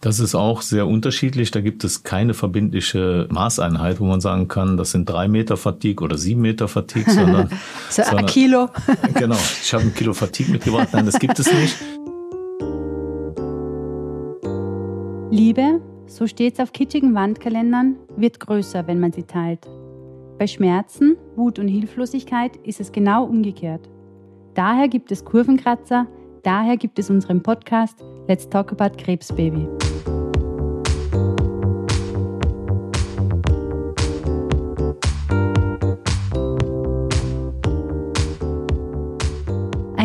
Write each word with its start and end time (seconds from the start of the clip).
Das 0.00 0.18
ist 0.18 0.34
auch 0.34 0.62
sehr 0.62 0.86
unterschiedlich. 0.86 1.50
Da 1.50 1.60
gibt 1.60 1.84
es 1.84 2.02
keine 2.04 2.32
verbindliche 2.32 3.28
Maßeinheit, 3.30 4.00
wo 4.00 4.04
man 4.04 4.22
sagen 4.22 4.48
kann, 4.48 4.78
das 4.78 4.92
sind 4.92 5.08
drei 5.08 5.28
Meter 5.28 5.58
Fatigue 5.58 6.02
oder 6.02 6.16
sieben 6.16 6.40
Meter 6.40 6.68
Fatigue, 6.68 7.12
sondern, 7.12 7.50
so 7.90 8.02
sondern, 8.02 8.18
ein 8.20 8.26
Kilo. 8.26 8.68
genau, 9.14 9.36
ich 9.62 9.74
habe 9.74 9.84
ein 9.84 9.94
Kilo 9.94 10.14
Fatigue 10.14 10.52
mitgebracht. 10.52 10.88
Nein, 10.92 11.04
das 11.04 11.18
gibt 11.18 11.38
es 11.38 11.52
nicht. 11.52 11.76
Liebe, 15.30 15.80
so 16.06 16.26
steht 16.26 16.54
es 16.54 16.60
auf 16.60 16.72
kitschigen 16.72 17.14
Wandkalendern, 17.14 17.96
wird 18.16 18.40
größer, 18.40 18.86
wenn 18.86 19.00
man 19.00 19.12
sie 19.12 19.24
teilt. 19.24 19.68
Bei 20.38 20.46
Schmerzen, 20.46 21.16
Wut 21.36 21.58
und 21.58 21.68
Hilflosigkeit 21.68 22.56
ist 22.64 22.80
es 22.80 22.90
genau 22.90 23.24
umgekehrt. 23.24 23.88
Daher 24.54 24.88
gibt 24.88 25.12
es 25.12 25.24
Kurvenkratzer, 25.26 26.06
daher 26.42 26.78
gibt 26.78 26.98
es 26.98 27.10
unseren 27.10 27.42
Podcast 27.42 28.02
Let's 28.26 28.48
Talk 28.48 28.72
About 28.72 28.96
Krebsbaby. 28.96 29.89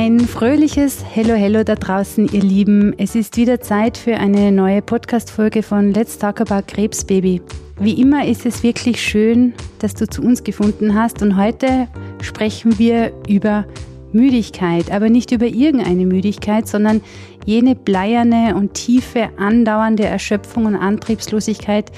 Ein 0.05 0.19
fröhliches 0.19 1.03
Hello 1.03 1.33
Hello 1.33 1.63
da 1.63 1.73
draußen, 1.73 2.29
ihr 2.31 2.43
Lieben. 2.43 2.93
Es 2.99 3.15
ist 3.15 3.37
wieder 3.37 3.59
Zeit 3.59 3.97
für 3.97 4.17
eine 4.17 4.51
neue 4.51 4.83
Podcast-Folge 4.83 5.63
von 5.63 5.95
Let's 5.95 6.19
Talk 6.19 6.41
About 6.41 6.67
Krebsbaby. 6.67 7.41
Wie 7.79 7.99
immer 7.99 8.23
ist 8.23 8.45
es 8.45 8.61
wirklich 8.61 9.01
schön, 9.01 9.55
dass 9.79 9.95
du 9.95 10.07
zu 10.07 10.21
uns 10.21 10.43
gefunden 10.43 10.93
hast 10.93 11.23
und 11.23 11.37
heute 11.37 11.87
sprechen 12.21 12.77
wir 12.77 13.13
über 13.27 13.65
Müdigkeit, 14.11 14.91
aber 14.91 15.09
nicht 15.09 15.31
über 15.31 15.47
irgendeine 15.47 16.05
Müdigkeit, 16.05 16.67
sondern 16.67 17.01
jene 17.45 17.75
bleierne 17.75 18.55
und 18.55 18.73
tiefe, 18.73 19.29
andauernde 19.37 20.05
Erschöpfung 20.05 20.65
und 20.65 20.75
Antriebslosigkeit, 20.75 21.91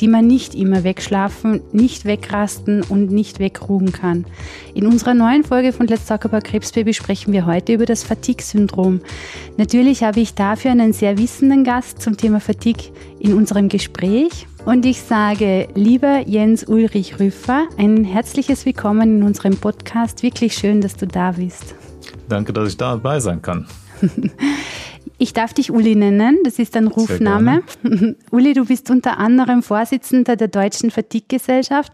die 0.00 0.08
man 0.08 0.26
nicht 0.26 0.54
immer 0.54 0.82
wegschlafen, 0.82 1.60
nicht 1.72 2.04
wegrasten 2.04 2.82
und 2.82 3.10
nicht 3.10 3.38
wegruhen 3.38 3.92
kann. 3.92 4.24
In 4.74 4.86
unserer 4.86 5.14
neuen 5.14 5.44
Folge 5.44 5.72
von 5.72 5.86
Let's 5.86 6.06
Talk 6.06 6.24
About 6.24 6.40
Krebsbaby 6.40 6.94
sprechen 6.94 7.32
wir 7.32 7.46
heute 7.46 7.74
über 7.74 7.86
das 7.86 8.02
Fatigue-Syndrom. 8.02 9.00
Natürlich 9.56 10.02
habe 10.02 10.20
ich 10.20 10.34
dafür 10.34 10.72
einen 10.72 10.92
sehr 10.92 11.16
wissenden 11.18 11.64
Gast 11.64 12.02
zum 12.02 12.16
Thema 12.16 12.40
Fatigue 12.40 12.90
in 13.20 13.34
unserem 13.34 13.68
Gespräch. 13.68 14.46
Und 14.64 14.86
ich 14.86 15.02
sage, 15.02 15.68
lieber 15.74 16.26
Jens 16.26 16.64
Ulrich 16.64 17.20
Rüffer, 17.20 17.66
ein 17.76 18.02
herzliches 18.04 18.64
Willkommen 18.64 19.18
in 19.18 19.22
unserem 19.22 19.56
Podcast. 19.56 20.22
Wirklich 20.22 20.54
schön, 20.54 20.80
dass 20.80 20.96
du 20.96 21.06
da 21.06 21.32
bist. 21.32 21.74
Danke, 22.28 22.52
dass 22.52 22.70
ich 22.70 22.76
dabei 22.76 23.20
sein 23.20 23.42
kann. 23.42 23.66
Ich 25.24 25.32
darf 25.32 25.54
dich 25.54 25.70
Uli 25.70 25.96
nennen, 25.96 26.40
das 26.44 26.58
ist 26.58 26.76
ein 26.76 26.86
Rufname. 26.86 27.62
Uli, 28.30 28.52
du 28.52 28.66
bist 28.66 28.90
unter 28.90 29.16
anderem 29.16 29.62
Vorsitzender 29.62 30.36
der 30.36 30.48
Deutschen 30.48 30.90
Fatigue-Gesellschaft. 30.90 31.90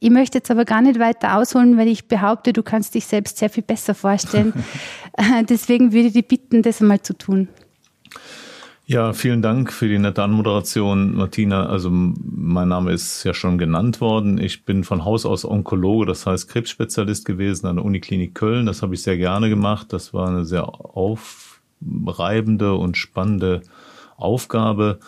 Ich 0.00 0.10
möchte 0.10 0.36
jetzt 0.36 0.50
aber 0.50 0.66
gar 0.66 0.82
nicht 0.82 0.98
weiter 0.98 1.38
ausholen, 1.38 1.78
weil 1.78 1.88
ich 1.88 2.08
behaupte, 2.08 2.52
du 2.52 2.62
kannst 2.62 2.94
dich 2.94 3.06
selbst 3.06 3.38
sehr 3.38 3.48
viel 3.48 3.62
besser 3.62 3.94
vorstellen. 3.94 4.52
Deswegen 5.48 5.94
würde 5.94 6.08
ich 6.08 6.12
dich 6.12 6.28
bitten, 6.28 6.60
das 6.60 6.82
einmal 6.82 7.00
zu 7.00 7.16
tun. 7.16 7.48
Ja, 8.84 9.14
vielen 9.14 9.40
Dank 9.40 9.72
für 9.72 9.88
die 9.88 9.98
nette 9.98 10.22
Anmoderation, 10.22 11.14
Martina. 11.14 11.64
Also 11.64 11.88
mein 11.90 12.68
Name 12.68 12.92
ist 12.92 13.24
ja 13.24 13.32
schon 13.32 13.56
genannt 13.56 14.02
worden. 14.02 14.36
Ich 14.36 14.66
bin 14.66 14.84
von 14.84 15.06
Haus 15.06 15.24
aus 15.24 15.46
Onkologe, 15.46 16.04
das 16.04 16.26
heißt 16.26 16.50
Krebsspezialist 16.50 17.24
gewesen 17.24 17.66
an 17.66 17.76
der 17.76 17.84
Uniklinik 17.86 18.34
Köln. 18.34 18.66
Das 18.66 18.82
habe 18.82 18.92
ich 18.92 19.02
sehr 19.02 19.16
gerne 19.16 19.48
gemacht. 19.48 19.90
Das 19.94 20.12
war 20.12 20.28
eine 20.28 20.44
sehr 20.44 20.68
auf 20.68 21.53
reibende 21.80 22.74
und 22.74 22.96
spannende 22.96 23.62
Aufgabe 24.16 25.00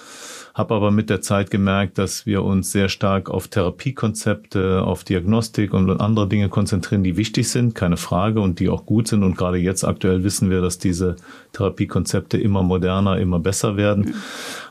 habe 0.56 0.74
aber 0.74 0.90
mit 0.90 1.10
der 1.10 1.20
Zeit 1.20 1.50
gemerkt, 1.50 1.98
dass 1.98 2.24
wir 2.24 2.42
uns 2.42 2.72
sehr 2.72 2.88
stark 2.88 3.28
auf 3.28 3.46
Therapiekonzepte, 3.46 4.82
auf 4.82 5.04
Diagnostik 5.04 5.74
und 5.74 6.00
andere 6.00 6.26
Dinge 6.26 6.48
konzentrieren, 6.48 7.04
die 7.04 7.18
wichtig 7.18 7.50
sind, 7.50 7.74
keine 7.74 7.98
Frage, 7.98 8.40
und 8.40 8.58
die 8.58 8.70
auch 8.70 8.86
gut 8.86 9.06
sind. 9.06 9.22
Und 9.22 9.36
gerade 9.36 9.58
jetzt 9.58 9.84
aktuell 9.84 10.24
wissen 10.24 10.48
wir, 10.48 10.62
dass 10.62 10.78
diese 10.78 11.16
Therapiekonzepte 11.52 12.38
immer 12.38 12.62
moderner, 12.62 13.18
immer 13.18 13.38
besser 13.38 13.76
werden. 13.76 14.14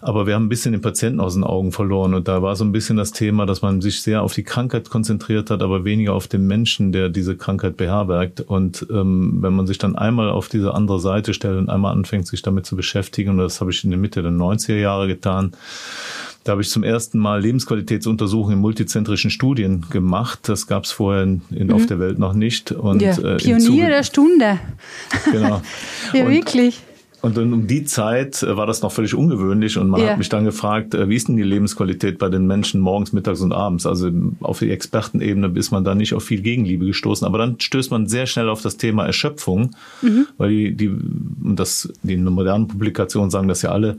Aber 0.01 0.25
wir 0.25 0.33
haben 0.33 0.45
ein 0.45 0.49
bisschen 0.49 0.71
den 0.71 0.81
Patienten 0.81 1.19
aus 1.19 1.35
den 1.35 1.43
Augen 1.43 1.71
verloren. 1.71 2.15
Und 2.15 2.27
da 2.27 2.41
war 2.41 2.55
so 2.55 2.65
ein 2.65 2.71
bisschen 2.71 2.97
das 2.97 3.11
Thema, 3.11 3.45
dass 3.45 3.61
man 3.61 3.79
sich 3.79 4.01
sehr 4.01 4.23
auf 4.23 4.33
die 4.33 4.43
Krankheit 4.43 4.89
konzentriert 4.89 5.51
hat, 5.51 5.61
aber 5.61 5.85
weniger 5.85 6.13
auf 6.13 6.27
den 6.27 6.47
Menschen, 6.47 6.93
der 6.93 7.09
diese 7.09 7.37
Krankheit 7.37 7.77
beherbergt. 7.77 8.41
Und 8.41 8.87
ähm, 8.89 9.37
wenn 9.41 9.53
man 9.53 9.67
sich 9.67 9.77
dann 9.77 9.95
einmal 9.95 10.31
auf 10.31 10.49
diese 10.49 10.73
andere 10.73 10.99
Seite 10.99 11.35
stellt 11.35 11.59
und 11.59 11.69
einmal 11.69 11.93
anfängt, 11.93 12.25
sich 12.25 12.41
damit 12.41 12.65
zu 12.65 12.75
beschäftigen, 12.75 13.29
und 13.29 13.37
das 13.37 13.61
habe 13.61 13.69
ich 13.69 13.83
in 13.83 13.91
der 13.91 13.99
Mitte 13.99 14.23
der 14.23 14.31
90er 14.31 14.77
Jahre 14.79 15.07
getan, 15.07 15.51
da 16.45 16.51
habe 16.51 16.61
ich 16.61 16.69
zum 16.69 16.83
ersten 16.83 17.17
Mal 17.17 17.41
Lebensqualitätsuntersuchungen 17.41 18.57
in 18.57 18.61
multizentrischen 18.61 19.31
Studien 19.31 19.85
gemacht. 19.89 20.41
Das 20.43 20.67
gab 20.67 20.83
es 20.83 20.91
vorher 20.91 21.23
in, 21.23 21.41
mhm. 21.49 21.71
auf 21.71 21.87
der 21.87 21.99
Welt 21.99 22.19
noch 22.19 22.33
nicht. 22.33 22.71
Und, 22.71 23.01
ja, 23.01 23.17
äh, 23.17 23.37
Pionier 23.37 23.89
der 23.89 24.03
Stunde. 24.03 24.59
Genau. 25.31 25.61
ja, 26.13 26.25
und, 26.25 26.31
wirklich. 26.31 26.83
Und 27.25 27.37
dann 27.37 27.53
um 27.53 27.65
die 27.65 27.85
Zeit 27.85 28.43
äh, 28.43 28.55
war 28.55 28.67
das 28.67 28.83
noch 28.83 28.91
völlig 28.91 29.15
ungewöhnlich 29.15 29.79
und 29.79 29.89
man 29.89 29.99
ja. 29.99 30.09
hat 30.09 30.19
mich 30.19 30.29
dann 30.29 30.45
gefragt, 30.45 30.93
äh, 30.93 31.09
wie 31.09 31.15
ist 31.15 31.27
denn 31.27 31.35
die 31.35 31.41
Lebensqualität 31.41 32.19
bei 32.19 32.29
den 32.29 32.45
Menschen 32.45 32.79
morgens, 32.79 33.13
mittags 33.13 33.41
und 33.41 33.51
abends? 33.51 33.87
Also 33.87 34.11
auf 34.41 34.59
die 34.59 34.69
Expertenebene 34.69 35.51
ist 35.55 35.71
man 35.71 35.83
da 35.83 35.95
nicht 35.95 36.13
auf 36.13 36.23
viel 36.23 36.43
Gegenliebe 36.43 36.85
gestoßen, 36.85 37.25
aber 37.25 37.39
dann 37.39 37.59
stößt 37.59 37.89
man 37.89 38.05
sehr 38.05 38.27
schnell 38.27 38.47
auf 38.47 38.61
das 38.61 38.77
Thema 38.77 39.07
Erschöpfung, 39.07 39.71
mhm. 40.03 40.27
weil 40.37 40.49
die, 40.49 40.75
die, 40.75 40.91
das, 41.55 41.91
die 42.03 42.15
modernen 42.15 42.67
Publikationen 42.67 43.31
sagen 43.31 43.47
das 43.47 43.63
ja 43.63 43.71
alle, 43.71 43.97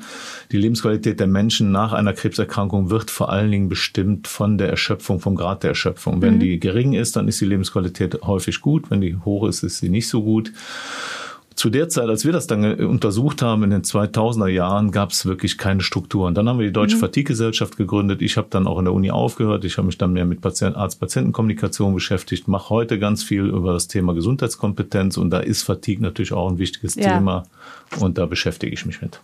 die 0.53 0.59
Lebensqualität 0.59 1.19
der 1.19 1.27
Menschen 1.27 1.73
nach 1.73 1.95
einer 1.95 2.13
Krebserkrankung 2.13 2.91
wird 2.91 3.11
vor 3.11 3.33
allen 3.33 3.51
Dingen 3.51 3.69
bestimmt 3.69 4.29
von 4.29 4.57
der 4.57 4.69
Erschöpfung, 4.69 5.19
vom 5.19 5.35
Grad 5.35 5.65
der 5.65 5.71
Erschöpfung. 5.71 6.23
Wenn 6.23 6.35
mhm. 6.35 6.41
die 6.41 6.61
gering 6.61 6.93
ist, 6.93 7.17
dann 7.17 7.27
ist 7.27 7.41
die 7.41 7.47
Lebensqualität 7.47 8.23
häufig 8.23 8.61
gut, 8.61 8.89
wenn 8.93 9.01
die 9.01 9.17
hoch 9.17 9.49
ist, 9.49 9.65
ist 9.65 9.79
sie 9.79 9.89
nicht 9.89 10.07
so 10.07 10.23
gut 10.23 10.53
zu 11.57 11.71
der 11.71 11.89
Zeit, 11.89 12.09
als 12.09 12.27
wir 12.27 12.33
das 12.33 12.47
dann 12.47 12.75
untersucht 12.81 13.41
haben 13.41 13.65
in 13.65 13.71
den 13.71 13.83
2000er 13.83 14.47
Jahren, 14.47 14.91
gab 14.91 15.11
es 15.11 15.25
wirklich 15.25 15.57
keine 15.57 15.81
Strukturen. 15.81 16.35
Dann 16.35 16.49
haben 16.49 16.59
wir 16.59 16.67
die 16.67 16.73
Deutsche 16.73 16.97
mhm. 16.97 17.01
Fatigue-Gesellschaft 17.01 17.79
gegründet. 17.79 18.21
Ich 18.21 18.37
habe 18.37 18.49
dann 18.51 18.67
auch 18.67 18.79
in 18.79 18.85
der 18.85 18.93
Uni 18.93 19.11
aufgehört. 19.11 19.65
Ich 19.65 19.79
habe 19.79 19.87
mich 19.87 19.97
dann 19.97 20.13
mehr 20.13 20.27
mit 20.27 20.43
Patient, 20.43 20.77
Arzt-Patienten-Kommunikation 20.77 21.95
beschäftigt, 21.95 22.47
mache 22.47 22.69
heute 22.69 22.99
ganz 22.99 23.23
viel 23.23 23.47
über 23.47 23.73
das 23.73 23.89
Thema 23.89 24.13
Gesundheitskompetenz 24.13 25.17
und 25.17 25.31
da 25.31 25.41
ist 25.41 25.63
Fatigue 25.63 26.03
natürlich 26.03 26.35
auch 26.35 26.51
ein 26.51 26.59
wichtiges 26.59 26.95
ja. 26.95 27.15
Thema 27.15 27.45
und 28.01 28.19
da 28.19 28.27
beschäftige 28.27 28.75
ich 28.75 28.85
mich 28.85 29.01
mit. 29.01 29.19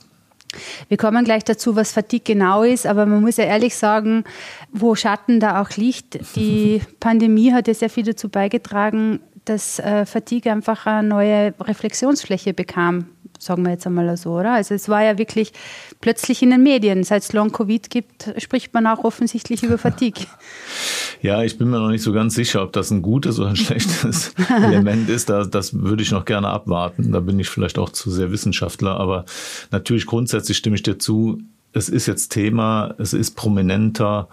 Wir 0.89 0.97
kommen 0.97 1.25
gleich 1.25 1.45
dazu, 1.45 1.77
was 1.77 1.93
Fatigue 1.93 2.35
genau 2.35 2.63
ist, 2.63 2.87
aber 2.87 3.07
man 3.07 3.23
muss 3.23 3.37
ja 3.37 3.45
ehrlich 3.45 3.75
sagen, 3.77 4.25
wo 4.71 4.95
Schatten 4.95 5.41
da 5.41 5.63
auch 5.63 5.71
liegt. 5.77 6.19
Die 6.37 6.83
Pandemie 7.01 7.53
hat 7.53 7.69
ja 7.69 7.75
sehr 7.75 7.91
viel 7.91 8.05
dazu 8.05 8.29
beigetragen, 8.29 9.21
dass 9.45 9.79
äh, 9.79 10.07
Fatigue 10.07 10.53
einfach 10.53 10.87
eine 10.87 11.09
neue 11.09 11.55
Reflexionsfläche 11.61 12.55
bekam, 12.55 13.07
sagen 13.39 13.65
wir 13.65 13.73
jetzt 13.73 13.87
einmal 13.87 14.17
so, 14.17 14.39
oder? 14.39 14.55
Also 14.55 14.75
es 14.75 14.89
war 14.89 15.03
ja 15.03 15.19
wirklich 15.19 15.53
plötzlich 16.01 16.43
in 16.43 16.51
den 16.51 16.63
Medien. 16.63 17.03
Seit 17.03 17.23
es 17.23 17.33
Long-Covid 17.33 17.91
gibt, 17.91 18.33
spricht 18.39 18.73
man 18.73 18.87
auch 18.87 19.05
offensichtlich 19.05 19.63
über 19.63 19.79
Fatigue. 19.79 20.27
Ja, 21.21 21.45
ich 21.45 21.57
bin 21.57 21.71
mir 21.71 21.79
noch 21.79 21.91
nicht 21.91 22.03
so 22.03 22.13
ganz 22.13 22.35
sicher, 22.35 22.65
ob 22.65 22.73
das 22.73 22.91
ein 22.91 23.01
gutes 23.01 23.39
oder 23.39 23.51
ein 23.51 23.57
schlechtes 23.57 24.35
Element 24.49 25.09
ist. 25.09 25.31
Das, 25.31 25.49
das 25.49 25.73
würde 25.73 26.03
ich 26.03 26.11
noch 26.11 26.25
gerne 26.25 26.49
abwarten. 26.49 27.13
Da 27.13 27.21
bin 27.21 27.39
ich 27.39 27.49
vielleicht 27.49 27.79
auch 27.79 27.91
zu 27.91 28.11
sehr 28.11 28.33
Wissenschaftler. 28.33 28.99
Aber 28.99 29.25
natürlich 29.71 30.07
grundsätzlich 30.07 30.57
stimme 30.57 30.75
ich 30.75 30.83
dir 30.83 30.99
zu. 30.99 31.39
Es 31.73 31.89
ist 31.89 32.07
jetzt 32.07 32.31
Thema, 32.31 32.97
es 32.99 33.13
ist 33.13 33.37
prominenter. 33.37 34.27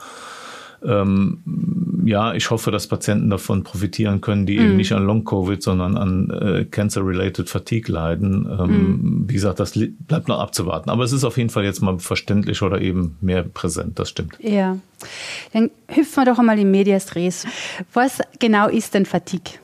Ähm, 0.84 2.04
ja, 2.06 2.34
ich 2.34 2.50
hoffe, 2.50 2.72
dass 2.72 2.88
Patienten 2.88 3.30
davon 3.30 3.64
profitieren 3.64 4.22
können, 4.22 4.46
die 4.46 4.58
mm. 4.58 4.62
eben 4.62 4.72
mhm. 4.72 4.78
nicht 4.78 4.92
an 4.94 5.06
Long-Covid, 5.06 5.62
sondern 5.62 5.98
an 5.98 6.30
äh, 6.30 6.66
Cancer-related 6.66 7.50
Fatigue 7.50 7.94
leiden. 7.94 8.48
Ähm, 8.50 8.68
mm. 8.68 9.30
Wie 9.30 9.34
gesagt, 9.34 9.60
das 9.60 9.74
bleibt 10.08 10.28
noch 10.28 10.40
abzuwarten. 10.40 10.90
Aber 10.90 11.04
es 11.04 11.12
ist 11.12 11.24
auf 11.24 11.38
jeden 11.38 11.50
Fall 11.50 11.64
jetzt 11.64 11.82
mal 11.82 12.00
verständlich 12.00 12.62
oder 12.62 12.82
eben 12.82 13.18
mehr 13.22 13.44
präsent, 13.44 14.00
das 14.00 14.10
stimmt. 14.10 14.38
Ja. 14.40 14.78
Dann 15.54 15.70
hüpfen 15.88 16.24
wir 16.24 16.26
doch 16.26 16.40
einmal 16.40 16.60
in 16.60 16.72
Medias 16.72 17.16
Res. 17.16 17.46
Was 17.94 18.20
genau 18.40 18.68
ist 18.68 18.94
denn 18.94 19.06
Fatigue? 19.06 19.60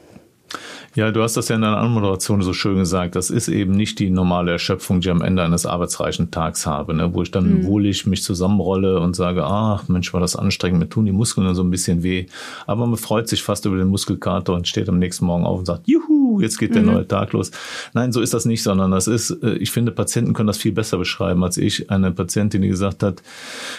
Ja, 0.96 1.12
du 1.12 1.22
hast 1.22 1.36
das 1.36 1.50
ja 1.50 1.58
in 1.58 1.62
deiner 1.62 1.78
Anmoderation 1.78 2.42
so 2.42 2.54
schön 2.54 2.78
gesagt. 2.78 3.16
Das 3.16 3.30
ist 3.30 3.50
eben 3.50 3.74
nicht 3.74 4.00
die 4.00 4.10
normale 4.10 4.52
Erschöpfung, 4.52 5.02
die 5.02 5.08
ich 5.08 5.12
am 5.12 5.22
Ende 5.22 5.44
eines 5.44 5.66
arbeitsreichen 5.66 6.32
Tags 6.32 6.66
habe, 6.66 6.94
ne? 6.94 7.14
wo 7.14 7.22
ich 7.22 7.32
dann 7.32 7.62
mhm. 7.62 7.66
wohlig 7.66 8.06
mich 8.06 8.24
zusammenrolle 8.24 9.00
und 9.02 9.16
sage, 9.16 9.44
ach 9.44 9.88
Mensch, 9.90 10.14
war 10.14 10.22
das 10.22 10.36
anstrengend, 10.36 10.80
mir 10.80 10.90
tun 10.90 11.06
die 11.06 11.12
Muskeln 11.12 11.54
so 11.54 11.64
ein 11.64 11.70
bisschen 11.70 12.02
weh. 12.02 12.28
Aber 12.66 12.86
man 12.86 12.98
freut 12.98 13.28
sich 13.28 13.44
fast 13.44 13.66
über 13.66 13.78
den 13.78 13.88
Muskelkater 13.88 14.54
und 14.54 14.68
steht 14.68 14.88
am 14.88 15.00
nächsten 15.00 15.26
Morgen 15.26 15.46
auf 15.46 15.60
und 15.60 15.66
sagt, 15.66 15.88
juhu, 15.88 16.16
juhu, 16.36 16.42
jetzt 16.42 16.58
geht 16.58 16.76
der 16.76 16.82
mhm. 16.82 16.94
neue 16.94 17.08
Tag 17.08 17.34
los. 17.34 17.52
Nein, 17.94 18.12
so 18.12 18.22
ist 18.22 18.34
das 18.34 18.46
nicht, 18.46 18.64
sondern 18.64 18.92
das 18.92 19.08
ist, 19.08 19.32
äh, 19.44 19.56
ich 19.56 19.72
finde, 19.72 19.92
Patienten 19.92 20.34
können 20.34 20.48
das 20.48 20.58
viel 20.58 20.72
besser 20.72 20.98
beschreiben 20.98 21.44
als 21.44 21.58
ich. 21.58 21.90
Eine 21.90 22.12
Patientin, 22.12 22.62
die 22.62 22.68
gesagt 22.68 23.04
hat, 23.04 23.22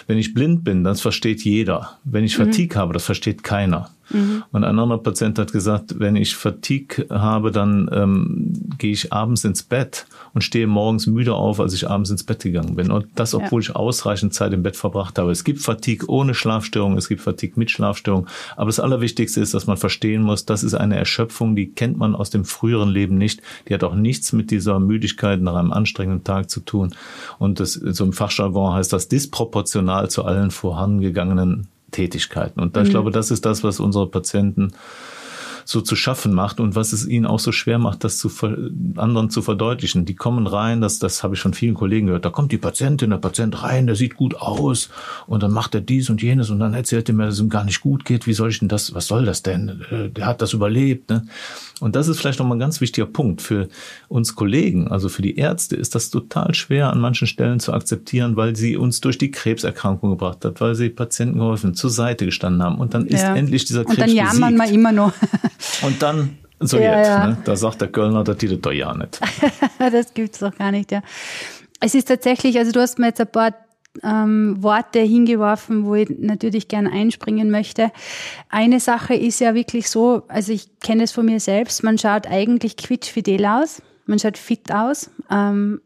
wenn 0.06 0.18
ich 0.18 0.34
blind 0.34 0.64
bin, 0.64 0.84
das 0.84 1.00
versteht 1.00 1.42
jeder. 1.44 1.98
Wenn 2.04 2.24
ich 2.24 2.38
mhm. 2.38 2.44
Fatigue 2.44 2.76
habe, 2.76 2.92
das 2.92 3.04
versteht 3.04 3.42
keiner. 3.42 3.90
Mhm. 4.10 4.44
Und 4.52 4.64
ein 4.64 4.78
anderer 4.78 5.02
Patient 5.02 5.38
hat 5.38 5.52
gesagt, 5.52 5.98
wenn 5.98 6.16
ich 6.16 6.36
Fatigue 6.36 7.05
habe, 7.10 7.50
dann 7.50 7.88
ähm, 7.92 8.52
gehe 8.78 8.92
ich 8.92 9.12
abends 9.12 9.44
ins 9.44 9.62
Bett 9.62 10.06
und 10.34 10.42
stehe 10.42 10.66
morgens 10.66 11.06
müde 11.06 11.34
auf, 11.34 11.60
als 11.60 11.74
ich 11.74 11.88
abends 11.88 12.10
ins 12.10 12.24
Bett 12.24 12.42
gegangen 12.42 12.76
bin. 12.76 12.90
Und 12.90 13.06
das, 13.14 13.34
obwohl 13.34 13.62
ja. 13.62 13.70
ich 13.70 13.76
ausreichend 13.76 14.34
Zeit 14.34 14.52
im 14.52 14.62
Bett 14.62 14.76
verbracht 14.76 15.18
habe. 15.18 15.30
Es 15.30 15.44
gibt 15.44 15.60
Fatigue 15.60 16.08
ohne 16.08 16.34
Schlafstörung, 16.34 16.96
es 16.96 17.08
gibt 17.08 17.20
Fatigue 17.20 17.54
mit 17.56 17.70
Schlafstörung. 17.70 18.26
Aber 18.56 18.66
das 18.66 18.80
Allerwichtigste 18.80 19.40
ist, 19.40 19.54
dass 19.54 19.66
man 19.66 19.76
verstehen 19.76 20.22
muss, 20.22 20.44
das 20.44 20.62
ist 20.62 20.74
eine 20.74 20.96
Erschöpfung, 20.96 21.56
die 21.56 21.72
kennt 21.72 21.96
man 21.98 22.14
aus 22.14 22.30
dem 22.30 22.44
früheren 22.44 22.88
Leben 22.88 23.16
nicht. 23.16 23.42
Die 23.68 23.74
hat 23.74 23.84
auch 23.84 23.94
nichts 23.94 24.32
mit 24.32 24.50
dieser 24.50 24.78
Müdigkeit 24.80 25.40
nach 25.40 25.54
einem 25.54 25.72
anstrengenden 25.72 26.24
Tag 26.24 26.50
zu 26.50 26.60
tun. 26.60 26.94
Und 27.38 27.60
das, 27.60 27.74
so 27.74 28.04
im 28.04 28.12
Fachjargon 28.12 28.74
heißt 28.74 28.92
das 28.92 29.08
disproportional 29.08 30.10
zu 30.10 30.24
allen 30.24 30.50
vorangegangenen 30.50 31.68
Tätigkeiten. 31.90 32.60
Und 32.60 32.76
da, 32.76 32.80
mhm. 32.80 32.86
ich 32.86 32.90
glaube, 32.90 33.10
das 33.10 33.30
ist 33.30 33.46
das, 33.46 33.64
was 33.64 33.80
unsere 33.80 34.06
Patienten 34.06 34.72
so 35.68 35.80
zu 35.80 35.96
schaffen 35.96 36.32
macht 36.32 36.60
und 36.60 36.76
was 36.76 36.92
es 36.92 37.08
ihnen 37.08 37.26
auch 37.26 37.40
so 37.40 37.50
schwer 37.50 37.80
macht, 37.80 38.04
das 38.04 38.18
zu 38.18 38.30
anderen 38.96 39.30
zu 39.30 39.42
verdeutlichen. 39.42 40.04
Die 40.04 40.14
kommen 40.14 40.46
rein, 40.46 40.80
das, 40.80 41.00
das 41.00 41.24
habe 41.24 41.34
ich 41.34 41.40
von 41.40 41.54
vielen 41.54 41.74
Kollegen 41.74 42.06
gehört, 42.06 42.24
da 42.24 42.30
kommt 42.30 42.52
die 42.52 42.58
Patientin, 42.58 43.10
der 43.10 43.16
Patient 43.16 43.64
rein, 43.64 43.86
der 43.86 43.96
sieht 43.96 44.14
gut 44.14 44.36
aus 44.36 44.90
und 45.26 45.42
dann 45.42 45.50
macht 45.50 45.74
er 45.74 45.80
dies 45.80 46.08
und 46.08 46.22
jenes 46.22 46.50
und 46.50 46.60
dann 46.60 46.72
erzählt 46.72 47.08
er 47.08 47.16
mir, 47.16 47.26
dass 47.26 47.34
es 47.34 47.40
ihm 47.40 47.48
gar 47.48 47.64
nicht 47.64 47.80
gut 47.80 48.04
geht. 48.04 48.28
Wie 48.28 48.32
soll 48.32 48.50
ich 48.50 48.60
denn 48.60 48.68
das, 48.68 48.94
was 48.94 49.08
soll 49.08 49.24
das 49.24 49.42
denn? 49.42 49.82
Äh, 49.90 50.10
der 50.10 50.26
hat 50.26 50.40
das 50.40 50.52
überlebt. 50.52 51.10
Ne? 51.10 51.26
Und 51.80 51.96
das 51.96 52.06
ist 52.06 52.20
vielleicht 52.20 52.38
nochmal 52.38 52.56
ein 52.56 52.60
ganz 52.60 52.80
wichtiger 52.80 53.06
Punkt 53.06 53.42
für 53.42 53.68
uns 54.06 54.36
Kollegen, 54.36 54.86
also 54.86 55.08
für 55.08 55.22
die 55.22 55.36
Ärzte 55.36 55.74
ist 55.74 55.96
das 55.96 56.10
total 56.10 56.54
schwer 56.54 56.90
an 56.90 57.00
manchen 57.00 57.26
Stellen 57.26 57.58
zu 57.58 57.72
akzeptieren, 57.72 58.36
weil 58.36 58.54
sie 58.54 58.76
uns 58.76 59.00
durch 59.00 59.18
die 59.18 59.32
Krebserkrankung 59.32 60.10
gebracht 60.10 60.44
hat, 60.44 60.60
weil 60.60 60.76
sie 60.76 60.90
Patienten 60.90 61.38
geholfen, 61.38 61.74
zur 61.74 61.90
Seite 61.90 62.24
gestanden 62.24 62.62
haben 62.62 62.78
und 62.78 62.94
dann 62.94 63.06
ist 63.06 63.22
ja. 63.22 63.34
endlich 63.34 63.64
dieser 63.64 63.84
Krebs 63.84 63.98
Und 63.98 64.06
dann 64.06 64.14
jammern 64.14 64.56
wir 64.56 64.70
immer 64.70 64.92
noch. 64.92 65.12
Und 65.82 66.02
dann 66.02 66.38
so 66.60 66.78
ja, 66.78 66.98
jetzt, 66.98 67.08
ja. 67.08 67.26
Ne? 67.26 67.36
da 67.44 67.56
sagt 67.56 67.80
der 67.80 67.88
Kölner, 67.88 68.24
das 68.24 68.38
tut 68.38 68.64
doch 68.64 68.72
ja 68.72 68.94
nicht. 68.94 69.20
das 69.78 70.14
gibt's 70.14 70.38
doch 70.38 70.56
gar 70.56 70.70
nicht, 70.70 70.90
ja. 70.90 71.02
Es 71.80 71.94
ist 71.94 72.08
tatsächlich, 72.08 72.58
also 72.58 72.72
du 72.72 72.80
hast 72.80 72.98
mir 72.98 73.08
jetzt 73.08 73.20
ein 73.20 73.30
paar 73.30 73.54
ähm, 74.02 74.62
Worte 74.62 75.00
hingeworfen, 75.00 75.84
wo 75.84 75.94
ich 75.94 76.08
natürlich 76.18 76.68
gern 76.68 76.86
einspringen 76.86 77.50
möchte. 77.50 77.92
Eine 78.48 78.80
Sache 78.80 79.14
ist 79.14 79.40
ja 79.40 79.54
wirklich 79.54 79.90
so, 79.90 80.22
also 80.28 80.52
ich 80.52 80.80
kenne 80.80 81.04
es 81.04 81.12
von 81.12 81.26
mir 81.26 81.40
selbst, 81.40 81.82
man 81.82 81.98
schaut 81.98 82.26
eigentlich 82.26 82.76
quietschfidel 82.76 83.44
aus, 83.44 83.82
man 84.06 84.18
schaut 84.18 84.38
fit 84.38 84.72
aus. 84.72 85.10
Ähm, 85.30 85.80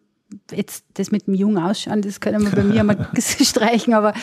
jetzt 0.52 0.84
das 0.94 1.10
mit 1.10 1.26
dem 1.26 1.34
Jung 1.34 1.58
ausschauen, 1.58 2.02
das 2.02 2.20
können 2.20 2.44
wir 2.44 2.52
bei 2.52 2.62
mir 2.62 2.84
mal 2.84 3.08
streichen, 3.18 3.94
aber 3.94 4.14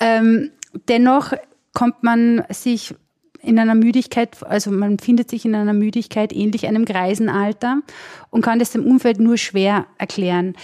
ähm, 0.00 0.50
dennoch 0.88 1.34
kommt 1.74 2.02
man 2.02 2.44
sich 2.48 2.94
in 3.42 3.58
einer 3.58 3.74
Müdigkeit, 3.74 4.42
also 4.44 4.70
man 4.70 4.98
findet 4.98 5.30
sich 5.30 5.44
in 5.44 5.54
einer 5.54 5.72
Müdigkeit 5.72 6.32
ähnlich 6.32 6.66
einem 6.66 6.84
Greisenalter 6.84 7.82
und 8.30 8.42
kann 8.42 8.58
das 8.58 8.72
dem 8.72 8.86
Umfeld 8.86 9.18
nur 9.18 9.36
schwer 9.36 9.86
erklären. 9.98 10.54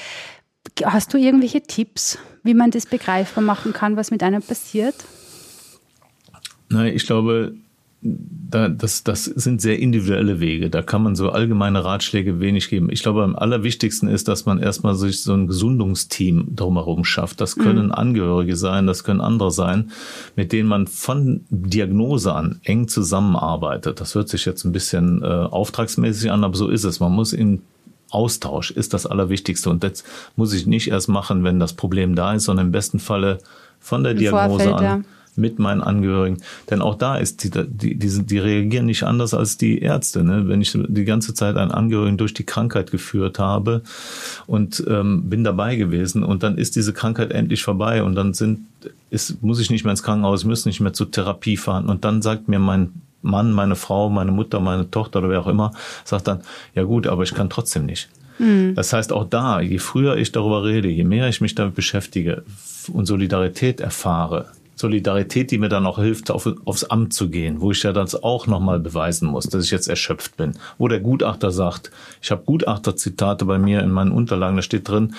Hast 0.84 1.12
du 1.12 1.18
irgendwelche 1.18 1.62
Tipps, 1.62 2.18
wie 2.42 2.54
man 2.54 2.70
das 2.70 2.86
begreifbar 2.86 3.42
machen 3.42 3.72
kann, 3.72 3.96
was 3.96 4.10
mit 4.10 4.22
einem 4.22 4.42
passiert? 4.42 4.94
Nein, 6.68 6.94
ich 6.94 7.06
glaube, 7.06 7.56
da, 8.00 8.68
das, 8.68 9.02
das 9.02 9.24
sind 9.24 9.60
sehr 9.60 9.78
individuelle 9.78 10.38
Wege. 10.38 10.70
Da 10.70 10.82
kann 10.82 11.02
man 11.02 11.16
so 11.16 11.30
allgemeine 11.30 11.84
Ratschläge 11.84 12.38
wenig 12.38 12.70
geben. 12.70 12.90
Ich 12.90 13.02
glaube, 13.02 13.24
am 13.24 13.34
allerwichtigsten 13.34 14.08
ist, 14.08 14.28
dass 14.28 14.46
man 14.46 14.60
erstmal 14.60 14.94
sich 14.94 15.22
so 15.22 15.34
ein 15.34 15.48
Gesundungsteam 15.48 16.54
drumherum 16.54 17.04
schafft. 17.04 17.40
Das 17.40 17.56
können 17.56 17.86
mhm. 17.86 17.92
Angehörige 17.92 18.56
sein, 18.56 18.86
das 18.86 19.02
können 19.02 19.20
andere 19.20 19.50
sein, 19.50 19.90
mit 20.36 20.52
denen 20.52 20.68
man 20.68 20.86
von 20.86 21.44
Diagnose 21.50 22.32
an 22.32 22.60
eng 22.62 22.86
zusammenarbeitet. 22.86 24.00
Das 24.00 24.14
hört 24.14 24.28
sich 24.28 24.44
jetzt 24.44 24.64
ein 24.64 24.72
bisschen 24.72 25.22
äh, 25.22 25.26
auftragsmäßig 25.26 26.30
an, 26.30 26.44
aber 26.44 26.56
so 26.56 26.68
ist 26.68 26.84
es. 26.84 27.00
Man 27.00 27.12
muss 27.12 27.32
in 27.32 27.62
Austausch 28.10 28.70
ist 28.70 28.94
das 28.94 29.04
Allerwichtigste. 29.04 29.68
Und 29.68 29.84
das 29.84 30.02
muss 30.34 30.54
ich 30.54 30.66
nicht 30.66 30.88
erst 30.88 31.08
machen, 31.08 31.44
wenn 31.44 31.60
das 31.60 31.74
Problem 31.74 32.14
da 32.14 32.32
ist, 32.32 32.44
sondern 32.44 32.66
im 32.66 32.72
besten 32.72 33.00
Falle 33.00 33.38
von 33.80 34.02
der 34.02 34.12
Im 34.12 34.18
Diagnose 34.18 34.48
Vorfeld, 34.48 34.74
an. 34.74 34.84
Ja 34.84 35.00
mit 35.38 35.58
meinen 35.58 35.80
Angehörigen. 35.80 36.38
Denn 36.68 36.82
auch 36.82 36.96
da 36.96 37.16
ist 37.16 37.44
die, 37.44 37.50
die, 37.50 37.94
die, 37.94 38.22
die 38.26 38.38
reagieren 38.38 38.86
nicht 38.86 39.04
anders 39.04 39.32
als 39.34 39.56
die 39.56 39.78
Ärzte. 39.80 40.24
Ne? 40.24 40.48
Wenn 40.48 40.60
ich 40.60 40.76
die 40.76 41.04
ganze 41.04 41.34
Zeit 41.34 41.56
einen 41.56 41.70
Angehörigen 41.70 42.18
durch 42.18 42.34
die 42.34 42.44
Krankheit 42.44 42.90
geführt 42.90 43.38
habe 43.38 43.82
und 44.46 44.84
ähm, 44.88 45.30
bin 45.30 45.44
dabei 45.44 45.76
gewesen 45.76 46.22
und 46.22 46.42
dann 46.42 46.58
ist 46.58 46.76
diese 46.76 46.92
Krankheit 46.92 47.30
endlich 47.30 47.62
vorbei 47.62 48.02
und 48.02 48.14
dann 48.14 48.34
sind, 48.34 48.60
ist, 49.10 49.42
muss 49.42 49.60
ich 49.60 49.70
nicht 49.70 49.84
mehr 49.84 49.92
ins 49.92 50.02
Krankenhaus, 50.02 50.44
muss 50.44 50.66
nicht 50.66 50.80
mehr 50.80 50.92
zur 50.92 51.10
Therapie 51.10 51.56
fahren 51.56 51.86
und 51.86 52.04
dann 52.04 52.20
sagt 52.20 52.48
mir 52.48 52.58
mein 52.58 52.90
Mann, 53.22 53.52
meine 53.52 53.74
Frau, 53.74 54.10
meine 54.10 54.30
Mutter, 54.30 54.60
meine 54.60 54.90
Tochter 54.90 55.20
oder 55.20 55.30
wer 55.30 55.40
auch 55.40 55.48
immer, 55.48 55.72
sagt 56.04 56.28
dann, 56.28 56.40
ja 56.74 56.84
gut, 56.84 57.06
aber 57.06 57.24
ich 57.24 57.34
kann 57.34 57.50
trotzdem 57.50 57.86
nicht. 57.86 58.08
Mhm. 58.38 58.74
Das 58.74 58.92
heißt, 58.92 59.12
auch 59.12 59.24
da, 59.28 59.60
je 59.60 59.78
früher 59.78 60.16
ich 60.16 60.32
darüber 60.32 60.64
rede, 60.64 60.88
je 60.88 61.04
mehr 61.04 61.28
ich 61.28 61.40
mich 61.40 61.54
damit 61.54 61.74
beschäftige 61.74 62.44
und 62.92 63.06
Solidarität 63.06 63.80
erfahre, 63.80 64.46
Solidarität, 64.78 65.50
die 65.50 65.58
mir 65.58 65.68
dann 65.68 65.86
auch 65.86 65.98
hilft, 65.98 66.30
auf, 66.30 66.48
aufs 66.64 66.84
Amt 66.84 67.12
zu 67.12 67.30
gehen, 67.30 67.60
wo 67.60 67.72
ich 67.72 67.82
ja 67.82 67.92
das 67.92 68.22
auch 68.22 68.46
nochmal 68.46 68.78
beweisen 68.78 69.28
muss, 69.28 69.46
dass 69.46 69.64
ich 69.64 69.70
jetzt 69.70 69.88
erschöpft 69.88 70.36
bin. 70.36 70.52
Wo 70.78 70.86
der 70.86 71.00
Gutachter 71.00 71.50
sagt, 71.50 71.90
ich 72.22 72.30
habe 72.30 72.44
Gutachterzitate 72.44 73.44
bei 73.44 73.58
mir 73.58 73.80
in 73.80 73.90
meinen 73.90 74.12
Unterlagen, 74.12 74.56
da 74.56 74.62
steht 74.62 74.88
drin, 74.88 75.14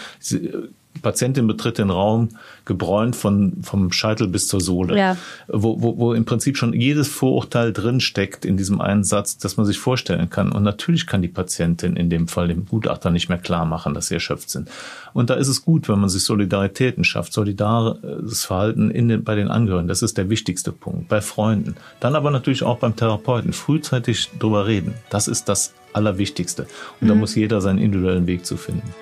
Patientin 1.01 1.47
betritt 1.47 1.77
den 1.77 1.91
Raum 1.91 2.29
gebräunt 2.65 3.15
von, 3.15 3.53
vom 3.61 3.91
Scheitel 3.91 4.27
bis 4.27 4.47
zur 4.47 4.59
Sohle, 4.59 4.97
ja. 4.97 5.17
wo, 5.47 5.81
wo, 5.81 5.97
wo 5.97 6.13
im 6.13 6.25
Prinzip 6.25 6.57
schon 6.57 6.73
jedes 6.73 7.07
Vorurteil 7.07 7.71
drin 7.71 7.99
steckt 7.99 8.43
in 8.43 8.57
diesem 8.57 8.81
einen 8.81 9.03
Satz, 9.03 9.37
dass 9.37 9.55
man 9.55 9.65
sich 9.65 9.79
vorstellen 9.79 10.29
kann. 10.29 10.51
Und 10.51 10.63
natürlich 10.63 11.07
kann 11.07 11.21
die 11.21 11.29
Patientin 11.29 11.95
in 11.95 12.09
dem 12.09 12.27
Fall 12.27 12.47
dem 12.47 12.65
Gutachter 12.65 13.11
nicht 13.11 13.29
mehr 13.29 13.37
klar 13.37 13.65
machen, 13.65 13.93
dass 13.93 14.07
sie 14.07 14.15
erschöpft 14.15 14.49
sind. 14.49 14.69
Und 15.13 15.29
da 15.29 15.35
ist 15.35 15.47
es 15.47 15.63
gut, 15.63 15.87
wenn 15.89 15.99
man 15.99 16.09
sich 16.09 16.23
Solidaritäten 16.23 17.03
schafft, 17.03 17.33
solidares 17.33 18.45
Verhalten 18.45 18.91
in 18.91 19.07
den, 19.07 19.23
bei 19.23 19.35
den 19.35 19.47
Angehörigen. 19.47 19.87
Das 19.87 20.01
ist 20.01 20.17
der 20.17 20.29
wichtigste 20.29 20.71
Punkt. 20.71 21.07
Bei 21.07 21.21
Freunden. 21.21 21.75
Dann 21.99 22.15
aber 22.15 22.29
natürlich 22.29 22.63
auch 22.63 22.77
beim 22.77 22.95
Therapeuten. 22.95 23.53
Frühzeitig 23.53 24.29
drüber 24.37 24.67
reden. 24.67 24.93
Das 25.09 25.27
ist 25.27 25.47
das 25.49 25.73
Allerwichtigste. 25.93 26.63
Und 26.99 27.05
mhm. 27.05 27.07
da 27.07 27.15
muss 27.15 27.35
jeder 27.35 27.61
seinen 27.61 27.79
individuellen 27.79 28.27
Weg 28.27 28.45
zu 28.45 28.57
finden. 28.57 28.93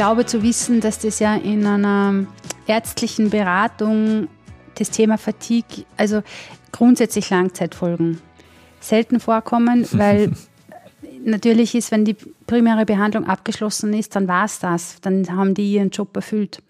Glaube 0.00 0.24
zu 0.24 0.42
wissen, 0.42 0.80
dass 0.80 0.98
das 0.98 1.18
ja 1.18 1.34
in 1.34 1.66
einer 1.66 2.24
ärztlichen 2.66 3.28
Beratung 3.28 4.28
das 4.76 4.88
Thema 4.88 5.18
Fatigue, 5.18 5.84
also 5.98 6.22
grundsätzlich 6.72 7.28
Langzeitfolgen, 7.28 8.18
selten 8.80 9.20
vorkommen, 9.20 9.86
weil 9.92 10.32
natürlich 11.22 11.74
ist, 11.74 11.90
wenn 11.90 12.06
die 12.06 12.16
primäre 12.46 12.86
Behandlung 12.86 13.26
abgeschlossen 13.26 13.92
ist, 13.92 14.16
dann 14.16 14.26
war 14.26 14.46
es 14.46 14.58
das. 14.58 15.02
Dann 15.02 15.36
haben 15.36 15.52
die 15.52 15.74
ihren 15.74 15.90
Job 15.90 16.16
erfüllt. 16.16 16.62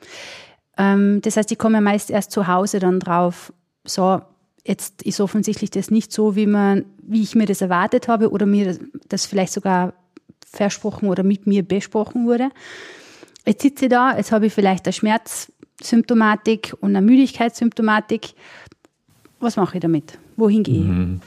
Ähm, 0.77 1.21
das 1.23 1.37
heißt, 1.37 1.53
die 1.53 1.57
kommen 1.57 1.77
ja 1.77 1.81
meist 1.81 2.11
erst 2.11 2.33
zu 2.33 2.49
Hause 2.49 2.81
dann 2.81 2.99
drauf, 2.99 3.53
so, 3.85 4.23
jetzt 4.67 5.05
ist 5.05 5.21
offensichtlich 5.21 5.71
das 5.71 5.93
nicht 5.93 6.11
so, 6.11 6.35
wie, 6.35 6.47
man, 6.47 6.85
wie 7.01 7.23
ich 7.23 7.37
mir 7.37 7.47
das 7.47 7.61
erwartet 7.61 8.09
habe 8.09 8.31
oder 8.33 8.45
mir 8.45 8.77
das 9.09 9.25
vielleicht 9.25 9.53
sogar 9.53 9.93
versprochen 10.45 11.09
oder 11.09 11.23
mit 11.23 11.47
mir 11.47 11.63
besprochen 11.63 12.27
wurde 12.27 12.51
jetzt 13.47 13.63
sitze 13.63 13.87
ich 13.87 13.91
da, 13.91 14.17
jetzt 14.17 14.33
habe 14.33 14.47
ich 14.47 14.53
vielleicht 14.53 14.87
eine 14.87 14.93
Schmerzsymptomatik 14.93 16.75
und 16.81 16.97
eine 16.97 17.05
Müdigkeitssymptomatik. 17.05 18.35
Was 19.41 19.57
mache 19.57 19.77
ich 19.77 19.81
damit? 19.81 20.19
Wohin 20.37 20.63
gehe 20.63 20.81
ich? 20.81 20.87
Mhm. 20.87 21.21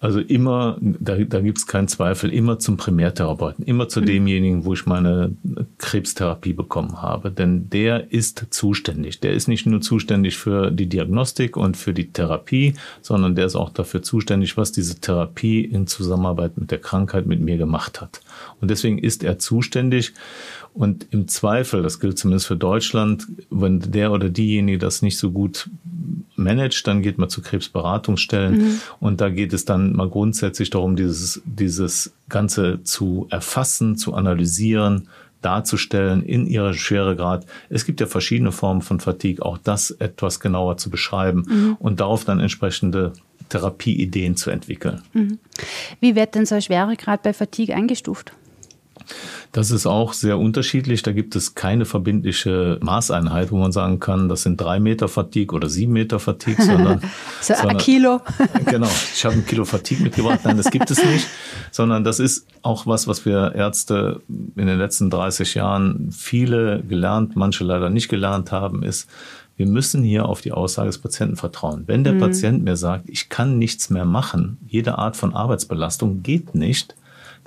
Also 0.00 0.20
immer, 0.20 0.78
da, 0.80 1.16
da 1.16 1.40
gibt 1.40 1.58
es 1.58 1.66
keinen 1.66 1.88
Zweifel, 1.88 2.32
immer 2.32 2.60
zum 2.60 2.76
Primärtherapeuten, 2.76 3.64
immer 3.64 3.88
zu 3.88 4.00
mhm. 4.00 4.06
demjenigen, 4.06 4.64
wo 4.64 4.72
ich 4.72 4.86
meine 4.86 5.34
Krebstherapie 5.78 6.52
bekommen 6.52 7.02
habe. 7.02 7.32
Denn 7.32 7.68
der 7.68 8.12
ist 8.12 8.46
zuständig. 8.50 9.18
Der 9.18 9.32
ist 9.32 9.48
nicht 9.48 9.66
nur 9.66 9.80
zuständig 9.80 10.38
für 10.38 10.70
die 10.70 10.88
Diagnostik 10.88 11.56
und 11.56 11.76
für 11.76 11.92
die 11.92 12.12
Therapie, 12.12 12.74
sondern 13.02 13.34
der 13.34 13.46
ist 13.46 13.56
auch 13.56 13.70
dafür 13.70 14.00
zuständig, 14.00 14.56
was 14.56 14.70
diese 14.70 15.00
Therapie 15.00 15.64
in 15.64 15.88
Zusammenarbeit 15.88 16.56
mit 16.58 16.70
der 16.70 16.78
Krankheit 16.78 17.26
mit 17.26 17.40
mir 17.40 17.56
gemacht 17.56 18.00
hat. 18.00 18.20
Und 18.60 18.70
deswegen 18.70 18.98
ist 18.98 19.24
er 19.24 19.40
zuständig. 19.40 20.12
Und 20.78 21.08
im 21.10 21.26
Zweifel, 21.26 21.82
das 21.82 21.98
gilt 21.98 22.18
zumindest 22.18 22.46
für 22.46 22.56
Deutschland, 22.56 23.26
wenn 23.50 23.80
der 23.80 24.12
oder 24.12 24.28
diejenige 24.28 24.78
das 24.78 25.02
nicht 25.02 25.18
so 25.18 25.32
gut 25.32 25.68
managt, 26.36 26.86
dann 26.86 27.02
geht 27.02 27.18
man 27.18 27.28
zu 27.28 27.42
Krebsberatungsstellen 27.42 28.58
mhm. 28.58 28.80
und 29.00 29.20
da 29.20 29.28
geht 29.28 29.52
es 29.52 29.64
dann 29.64 29.92
mal 29.92 30.08
grundsätzlich 30.08 30.70
darum, 30.70 30.94
dieses, 30.94 31.42
dieses 31.44 32.12
Ganze 32.28 32.80
zu 32.84 33.26
erfassen, 33.28 33.96
zu 33.96 34.14
analysieren, 34.14 35.08
darzustellen 35.42 36.22
in 36.22 36.46
ihrer 36.46 36.74
Schweregrad. 36.74 37.44
Es 37.70 37.84
gibt 37.84 38.00
ja 38.00 38.06
verschiedene 38.06 38.52
Formen 38.52 38.82
von 38.82 39.00
Fatigue, 39.00 39.44
auch 39.44 39.58
das 39.58 39.90
etwas 39.90 40.38
genauer 40.38 40.76
zu 40.76 40.90
beschreiben 40.90 41.44
mhm. 41.48 41.76
und 41.80 41.98
darauf 41.98 42.24
dann 42.24 42.38
entsprechende 42.38 43.14
Therapieideen 43.48 44.36
zu 44.36 44.50
entwickeln. 44.50 45.02
Mhm. 45.12 45.38
Wie 45.98 46.14
wird 46.14 46.36
denn 46.36 46.46
so 46.46 46.54
ein 46.54 46.62
Schweregrad 46.62 47.24
bei 47.24 47.32
Fatigue 47.32 47.74
eingestuft? 47.74 48.32
Das 49.52 49.70
ist 49.70 49.86
auch 49.86 50.12
sehr 50.12 50.38
unterschiedlich. 50.38 51.02
Da 51.02 51.12
gibt 51.12 51.36
es 51.36 51.54
keine 51.54 51.84
verbindliche 51.84 52.78
Maßeinheit, 52.80 53.50
wo 53.50 53.58
man 53.58 53.72
sagen 53.72 54.00
kann, 54.00 54.28
das 54.28 54.42
sind 54.42 54.60
drei 54.60 54.80
Meter 54.80 55.08
Fatigue 55.08 55.54
oder 55.54 55.68
sieben 55.68 55.92
Meter 55.92 56.18
Fatigue, 56.18 56.64
sondern, 56.64 57.00
so 57.40 57.54
sondern 57.54 57.70
ein 57.70 57.78
Kilo. 57.78 58.20
genau, 58.66 58.90
ich 59.14 59.24
habe 59.24 59.34
ein 59.34 59.46
Kilo 59.46 59.64
Fatigue 59.64 60.04
mitgebracht. 60.04 60.40
Nein, 60.44 60.56
das 60.56 60.70
gibt 60.70 60.90
es 60.90 61.04
nicht, 61.04 61.26
sondern 61.70 62.04
das 62.04 62.20
ist 62.20 62.46
auch 62.62 62.86
was, 62.86 63.08
was 63.08 63.24
wir 63.24 63.54
Ärzte 63.54 64.20
in 64.28 64.66
den 64.66 64.78
letzten 64.78 65.10
30 65.10 65.54
Jahren 65.54 66.10
viele 66.12 66.82
gelernt, 66.82 67.36
manche 67.36 67.64
leider 67.64 67.90
nicht 67.90 68.08
gelernt 68.08 68.52
haben, 68.52 68.82
ist, 68.82 69.08
wir 69.58 69.66
müssen 69.66 70.04
hier 70.04 70.26
auf 70.26 70.40
die 70.40 70.52
Aussage 70.52 70.86
des 70.86 70.98
Patienten 70.98 71.36
vertrauen. 71.36 71.82
Wenn 71.86 72.04
der 72.04 72.14
mhm. 72.14 72.20
Patient 72.20 72.64
mir 72.64 72.76
sagt, 72.76 73.08
ich 73.08 73.28
kann 73.28 73.58
nichts 73.58 73.90
mehr 73.90 74.04
machen, 74.04 74.56
jede 74.66 74.98
Art 74.98 75.16
von 75.16 75.34
Arbeitsbelastung 75.34 76.22
geht 76.22 76.54
nicht, 76.54 76.94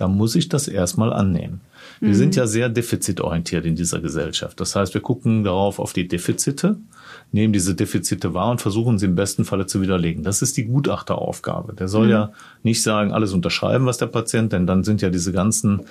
dann 0.01 0.17
muss 0.17 0.35
ich 0.35 0.49
das 0.49 0.67
erstmal 0.67 1.13
annehmen. 1.13 1.61
Wir 1.99 2.09
mhm. 2.09 2.15
sind 2.15 2.35
ja 2.35 2.47
sehr 2.47 2.69
defizitorientiert 2.69 3.65
in 3.65 3.75
dieser 3.75 3.99
Gesellschaft. 3.99 4.59
Das 4.59 4.75
heißt, 4.75 4.95
wir 4.95 5.01
gucken 5.01 5.43
darauf 5.43 5.77
auf 5.77 5.93
die 5.93 6.07
Defizite, 6.07 6.77
nehmen 7.31 7.53
diese 7.53 7.75
Defizite 7.75 8.33
wahr 8.33 8.49
und 8.49 8.61
versuchen 8.61 8.97
sie 8.97 9.05
im 9.05 9.13
besten 9.13 9.45
Falle 9.45 9.67
zu 9.67 9.79
widerlegen. 9.79 10.23
Das 10.23 10.41
ist 10.41 10.57
die 10.57 10.65
Gutachteraufgabe. 10.65 11.73
Der 11.73 11.87
soll 11.87 12.05
mhm. 12.05 12.11
ja 12.11 12.31
nicht 12.63 12.81
sagen, 12.81 13.11
alles 13.11 13.31
unterschreiben, 13.31 13.85
was 13.85 13.99
der 13.99 14.07
Patient, 14.07 14.51
denn 14.53 14.65
dann 14.65 14.83
sind 14.83 15.03
ja 15.03 15.11
diese 15.11 15.31
ganzen 15.31 15.81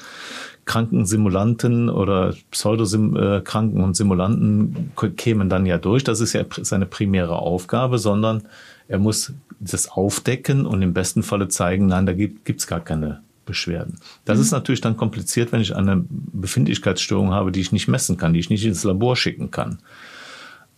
Krankensimulanten 0.65 1.89
oder 1.89 2.35
Pseudokranken 2.51 3.85
und 3.85 3.95
Simulanten 3.95 4.91
kämen 5.17 5.49
dann 5.49 5.67
ja 5.67 5.79
durch. 5.79 6.03
Das 6.03 6.21
ist 6.21 6.33
ja 6.33 6.45
seine 6.63 6.87
primäre 6.87 7.39
Aufgabe, 7.39 7.99
sondern 7.99 8.43
er 8.89 8.99
muss 8.99 9.33
das 9.61 9.89
aufdecken 9.89 10.67
und 10.67 10.83
im 10.83 10.95
besten 10.95 11.23
Falle 11.23 11.47
zeigen, 11.47 11.87
nein, 11.87 12.07
da 12.07 12.13
gibt 12.13 12.49
es 12.49 12.67
gar 12.67 12.81
keine 12.81 13.21
Beschwerden. 13.47 13.99
Das 14.25 14.39
mhm. 14.39 14.45
ist 14.45 14.51
natürlich 14.53 14.81
dann 14.81 14.97
kompliziert, 14.97 15.53
wenn 15.53 15.61
ich 15.61 15.75
eine 15.75 16.05
Befindlichkeitsstörung 16.09 17.33
habe, 17.33 17.53
die 17.53 17.61
ich 17.61 17.73
nicht 17.73 17.89
messen 17.89 18.17
kann, 18.17 18.33
die 18.33 18.41
ich 18.41 18.51
nicht 18.51 18.65
ins 18.65 18.85
Labor 18.85 19.17
schicken 19.17 19.51
kann. 19.51 19.79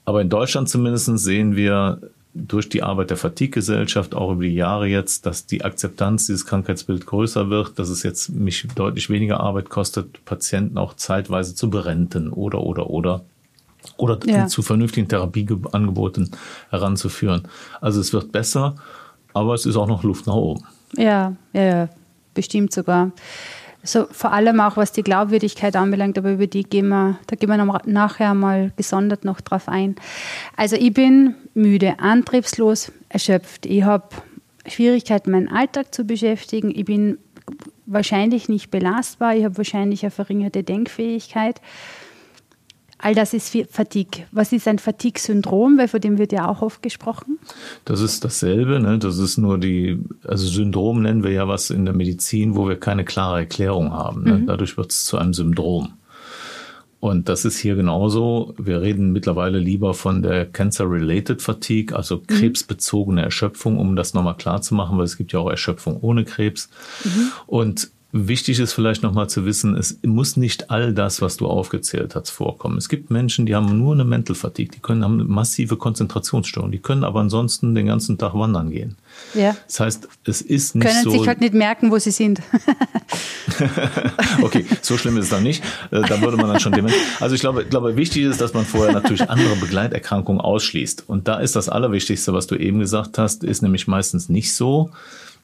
Aber 0.04 0.20
in 0.20 0.28
Deutschland 0.28 0.68
zumindest 0.68 1.06
sehen 1.18 1.54
wir 1.56 2.00
durch 2.34 2.68
die 2.68 2.82
Arbeit 2.82 3.10
der 3.10 3.18
Fatigue-Gesellschaft 3.18 4.14
auch 4.14 4.32
über 4.32 4.44
die 4.44 4.54
Jahre 4.54 4.86
jetzt, 4.86 5.26
dass 5.26 5.46
die 5.46 5.64
Akzeptanz 5.64 6.26
dieses 6.26 6.46
Krankheitsbild 6.46 7.04
größer 7.04 7.50
wird, 7.50 7.78
dass 7.78 7.90
es 7.90 8.02
jetzt 8.02 8.30
mich 8.30 8.66
deutlich 8.74 9.10
weniger 9.10 9.40
Arbeit 9.40 9.68
kostet, 9.68 10.24
Patienten 10.24 10.78
auch 10.78 10.94
zeitweise 10.94 11.54
zu 11.54 11.68
berenten 11.68 12.30
oder, 12.30 12.60
oder, 12.62 12.88
oder 12.88 13.24
oder 13.96 14.18
ja. 14.26 14.46
zu 14.46 14.62
vernünftigen 14.62 15.08
Therapieangeboten 15.08 16.30
heranzuführen. 16.70 17.48
Also 17.80 18.00
es 18.00 18.12
wird 18.12 18.30
besser, 18.30 18.76
aber 19.34 19.54
es 19.54 19.66
ist 19.66 19.74
auch 19.74 19.88
noch 19.88 20.04
Luft 20.04 20.28
nach 20.28 20.34
oben. 20.34 20.62
Ja, 20.96 21.34
ja, 21.52 21.62
ja 21.62 21.88
bestimmt 22.34 22.72
sogar. 22.72 23.12
So, 23.84 24.06
vor 24.10 24.32
allem 24.32 24.60
auch 24.60 24.76
was 24.76 24.92
die 24.92 25.02
Glaubwürdigkeit 25.02 25.74
anbelangt, 25.74 26.16
aber 26.16 26.32
über 26.32 26.46
die 26.46 26.62
gehen 26.62 26.88
wir, 26.88 27.18
da 27.26 27.34
gehen 27.34 27.48
wir 27.48 27.80
nachher 27.84 28.32
mal 28.34 28.70
gesondert 28.76 29.24
noch 29.24 29.40
drauf 29.40 29.68
ein. 29.68 29.96
Also 30.56 30.76
ich 30.76 30.94
bin 30.94 31.34
müde, 31.54 31.98
antriebslos, 31.98 32.92
erschöpft. 33.08 33.66
Ich 33.66 33.82
habe 33.82 34.08
Schwierigkeiten, 34.66 35.32
meinen 35.32 35.48
Alltag 35.48 35.92
zu 35.92 36.04
beschäftigen. 36.04 36.70
Ich 36.72 36.84
bin 36.84 37.18
wahrscheinlich 37.86 38.48
nicht 38.48 38.70
belastbar. 38.70 39.34
Ich 39.34 39.44
habe 39.44 39.56
wahrscheinlich 39.56 40.04
eine 40.04 40.12
verringerte 40.12 40.62
Denkfähigkeit. 40.62 41.60
All 43.02 43.16
das 43.16 43.34
ist 43.34 43.56
Fatigue. 43.68 44.26
Was 44.30 44.52
ist 44.52 44.68
ein 44.68 44.78
Fatigue-Syndrom? 44.78 45.76
Weil 45.76 45.88
von 45.88 46.00
dem 46.00 46.18
wird 46.18 46.30
ja 46.30 46.48
auch 46.48 46.62
oft 46.62 46.82
gesprochen. 46.82 47.38
Das 47.84 48.00
ist 48.00 48.24
dasselbe. 48.24 48.78
Ne? 48.78 48.98
Das 48.98 49.18
ist 49.18 49.38
nur 49.38 49.58
die, 49.58 49.98
also 50.24 50.46
Syndrom 50.46 51.02
nennen 51.02 51.24
wir 51.24 51.32
ja 51.32 51.48
was 51.48 51.70
in 51.70 51.84
der 51.84 51.94
Medizin, 51.94 52.54
wo 52.54 52.68
wir 52.68 52.76
keine 52.78 53.04
klare 53.04 53.40
Erklärung 53.40 53.92
haben. 53.92 54.22
Ne? 54.22 54.38
Mhm. 54.38 54.46
Dadurch 54.46 54.76
wird 54.76 54.92
es 54.92 55.04
zu 55.04 55.18
einem 55.18 55.34
Syndrom. 55.34 55.94
Und 57.00 57.28
das 57.28 57.44
ist 57.44 57.58
hier 57.58 57.74
genauso. 57.74 58.54
Wir 58.56 58.80
reden 58.80 59.10
mittlerweile 59.10 59.58
lieber 59.58 59.94
von 59.94 60.22
der 60.22 60.46
Cancer-Related 60.46 61.42
Fatigue, 61.42 61.96
also 61.96 62.18
mhm. 62.18 62.26
krebsbezogene 62.28 63.22
Erschöpfung, 63.22 63.80
um 63.80 63.96
das 63.96 64.14
nochmal 64.14 64.36
klar 64.36 64.62
zu 64.62 64.76
machen, 64.76 64.96
weil 64.96 65.06
es 65.06 65.16
gibt 65.16 65.32
ja 65.32 65.40
auch 65.40 65.50
Erschöpfung 65.50 65.98
ohne 66.00 66.24
Krebs. 66.24 66.70
Mhm. 67.02 67.32
Und 67.48 67.90
Wichtig 68.14 68.60
ist 68.60 68.74
vielleicht 68.74 69.02
nochmal 69.02 69.30
zu 69.30 69.46
wissen, 69.46 69.74
es 69.74 69.98
muss 70.02 70.36
nicht 70.36 70.70
all 70.70 70.92
das, 70.92 71.22
was 71.22 71.38
du 71.38 71.46
aufgezählt 71.46 72.14
hast, 72.14 72.28
vorkommen. 72.28 72.76
Es 72.76 72.90
gibt 72.90 73.10
Menschen, 73.10 73.46
die 73.46 73.54
haben 73.54 73.78
nur 73.78 73.94
eine 73.94 74.04
Mental 74.04 74.36
Fatigue, 74.36 74.70
die 74.70 74.80
können 74.80 75.02
haben 75.02 75.26
massive 75.28 75.78
Konzentrationsstörungen, 75.78 76.72
die 76.72 76.78
können 76.78 77.04
aber 77.04 77.20
ansonsten 77.20 77.74
den 77.74 77.86
ganzen 77.86 78.18
Tag 78.18 78.34
wandern 78.34 78.70
gehen. 78.70 78.96
Ja. 79.32 79.56
Das 79.66 79.80
heißt, 79.80 80.08
es 80.26 80.42
ist 80.42 80.74
nicht 80.74 80.86
können 80.86 81.02
so. 81.04 81.08
Können 81.08 81.20
sich 81.20 81.28
halt 81.28 81.40
nicht 81.40 81.54
merken, 81.54 81.90
wo 81.90 81.98
sie 81.98 82.10
sind. 82.10 82.42
okay, 84.42 84.66
so 84.82 84.98
schlimm 84.98 85.16
ist 85.16 85.24
es 85.24 85.30
dann 85.30 85.42
nicht. 85.42 85.64
Äh, 85.90 86.02
da 86.02 86.20
würde 86.20 86.36
man 86.36 86.48
dann 86.48 86.60
schon 86.60 86.72
dement. 86.72 86.94
Also 87.18 87.34
ich 87.34 87.40
glaube, 87.40 87.64
glaube, 87.64 87.96
wichtig 87.96 88.24
ist, 88.24 88.42
dass 88.42 88.52
man 88.52 88.66
vorher 88.66 88.92
natürlich 88.92 89.30
andere 89.30 89.56
Begleiterkrankungen 89.56 90.42
ausschließt. 90.42 91.04
Und 91.06 91.28
da 91.28 91.40
ist 91.40 91.56
das 91.56 91.70
Allerwichtigste, 91.70 92.34
was 92.34 92.46
du 92.46 92.56
eben 92.56 92.78
gesagt 92.78 93.16
hast, 93.16 93.42
ist 93.42 93.62
nämlich 93.62 93.86
meistens 93.86 94.28
nicht 94.28 94.52
so 94.52 94.90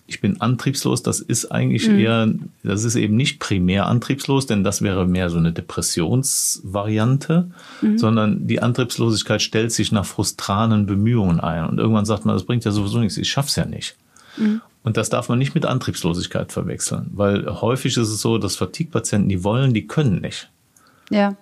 ich 0.09 0.23
bin 0.23 0.41
antriebslos, 0.41 1.03
das 1.03 1.21
ist 1.21 1.53
eigentlich 1.53 1.87
mhm. 1.87 1.99
eher, 1.99 2.33
das 2.63 2.85
ist 2.85 2.97
eben 2.97 3.15
nicht 3.15 3.39
primär 3.41 3.87
antriebslos, 3.87 4.47
denn 4.47 4.65
das 4.65 4.81
wäre 4.81 5.07
mehr 5.07 5.29
so 5.29 5.37
eine 5.37 5.53
Depressionsvariante, 5.53 7.51
mhm. 7.83 7.99
sondern 7.99 8.47
die 8.47 8.63
Antriebslosigkeit 8.63 9.43
stellt 9.43 9.71
sich 9.71 9.93
nach 9.93 10.07
frustranen 10.07 10.87
Bemühungen 10.87 11.41
ein. 11.41 11.67
Und 11.67 11.79
irgendwann 11.79 12.07
sagt 12.07 12.25
man, 12.25 12.35
das 12.35 12.45
bringt 12.45 12.65
ja 12.65 12.71
sowieso 12.71 12.99
nichts, 12.99 13.19
ich 13.19 13.31
schaff's 13.31 13.57
ja 13.57 13.67
nicht. 13.67 13.97
Mhm. 14.39 14.63
Und 14.83 14.97
das 14.97 15.11
darf 15.11 15.29
man 15.29 15.39
nicht 15.39 15.55
mit 15.55 15.67
Antriebslosigkeit 15.67 16.53
verwechseln, 16.53 17.11
weil 17.13 17.47
häufig 17.61 17.99
ist 17.99 18.09
es 18.09 18.23
so, 18.23 18.39
dass 18.39 18.57
Fatigue-Patienten, 18.57 19.29
die 19.29 19.45
wollen, 19.45 19.75
die 19.75 19.87
können 19.87 20.23
nicht. 20.23 20.49
Ja. 21.11 21.37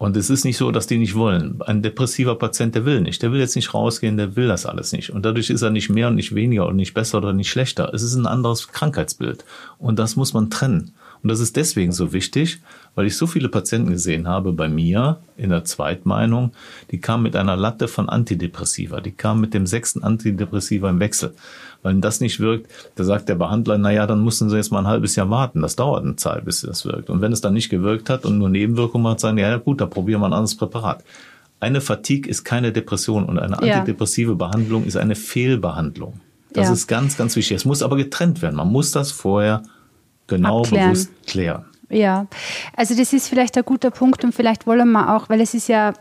Und 0.00 0.16
es 0.16 0.30
ist 0.30 0.46
nicht 0.46 0.56
so, 0.56 0.70
dass 0.70 0.86
die 0.86 0.96
nicht 0.96 1.14
wollen. 1.14 1.60
Ein 1.60 1.82
depressiver 1.82 2.34
Patient, 2.38 2.74
der 2.74 2.86
will 2.86 3.02
nicht. 3.02 3.20
Der 3.20 3.32
will 3.32 3.38
jetzt 3.38 3.54
nicht 3.54 3.74
rausgehen, 3.74 4.16
der 4.16 4.34
will 4.34 4.48
das 4.48 4.64
alles 4.64 4.92
nicht. 4.92 5.10
Und 5.10 5.26
dadurch 5.26 5.50
ist 5.50 5.60
er 5.60 5.68
nicht 5.68 5.90
mehr 5.90 6.08
und 6.08 6.14
nicht 6.14 6.34
weniger 6.34 6.66
und 6.66 6.76
nicht 6.76 6.94
besser 6.94 7.18
oder 7.18 7.34
nicht 7.34 7.50
schlechter. 7.50 7.92
Es 7.92 8.02
ist 8.02 8.14
ein 8.14 8.24
anderes 8.24 8.68
Krankheitsbild. 8.68 9.44
Und 9.76 9.98
das 9.98 10.16
muss 10.16 10.32
man 10.32 10.48
trennen. 10.48 10.92
Und 11.22 11.28
das 11.28 11.40
ist 11.40 11.56
deswegen 11.56 11.92
so 11.92 12.12
wichtig, 12.12 12.60
weil 12.94 13.06
ich 13.06 13.16
so 13.16 13.26
viele 13.26 13.48
Patienten 13.48 13.90
gesehen 13.90 14.26
habe 14.26 14.52
bei 14.52 14.68
mir 14.68 15.18
in 15.36 15.50
der 15.50 15.64
Zweitmeinung, 15.64 16.52
die 16.90 16.98
kamen 16.98 17.22
mit 17.22 17.36
einer 17.36 17.56
Latte 17.56 17.88
von 17.88 18.08
Antidepressiva, 18.08 19.00
die 19.00 19.12
kamen 19.12 19.40
mit 19.40 19.54
dem 19.54 19.66
sechsten 19.66 20.02
Antidepressiva 20.02 20.88
im 20.88 21.00
Wechsel. 21.00 21.34
Wenn 21.82 22.00
das 22.00 22.20
nicht 22.20 22.40
wirkt, 22.40 22.70
da 22.96 23.04
sagt 23.04 23.28
der 23.28 23.36
Behandler, 23.36 23.78
na 23.78 23.90
ja, 23.90 24.06
dann 24.06 24.22
müssen 24.22 24.50
Sie 24.50 24.56
jetzt 24.56 24.70
mal 24.70 24.80
ein 24.80 24.86
halbes 24.86 25.16
Jahr 25.16 25.30
warten. 25.30 25.62
Das 25.62 25.76
dauert 25.76 26.04
eine 26.04 26.16
Zeit, 26.16 26.44
bis 26.44 26.60
das 26.60 26.84
wirkt. 26.84 27.08
Und 27.08 27.22
wenn 27.22 27.32
es 27.32 27.40
dann 27.40 27.54
nicht 27.54 27.70
gewirkt 27.70 28.10
hat 28.10 28.26
und 28.26 28.38
nur 28.38 28.50
Nebenwirkungen 28.50 29.08
hat, 29.08 29.20
sagen, 29.20 29.38
ja 29.38 29.56
gut, 29.56 29.80
da 29.80 29.86
probieren 29.86 30.20
wir 30.20 30.26
ein 30.26 30.34
anderes 30.34 30.56
Präparat. 30.56 31.02
Eine 31.58 31.80
Fatigue 31.80 32.30
ist 32.30 32.44
keine 32.44 32.72
Depression 32.72 33.24
und 33.24 33.38
eine 33.38 33.58
antidepressive 33.58 34.32
ja. 34.32 34.36
Behandlung 34.36 34.84
ist 34.84 34.96
eine 34.96 35.14
Fehlbehandlung. 35.14 36.20
Das 36.52 36.66
ja. 36.66 36.72
ist 36.72 36.86
ganz, 36.86 37.16
ganz 37.16 37.36
wichtig. 37.36 37.56
Es 37.56 37.64
muss 37.64 37.82
aber 37.82 37.96
getrennt 37.96 38.42
werden. 38.42 38.56
Man 38.56 38.68
muss 38.68 38.90
das 38.92 39.12
vorher 39.12 39.62
genau 40.30 40.60
Abklären. 40.60 40.92
bewusst 40.92 41.10
klären. 41.26 41.64
Ja, 41.90 42.26
also 42.74 42.96
das 42.96 43.12
ist 43.12 43.28
vielleicht 43.28 43.56
ein 43.58 43.64
guter 43.64 43.90
Punkt 43.90 44.24
und 44.24 44.34
vielleicht 44.34 44.66
wollen 44.66 44.90
wir 44.92 45.14
auch, 45.14 45.28
weil 45.28 45.40
es 45.40 45.54
ist 45.54 45.68
ja 45.68 45.92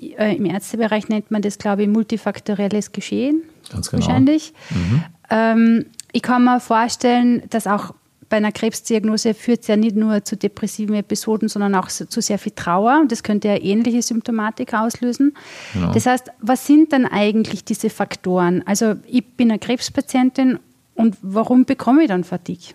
äh, 0.00 0.36
im 0.36 0.46
Ärztebereich 0.46 1.08
nennt 1.08 1.30
man 1.30 1.42
das, 1.42 1.58
glaube 1.58 1.82
ich, 1.82 1.88
multifaktorielles 1.88 2.92
Geschehen. 2.92 3.42
Ganz 3.70 3.90
genau. 3.90 4.02
Wahrscheinlich. 4.02 4.52
Mhm. 4.70 5.04
Ähm, 5.30 5.86
ich 6.12 6.22
kann 6.22 6.44
mir 6.44 6.60
vorstellen, 6.60 7.42
dass 7.50 7.66
auch 7.66 7.94
bei 8.28 8.36
einer 8.36 8.52
Krebsdiagnose 8.52 9.34
führt 9.34 9.62
es 9.62 9.68
ja 9.68 9.76
nicht 9.76 9.96
nur 9.96 10.24
zu 10.24 10.36
depressiven 10.36 10.94
Episoden, 10.94 11.48
sondern 11.48 11.74
auch 11.74 11.88
zu 11.88 12.20
sehr 12.20 12.38
viel 12.38 12.52
Trauer. 12.52 12.98
Und 13.00 13.10
das 13.10 13.22
könnte 13.22 13.48
ja 13.48 13.56
ähnliche 13.56 14.02
Symptomatik 14.02 14.74
auslösen. 14.74 15.34
Genau. 15.72 15.92
Das 15.92 16.06
heißt, 16.06 16.30
was 16.40 16.66
sind 16.66 16.92
dann 16.92 17.06
eigentlich 17.06 17.64
diese 17.64 17.90
Faktoren? 17.90 18.62
Also 18.66 18.96
ich 19.06 19.24
bin 19.24 19.50
eine 19.50 19.58
Krebspatientin 19.58 20.58
und 20.94 21.16
warum 21.22 21.64
bekomme 21.64 22.02
ich 22.02 22.08
dann 22.08 22.24
Fatigue? 22.24 22.74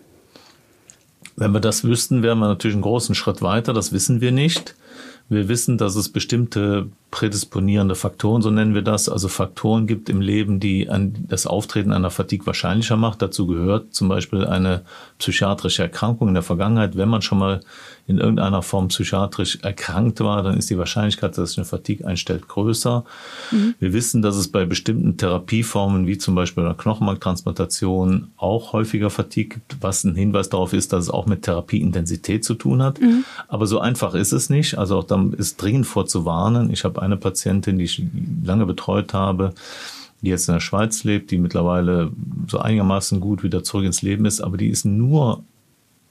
Wenn 1.36 1.52
wir 1.52 1.60
das 1.60 1.84
wüssten, 1.84 2.24
wären 2.24 2.40
wir 2.40 2.48
natürlich 2.48 2.76
einen 2.76 2.84
großen 2.84 3.16
Schritt 3.16 3.42
weiter. 3.42 3.74
Das 3.74 3.92
wissen 3.92 4.22
wir 4.22 4.32
nicht. 4.32 4.76
Wir 5.30 5.48
wissen, 5.48 5.78
dass 5.78 5.96
es 5.96 6.10
bestimmte 6.10 6.90
prädisponierende 7.14 7.94
Faktoren, 7.94 8.42
so 8.42 8.50
nennen 8.50 8.74
wir 8.74 8.82
das, 8.82 9.08
also 9.08 9.28
Faktoren 9.28 9.86
gibt 9.86 10.10
im 10.10 10.20
Leben, 10.20 10.60
die 10.60 10.90
an 10.90 11.14
das 11.28 11.46
Auftreten 11.46 11.92
einer 11.92 12.10
Fatigue 12.10 12.48
wahrscheinlicher 12.48 12.98
macht. 12.98 13.22
Dazu 13.22 13.46
gehört 13.46 13.94
zum 13.94 14.10
Beispiel 14.10 14.48
eine 14.48 14.82
psychiatrische 15.20 15.84
Erkrankung 15.84 16.30
in 16.30 16.34
der 16.34 16.42
Vergangenheit. 16.42 16.98
Wenn 16.98 17.10
man 17.10 17.22
schon 17.22 17.38
mal 17.38 17.60
in 18.08 18.18
irgendeiner 18.18 18.64
Form 18.64 18.88
psychiatrisch 18.88 19.60
erkrankt 19.62 20.20
war, 20.22 20.42
dann 20.42 20.58
ist 20.58 20.72
die 20.72 20.78
Wahrscheinlichkeit, 20.78 21.38
dass 21.38 21.50
sich 21.50 21.60
eine 21.60 21.66
Fatigue 21.66 22.06
einstellt, 22.06 22.48
größer. 22.48 23.06
Mhm. 23.52 23.76
Wir 23.80 23.94
wissen, 23.94 24.24
dass 24.24 24.36
es 24.36 24.50
bei 24.50 24.66
bestimmten 24.66 25.16
Therapieformen, 25.16 26.08
wie 26.08 26.18
zum 26.18 26.34
Beispiel 26.34 26.66
einer 26.66 26.74
Knochenmarktransplantation, 26.74 28.32
auch 28.38 28.74
häufiger 28.74 29.12
Fatigue 29.12 29.50
gibt, 29.50 29.78
was 29.82 30.04
ein 30.04 30.16
Hinweis 30.16 30.50
darauf 30.50 30.74
ist, 30.74 30.92
dass 30.92 31.06
es 31.06 31.10
auch 31.12 31.28
mit 31.28 31.44
Therapieintensität 31.44 32.44
zu 32.44 32.56
tun 32.56 32.82
hat. 32.82 33.00
Mhm. 33.00 33.24
Aber 33.48 33.68
so 33.68 33.80
einfach 33.80 34.16
ist 34.16 34.34
es 34.34 34.50
nicht. 34.50 34.80
Also 34.80 34.98
auch 34.98 35.04
da 35.06 35.24
ist 35.38 35.62
dringend 35.62 35.86
vorzuwarnen. 35.86 36.72
Ich 36.72 36.84
habe 36.84 37.03
eine 37.04 37.18
Patientin, 37.18 37.78
die 37.78 37.86
ich 37.86 38.04
lange 38.44 38.66
betreut 38.66 39.14
habe, 39.14 39.54
die 40.22 40.30
jetzt 40.30 40.48
in 40.48 40.54
der 40.54 40.62
Schweiz 40.62 41.04
lebt, 41.04 41.32
die 41.32 41.38
mittlerweile 41.38 42.12
so 42.48 42.60
einigermaßen 42.60 43.20
gut 43.20 43.44
wieder 43.44 43.64
zurück 43.64 43.86
ins 43.86 44.02
Leben 44.02 44.26
ist, 44.26 44.42
aber 44.42 44.58
die 44.58 44.70
ist 44.70 44.86
nur 44.86 45.44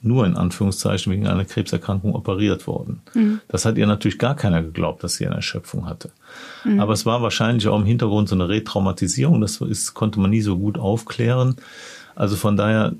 nur 0.03 0.25
in 0.25 0.35
Anführungszeichen 0.35 1.11
wegen 1.13 1.27
einer 1.27 1.45
Krebserkrankung 1.45 2.13
operiert 2.13 2.67
worden. 2.67 3.01
Mhm. 3.13 3.39
Das 3.47 3.63
hat 3.63 3.77
ihr 3.77 3.87
natürlich 3.87 4.19
gar 4.19 4.35
keiner 4.35 4.61
geglaubt, 4.61 5.03
dass 5.03 5.15
sie 5.15 5.25
eine 5.25 5.35
Erschöpfung 5.35 5.87
hatte. 5.87 6.11
Mhm. 6.65 6.81
Aber 6.81 6.91
es 6.91 7.05
war 7.05 7.21
wahrscheinlich 7.21 7.67
auch 7.69 7.79
im 7.79 7.85
Hintergrund 7.85 8.27
so 8.27 8.35
eine 8.35 8.49
Retraumatisierung. 8.49 9.39
Das 9.39 9.61
ist, 9.61 9.93
konnte 9.93 10.19
man 10.19 10.29
nie 10.29 10.41
so 10.41 10.57
gut 10.57 10.77
aufklären. 10.77 11.55
Also 12.15 12.35
von 12.35 12.57
daher 12.57 12.93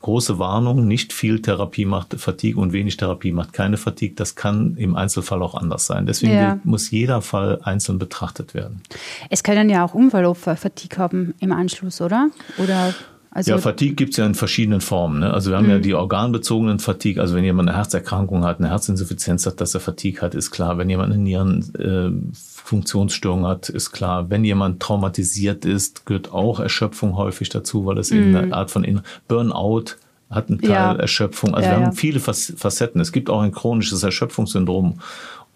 große 0.00 0.38
Warnung, 0.38 0.86
nicht 0.86 1.12
viel 1.12 1.40
Therapie 1.40 1.84
macht 1.84 2.14
Fatigue 2.18 2.60
und 2.60 2.72
wenig 2.72 2.96
Therapie 2.96 3.32
macht 3.32 3.52
keine 3.52 3.76
Fatigue. 3.76 4.14
Das 4.16 4.34
kann 4.34 4.76
im 4.76 4.96
Einzelfall 4.96 5.42
auch 5.42 5.54
anders 5.54 5.86
sein. 5.86 6.06
Deswegen 6.06 6.32
ja. 6.32 6.58
muss 6.64 6.90
jeder 6.90 7.22
Fall 7.22 7.60
einzeln 7.62 7.98
betrachtet 7.98 8.54
werden. 8.54 8.82
Es 9.28 9.42
können 9.42 9.70
ja 9.70 9.84
auch 9.84 9.94
Unfallopfer 9.94 10.56
Fatigue 10.56 10.98
haben 10.98 11.34
im 11.40 11.52
Anschluss, 11.52 12.00
oder? 12.00 12.30
Oder 12.58 12.94
also 13.32 13.52
ja, 13.52 13.58
Fatigue 13.58 13.94
gibt 13.94 14.10
es 14.10 14.16
ja 14.16 14.26
in 14.26 14.34
verschiedenen 14.34 14.80
Formen. 14.80 15.20
Ne? 15.20 15.32
Also 15.32 15.50
wir 15.50 15.56
haben 15.56 15.66
mhm. 15.66 15.70
ja 15.70 15.78
die 15.78 15.94
organbezogenen 15.94 16.80
Fatigue. 16.80 17.22
Also 17.22 17.36
wenn 17.36 17.44
jemand 17.44 17.68
eine 17.68 17.78
Herzerkrankung 17.78 18.44
hat, 18.44 18.58
eine 18.58 18.70
Herzinsuffizienz 18.70 19.46
hat, 19.46 19.60
dass 19.60 19.72
er 19.74 19.80
Fatigue 19.80 20.20
hat, 20.20 20.34
ist 20.34 20.50
klar. 20.50 20.78
Wenn 20.78 20.90
jemand 20.90 21.12
eine 21.12 21.22
Nierenfunktionsstörung 21.22 23.44
äh, 23.44 23.48
hat, 23.48 23.68
ist 23.68 23.92
klar. 23.92 24.30
Wenn 24.30 24.42
jemand 24.44 24.80
traumatisiert 24.80 25.64
ist, 25.64 26.06
gehört 26.06 26.32
auch 26.32 26.58
Erschöpfung 26.58 27.16
häufig 27.16 27.50
dazu, 27.50 27.86
weil 27.86 27.94
das 27.94 28.10
mhm. 28.10 28.18
eben 28.18 28.34
eine 28.34 28.52
Art 28.52 28.72
von 28.72 28.82
In 28.82 29.02
Burnout 29.28 29.94
hat 30.28 30.48
einen 30.48 30.60
Teil 30.60 30.70
ja. 30.70 30.92
Erschöpfung. 30.94 31.54
Also 31.54 31.68
ja, 31.68 31.78
wir 31.78 31.86
haben 31.86 31.92
viele 31.92 32.18
Facetten. 32.20 33.00
Es 33.00 33.12
gibt 33.12 33.30
auch 33.30 33.42
ein 33.42 33.52
chronisches 33.52 34.02
Erschöpfungssyndrom 34.02 34.98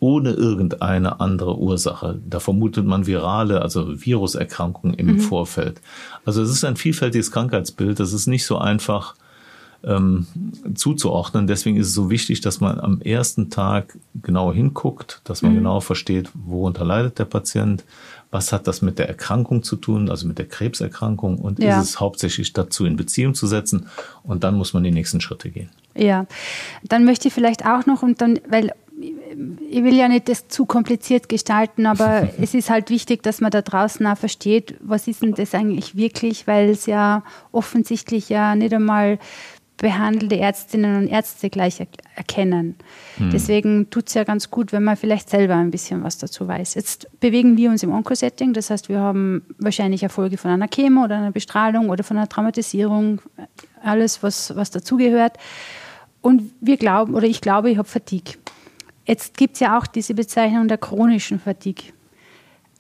ohne 0.00 0.30
irgendeine 0.30 1.20
andere 1.20 1.58
Ursache. 1.58 2.20
Da 2.28 2.40
vermutet 2.40 2.84
man 2.84 3.06
virale, 3.06 3.62
also 3.62 4.04
Viruserkrankungen 4.04 4.96
im 4.96 5.06
mhm. 5.06 5.20
Vorfeld. 5.20 5.80
Also 6.24 6.42
es 6.42 6.50
ist 6.50 6.64
ein 6.64 6.76
vielfältiges 6.76 7.30
Krankheitsbild. 7.30 8.00
Das 8.00 8.12
ist 8.12 8.26
nicht 8.26 8.44
so 8.44 8.58
einfach 8.58 9.14
ähm, 9.84 10.26
zuzuordnen. 10.74 11.46
Deswegen 11.46 11.76
ist 11.76 11.88
es 11.88 11.94
so 11.94 12.10
wichtig, 12.10 12.40
dass 12.40 12.60
man 12.60 12.80
am 12.80 13.00
ersten 13.00 13.50
Tag 13.50 13.98
genau 14.22 14.52
hinguckt, 14.52 15.20
dass 15.24 15.42
man 15.42 15.52
mhm. 15.52 15.56
genau 15.56 15.80
versteht, 15.80 16.30
worunter 16.34 16.84
leidet 16.84 17.18
der 17.18 17.26
Patient, 17.26 17.84
was 18.30 18.52
hat 18.52 18.66
das 18.66 18.82
mit 18.82 18.98
der 18.98 19.08
Erkrankung 19.08 19.62
zu 19.62 19.76
tun, 19.76 20.10
also 20.10 20.26
mit 20.26 20.38
der 20.38 20.48
Krebserkrankung 20.48 21.38
und 21.38 21.62
ja. 21.62 21.80
ist 21.80 21.90
es 21.90 22.00
hauptsächlich 22.00 22.52
dazu 22.52 22.84
in 22.84 22.96
Beziehung 22.96 23.34
zu 23.34 23.46
setzen 23.46 23.86
und 24.22 24.42
dann 24.42 24.56
muss 24.56 24.74
man 24.74 24.82
die 24.82 24.90
nächsten 24.90 25.20
Schritte 25.20 25.50
gehen. 25.50 25.70
Ja, 25.94 26.26
dann 26.82 27.04
möchte 27.04 27.28
ich 27.28 27.34
vielleicht 27.34 27.64
auch 27.64 27.86
noch 27.86 28.02
und 28.02 28.20
dann, 28.20 28.40
weil 28.48 28.72
ich 28.96 29.82
will 29.82 29.94
ja 29.94 30.08
nicht 30.08 30.28
das 30.28 30.48
zu 30.48 30.66
kompliziert 30.66 31.28
gestalten, 31.28 31.86
aber 31.86 32.28
es 32.40 32.54
ist 32.54 32.70
halt 32.70 32.90
wichtig, 32.90 33.22
dass 33.22 33.40
man 33.40 33.50
da 33.50 33.62
draußen 33.62 34.06
auch 34.06 34.16
versteht, 34.16 34.76
was 34.80 35.08
ist 35.08 35.22
denn 35.22 35.34
das 35.34 35.54
eigentlich 35.54 35.96
wirklich, 35.96 36.46
weil 36.46 36.70
es 36.70 36.86
ja 36.86 37.24
offensichtlich 37.52 38.28
ja 38.28 38.54
nicht 38.54 38.72
einmal 38.72 39.18
behandelte 39.76 40.38
Ärztinnen 40.38 40.96
und 40.96 41.08
Ärzte 41.08 41.50
gleich 41.50 41.84
erkennen. 42.14 42.76
Hm. 43.16 43.30
Deswegen 43.30 43.90
tut 43.90 44.06
es 44.08 44.14
ja 44.14 44.22
ganz 44.22 44.50
gut, 44.50 44.72
wenn 44.72 44.84
man 44.84 44.96
vielleicht 44.96 45.28
selber 45.28 45.56
ein 45.56 45.72
bisschen 45.72 46.04
was 46.04 46.16
dazu 46.16 46.46
weiß. 46.46 46.74
Jetzt 46.74 47.08
bewegen 47.18 47.56
wir 47.56 47.70
uns 47.70 47.82
im 47.82 47.92
Onkosetting, 47.92 48.52
das 48.52 48.70
heißt, 48.70 48.88
wir 48.88 49.00
haben 49.00 49.42
wahrscheinlich 49.58 50.04
Erfolge 50.04 50.36
von 50.36 50.52
einer 50.52 50.68
Chemo 50.68 51.04
oder 51.04 51.16
einer 51.16 51.32
Bestrahlung 51.32 51.90
oder 51.90 52.04
von 52.04 52.16
einer 52.16 52.28
Traumatisierung, 52.28 53.20
alles, 53.82 54.22
was, 54.22 54.54
was 54.54 54.70
dazugehört. 54.70 55.38
Und 56.20 56.52
wir 56.60 56.76
glauben, 56.76 57.14
oder 57.14 57.26
ich 57.26 57.40
glaube, 57.40 57.70
ich 57.70 57.76
habe 57.76 57.88
Fatigue. 57.88 58.34
Jetzt 59.06 59.36
gibt 59.36 59.54
es 59.54 59.60
ja 59.60 59.78
auch 59.78 59.86
diese 59.86 60.14
Bezeichnung 60.14 60.68
der 60.68 60.78
chronischen 60.78 61.38
Fatigue. 61.38 61.92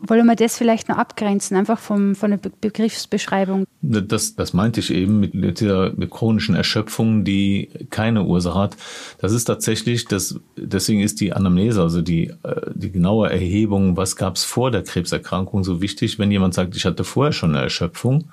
Wollen 0.00 0.26
wir 0.26 0.36
das 0.36 0.58
vielleicht 0.58 0.88
noch 0.88 0.98
abgrenzen, 0.98 1.56
einfach 1.56 1.78
vom, 1.78 2.14
von 2.14 2.30
der 2.32 2.38
Begriffsbeschreibung? 2.60 3.64
Das, 3.80 4.34
das 4.34 4.52
meinte 4.52 4.80
ich 4.80 4.92
eben 4.92 5.20
mit 5.20 5.60
dieser 5.60 5.92
chronischen 5.92 6.54
Erschöpfung, 6.54 7.24
die 7.24 7.70
keine 7.90 8.24
Ursache 8.24 8.58
hat. 8.58 8.76
Das 9.18 9.32
ist 9.32 9.44
tatsächlich, 9.44 10.04
das, 10.06 10.40
deswegen 10.56 11.00
ist 11.00 11.20
die 11.20 11.32
Anamnese, 11.32 11.80
also 11.80 12.02
die, 12.02 12.26
äh, 12.42 12.70
die 12.74 12.90
genaue 12.90 13.30
Erhebung, 13.30 13.96
was 13.96 14.16
gab 14.16 14.36
es 14.36 14.44
vor 14.44 14.70
der 14.70 14.82
Krebserkrankung, 14.82 15.64
so 15.64 15.80
wichtig. 15.80 16.18
Wenn 16.18 16.30
jemand 16.30 16.54
sagt, 16.54 16.76
ich 16.76 16.84
hatte 16.84 17.04
vorher 17.04 17.32
schon 17.32 17.50
eine 17.54 17.62
Erschöpfung, 17.62 18.24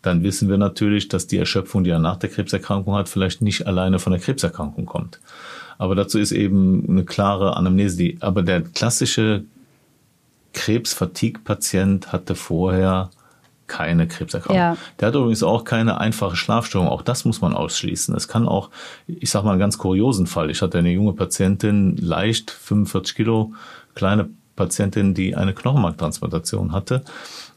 dann 0.00 0.24
wissen 0.24 0.48
wir 0.48 0.58
natürlich, 0.58 1.08
dass 1.08 1.28
die 1.28 1.38
Erschöpfung, 1.38 1.84
die 1.84 1.90
er 1.90 2.00
nach 2.00 2.16
der 2.16 2.30
Krebserkrankung 2.30 2.94
hat, 2.94 3.08
vielleicht 3.08 3.42
nicht 3.42 3.66
alleine 3.66 4.00
von 4.00 4.12
der 4.12 4.20
Krebserkrankung 4.20 4.86
kommt. 4.86 5.20
Aber 5.82 5.96
dazu 5.96 6.20
ist 6.20 6.30
eben 6.30 6.86
eine 6.88 7.04
klare 7.04 7.56
Anamnese. 7.56 7.96
Die, 7.96 8.18
aber 8.20 8.44
der 8.44 8.60
klassische 8.60 9.42
Krebs-Fatigue-Patient 10.52 12.12
hatte 12.12 12.36
vorher 12.36 13.10
keine 13.66 14.06
Krebserkrankung. 14.06 14.54
Ja. 14.54 14.76
Der 15.00 15.08
hat 15.08 15.16
übrigens 15.16 15.42
auch 15.42 15.64
keine 15.64 15.98
einfache 15.98 16.36
Schlafstörung. 16.36 16.86
Auch 16.86 17.02
das 17.02 17.24
muss 17.24 17.40
man 17.40 17.52
ausschließen. 17.52 18.14
Es 18.14 18.28
kann 18.28 18.46
auch, 18.46 18.70
ich 19.08 19.28
sage 19.28 19.44
mal 19.44 19.52
einen 19.52 19.58
ganz 19.58 19.76
kuriosen 19.76 20.28
Fall. 20.28 20.50
Ich 20.50 20.62
hatte 20.62 20.78
eine 20.78 20.92
junge 20.92 21.14
Patientin, 21.14 21.96
leicht 21.96 22.52
45 22.52 23.16
Kilo, 23.16 23.52
kleine 23.96 24.28
Patientin, 24.54 25.14
die 25.14 25.34
eine 25.34 25.52
Knochenmarktransplantation 25.52 26.70
hatte. 26.70 27.02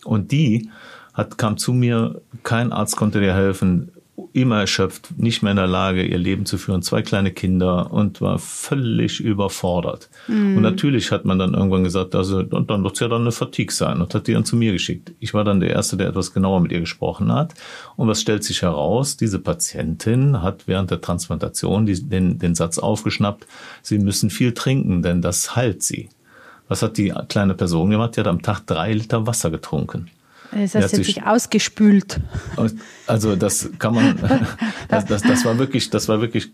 Und 0.03 0.31
die 0.31 0.71
hat, 1.13 1.37
kam 1.37 1.57
zu 1.57 1.73
mir, 1.73 2.21
kein 2.41 2.71
Arzt 2.71 2.97
konnte 2.97 3.19
dir 3.19 3.35
helfen, 3.35 3.91
immer 4.31 4.61
erschöpft, 4.61 5.17
nicht 5.17 5.43
mehr 5.43 5.51
in 5.51 5.57
der 5.57 5.67
Lage, 5.67 6.03
ihr 6.03 6.17
Leben 6.17 6.45
zu 6.45 6.57
führen, 6.57 6.81
zwei 6.81 7.01
kleine 7.01 7.31
Kinder 7.31 7.91
und 7.91 8.21
war 8.21 8.39
völlig 8.39 9.19
überfordert. 9.19 10.09
Mhm. 10.27 10.57
Und 10.57 10.63
natürlich 10.63 11.11
hat 11.11 11.25
man 11.25 11.37
dann 11.37 11.53
irgendwann 11.53 11.83
gesagt, 11.83 12.15
also, 12.15 12.37
und 12.37 12.69
dann 12.69 12.83
wird 12.83 12.93
es 12.93 12.99
ja 13.01 13.09
dann 13.09 13.21
eine 13.21 13.31
Fatigue 13.31 13.73
sein 13.73 14.01
und 14.01 14.13
hat 14.13 14.27
die 14.27 14.33
dann 14.33 14.45
zu 14.45 14.55
mir 14.55 14.71
geschickt. 14.71 15.13
Ich 15.19 15.33
war 15.33 15.43
dann 15.43 15.59
der 15.59 15.71
Erste, 15.71 15.97
der 15.97 16.07
etwas 16.07 16.33
genauer 16.33 16.61
mit 16.61 16.71
ihr 16.71 16.79
gesprochen 16.79 17.31
hat. 17.31 17.53
Und 17.97 18.07
was 18.07 18.21
stellt 18.21 18.43
sich 18.43 18.61
heraus? 18.61 19.17
Diese 19.17 19.39
Patientin 19.39 20.41
hat 20.41 20.67
während 20.67 20.91
der 20.91 21.01
Transplantation 21.01 21.85
die, 21.85 22.01
den, 22.01 22.39
den 22.39 22.55
Satz 22.55 22.77
aufgeschnappt, 22.77 23.45
sie 23.81 23.99
müssen 23.99 24.29
viel 24.29 24.53
trinken, 24.53 25.01
denn 25.01 25.21
das 25.21 25.55
heilt 25.55 25.83
sie. 25.83 26.09
Was 26.67 26.81
hat 26.81 26.97
die 26.97 27.13
kleine 27.27 27.53
Person 27.53 27.89
gemacht? 27.89 28.15
Die 28.15 28.21
hat 28.21 28.27
am 28.27 28.41
Tag 28.41 28.65
drei 28.65 28.93
Liter 28.93 29.27
Wasser 29.27 29.51
getrunken. 29.51 30.09
Das 30.61 30.73
heißt, 30.73 30.89
sie 30.89 30.97
hat 30.97 31.05
sich 31.05 31.23
ausgespült. 31.23 32.19
Also 33.07 33.35
das 33.35 33.69
kann 33.77 33.93
man, 33.93 34.17
das, 34.87 35.05
das, 35.05 35.21
das 35.21 35.43
war 35.43 35.57
wirklich, 35.57 35.89
das 35.89 36.07
war 36.07 36.21
wirklich 36.21 36.51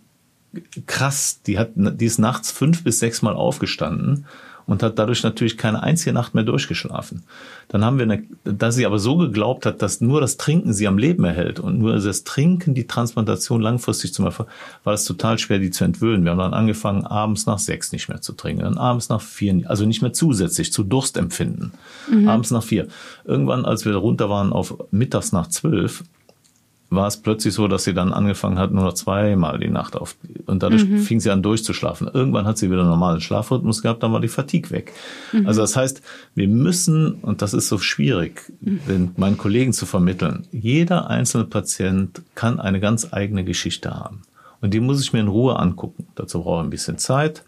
krass. 0.87 1.41
Die 1.43 1.59
hat, 1.59 1.71
die 1.75 2.05
ist 2.05 2.17
nachts 2.17 2.51
fünf 2.51 2.83
bis 2.83 2.99
sechs 2.99 3.21
Mal 3.21 3.35
aufgestanden 3.35 4.25
und 4.65 4.83
hat 4.83 4.99
dadurch 4.99 5.23
natürlich 5.23 5.57
keine 5.57 5.83
einzige 5.83 6.13
Nacht 6.13 6.33
mehr 6.33 6.43
durchgeschlafen. 6.43 7.23
Dann 7.67 7.85
haben 7.85 7.97
wir, 7.97 8.03
eine, 8.03 8.23
da 8.43 8.71
sie 8.71 8.85
aber 8.85 8.99
so 8.99 9.17
geglaubt 9.17 9.65
hat, 9.65 9.81
dass 9.81 10.01
nur 10.01 10.21
das 10.21 10.37
Trinken 10.37 10.73
sie 10.73 10.87
am 10.87 10.97
Leben 10.97 11.23
erhält 11.23 11.59
und 11.59 11.79
nur 11.79 11.97
das 11.97 12.23
Trinken 12.23 12.73
die 12.73 12.87
Transplantation 12.87 13.61
langfristig 13.61 14.13
zum 14.13 14.25
Erfolg, 14.25 14.49
war 14.83 14.93
es 14.93 15.05
total 15.05 15.37
schwer, 15.39 15.59
die 15.59 15.71
zu 15.71 15.83
entwöhnen. 15.83 16.23
Wir 16.23 16.31
haben 16.31 16.39
dann 16.39 16.53
angefangen, 16.53 17.05
abends 17.05 17.45
nach 17.45 17.59
sechs 17.59 17.91
nicht 17.91 18.09
mehr 18.09 18.21
zu 18.21 18.33
trinken, 18.33 18.63
dann 18.63 18.77
abends 18.77 19.09
nach 19.09 19.21
vier, 19.21 19.69
also 19.69 19.85
nicht 19.85 20.01
mehr 20.01 20.13
zusätzlich 20.13 20.71
zu 20.73 20.83
Durstempfinden, 20.83 21.73
mhm. 22.09 22.27
abends 22.27 22.51
nach 22.51 22.63
vier. 22.63 22.87
Irgendwann, 23.25 23.65
als 23.65 23.85
wir 23.85 23.95
runter 23.95 24.29
waren 24.29 24.53
auf 24.53 24.75
mittags 24.91 25.31
nach 25.31 25.47
zwölf, 25.47 26.03
war 26.91 27.07
es 27.07 27.15
plötzlich 27.15 27.53
so, 27.53 27.69
dass 27.69 27.85
sie 27.85 27.93
dann 27.93 28.11
angefangen 28.11 28.59
hat, 28.59 28.73
nur 28.73 28.83
noch 28.83 28.93
zweimal 28.93 29.57
die 29.59 29.69
Nacht 29.69 29.95
auf. 29.95 30.17
Und 30.45 30.61
dadurch 30.61 30.85
mhm. 30.85 30.99
fing 30.99 31.21
sie 31.21 31.31
an 31.31 31.41
durchzuschlafen. 31.41 32.09
Irgendwann 32.13 32.45
hat 32.45 32.57
sie 32.57 32.69
wieder 32.69 32.81
einen 32.81 32.89
normalen 32.89 33.21
Schlafrhythmus 33.21 33.81
gehabt, 33.81 34.03
dann 34.03 34.11
war 34.11 34.19
die 34.19 34.27
Fatigue 34.27 34.71
weg. 34.71 34.91
Mhm. 35.31 35.47
Also 35.47 35.61
das 35.61 35.77
heißt, 35.77 36.01
wir 36.35 36.49
müssen, 36.49 37.13
und 37.13 37.41
das 37.41 37.53
ist 37.53 37.69
so 37.69 37.77
schwierig, 37.77 38.51
den, 38.59 39.13
meinen 39.15 39.37
Kollegen 39.37 39.71
zu 39.71 39.85
vermitteln, 39.85 40.45
jeder 40.51 41.09
einzelne 41.09 41.45
Patient 41.45 42.21
kann 42.35 42.59
eine 42.59 42.81
ganz 42.81 43.13
eigene 43.13 43.45
Geschichte 43.45 43.91
haben. 43.91 44.23
Und 44.59 44.73
die 44.73 44.81
muss 44.81 45.01
ich 45.01 45.13
mir 45.13 45.21
in 45.21 45.29
Ruhe 45.29 45.57
angucken. 45.57 46.07
Dazu 46.15 46.43
brauche 46.43 46.59
ich 46.59 46.67
ein 46.67 46.71
bisschen 46.71 46.97
Zeit. 46.97 47.45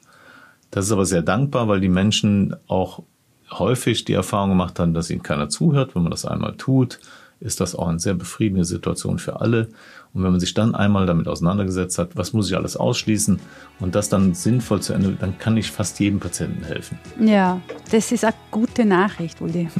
Das 0.71 0.86
ist 0.86 0.93
aber 0.93 1.06
sehr 1.06 1.21
dankbar, 1.21 1.67
weil 1.67 1.82
die 1.82 1.89
Menschen 1.89 2.56
auch 2.67 3.03
häufig 3.51 4.06
die 4.06 4.13
Erfahrung 4.13 4.51
gemacht 4.51 4.79
haben, 4.79 4.93
dass 4.93 5.10
ihnen 5.10 5.21
keiner 5.21 5.49
zuhört, 5.49 5.95
wenn 5.95 6.03
man 6.03 6.12
das 6.12 6.25
einmal 6.25 6.56
tut 6.56 6.99
ist 7.43 7.60
das 7.60 7.75
auch 7.75 7.88
eine 7.88 7.99
sehr 7.99 8.13
befriedigende 8.13 8.65
Situation 8.65 9.19
für 9.19 9.41
alle. 9.41 9.69
Und 10.13 10.23
wenn 10.23 10.32
man 10.32 10.39
sich 10.39 10.53
dann 10.53 10.75
einmal 10.75 11.06
damit 11.06 11.27
auseinandergesetzt 11.27 11.97
hat, 11.97 12.15
was 12.15 12.34
muss 12.34 12.49
ich 12.49 12.56
alles 12.56 12.77
ausschließen 12.77 13.39
und 13.79 13.95
das 13.95 14.10
dann 14.10 14.34
sinnvoll 14.34 14.82
zu 14.82 14.93
Ende, 14.93 15.17
dann 15.19 15.38
kann 15.38 15.58
ich 15.58 15.71
fast 15.71 15.99
jedem 15.99 16.19
Patienten 16.19 16.63
helfen. 16.63 16.97
Ja, 17.19 17.62
das 17.91 18.12
ist 18.12 18.23
eine 18.23 18.34
gute 18.51 18.86
Nachricht, 18.86 19.41
Uli. 19.41 19.69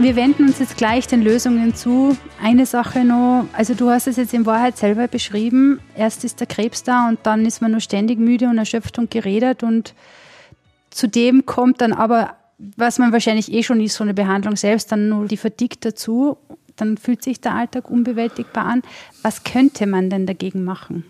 Wir 0.00 0.16
wenden 0.16 0.44
uns 0.46 0.58
jetzt 0.60 0.78
gleich 0.78 1.06
den 1.08 1.20
Lösungen 1.20 1.74
zu. 1.74 2.16
Eine 2.42 2.64
Sache 2.64 3.04
noch, 3.04 3.44
also 3.52 3.74
du 3.74 3.90
hast 3.90 4.06
es 4.06 4.16
jetzt 4.16 4.32
in 4.32 4.46
Wahrheit 4.46 4.78
selber 4.78 5.08
beschrieben. 5.08 5.78
Erst 5.94 6.24
ist 6.24 6.40
der 6.40 6.46
Krebs 6.46 6.82
da 6.82 7.06
und 7.06 7.18
dann 7.24 7.44
ist 7.44 7.60
man 7.60 7.72
nur 7.72 7.80
ständig 7.80 8.18
müde 8.18 8.48
und 8.48 8.56
erschöpft 8.56 8.98
und 8.98 9.10
geredet 9.10 9.62
und 9.62 9.94
zudem 10.88 11.44
kommt 11.44 11.82
dann 11.82 11.92
aber, 11.92 12.34
was 12.78 12.98
man 12.98 13.12
wahrscheinlich 13.12 13.52
eh 13.52 13.62
schon 13.62 13.82
ist, 13.82 13.96
so 13.96 14.02
eine 14.02 14.14
Behandlung 14.14 14.56
selbst, 14.56 14.90
dann 14.90 15.10
nur 15.10 15.26
die 15.26 15.36
Fatigue 15.36 15.76
dazu. 15.78 16.38
Dann 16.76 16.96
fühlt 16.96 17.22
sich 17.22 17.42
der 17.42 17.54
Alltag 17.54 17.90
unbewältigbar 17.90 18.64
an. 18.64 18.80
Was 19.20 19.44
könnte 19.44 19.86
man 19.86 20.08
denn 20.08 20.24
dagegen 20.24 20.64
machen? 20.64 21.04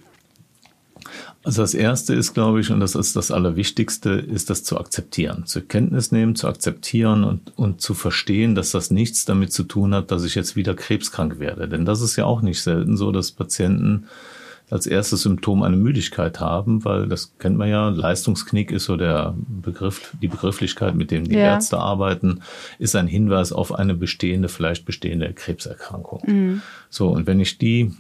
Also 1.43 1.63
das 1.63 1.75
Erste 1.75 2.15
ist, 2.15 2.35
glaube 2.35 2.61
ich, 2.61 2.71
und 2.71 2.81
das 2.81 2.95
ist 2.95 3.17
das 3.17 3.31
Allerwichtigste, 3.31 4.11
ist 4.11 4.51
das 4.51 4.63
zu 4.63 4.79
akzeptieren, 4.79 5.47
zur 5.47 5.67
Kenntnis 5.67 6.13
nehmen, 6.13 6.37
zu 6.37 6.49
akzeptieren 6.49 7.25
und, 7.25 7.57
und 7.57 7.81
zu 7.81 7.95
verstehen, 7.95 8.55
dass 8.55 8.71
das 8.71 8.91
nichts 8.91 9.25
damit 9.25 9.53
zu 9.53 9.65
tun 9.65 9.95
hat, 9.95 10.11
dass 10.11 10.25
ich 10.25 10.35
jetzt 10.35 10.57
wieder 10.57 10.75
krebskrank 10.75 11.39
werde. 11.39 11.69
Denn 11.69 11.85
das 11.85 12.01
ist 12.01 12.17
ja 12.17 12.27
auch 12.27 12.43
nicht 12.43 12.63
selten 12.63 12.97
so, 12.97 13.11
dass 13.11 13.33
Patienten 13.33 14.07
als 14.71 14.87
erstes 14.87 15.23
Symptom 15.23 15.63
eine 15.63 15.77
Müdigkeit 15.77 16.41
haben, 16.41 16.85
weil 16.85 17.09
das 17.09 17.37
kennt 17.39 17.59
man 17.59 17.69
ja, 17.69 17.89
Leistungsknick 17.89 18.71
ist 18.71 18.85
so 18.85 18.97
der 18.97 19.35
Begriff, 19.37 20.13
die 20.23 20.29
Begrifflichkeit, 20.29 20.95
mit 20.95 21.11
dem 21.11 21.29
die 21.29 21.35
ja. 21.35 21.55
Ärzte 21.55 21.79
arbeiten, 21.79 22.41
ist 22.79 22.95
ein 22.95 23.09
Hinweis 23.09 23.53
auf 23.53 23.75
eine 23.75 23.95
bestehende, 23.95 24.49
vielleicht 24.49 24.85
bestehende 24.85 25.33
Krebserkrankung. 25.33 26.23
Mhm. 26.27 26.63
So, 26.89 27.09
und 27.09 27.27
wenn 27.27 27.41
ich 27.41 27.59
die 27.59 27.93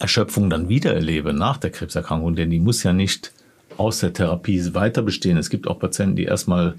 Erschöpfung 0.00 0.50
dann 0.50 0.68
wieder 0.68 0.94
erlebe 0.94 1.32
nach 1.32 1.58
der 1.58 1.70
Krebserkrankung, 1.70 2.34
denn 2.34 2.50
die 2.50 2.58
muss 2.58 2.82
ja 2.82 2.92
nicht 2.92 3.32
aus 3.76 4.00
der 4.00 4.12
Therapie 4.12 4.74
weiter 4.74 5.02
bestehen. 5.02 5.36
Es 5.36 5.50
gibt 5.50 5.68
auch 5.68 5.78
Patienten, 5.78 6.16
die 6.16 6.24
erstmal 6.24 6.74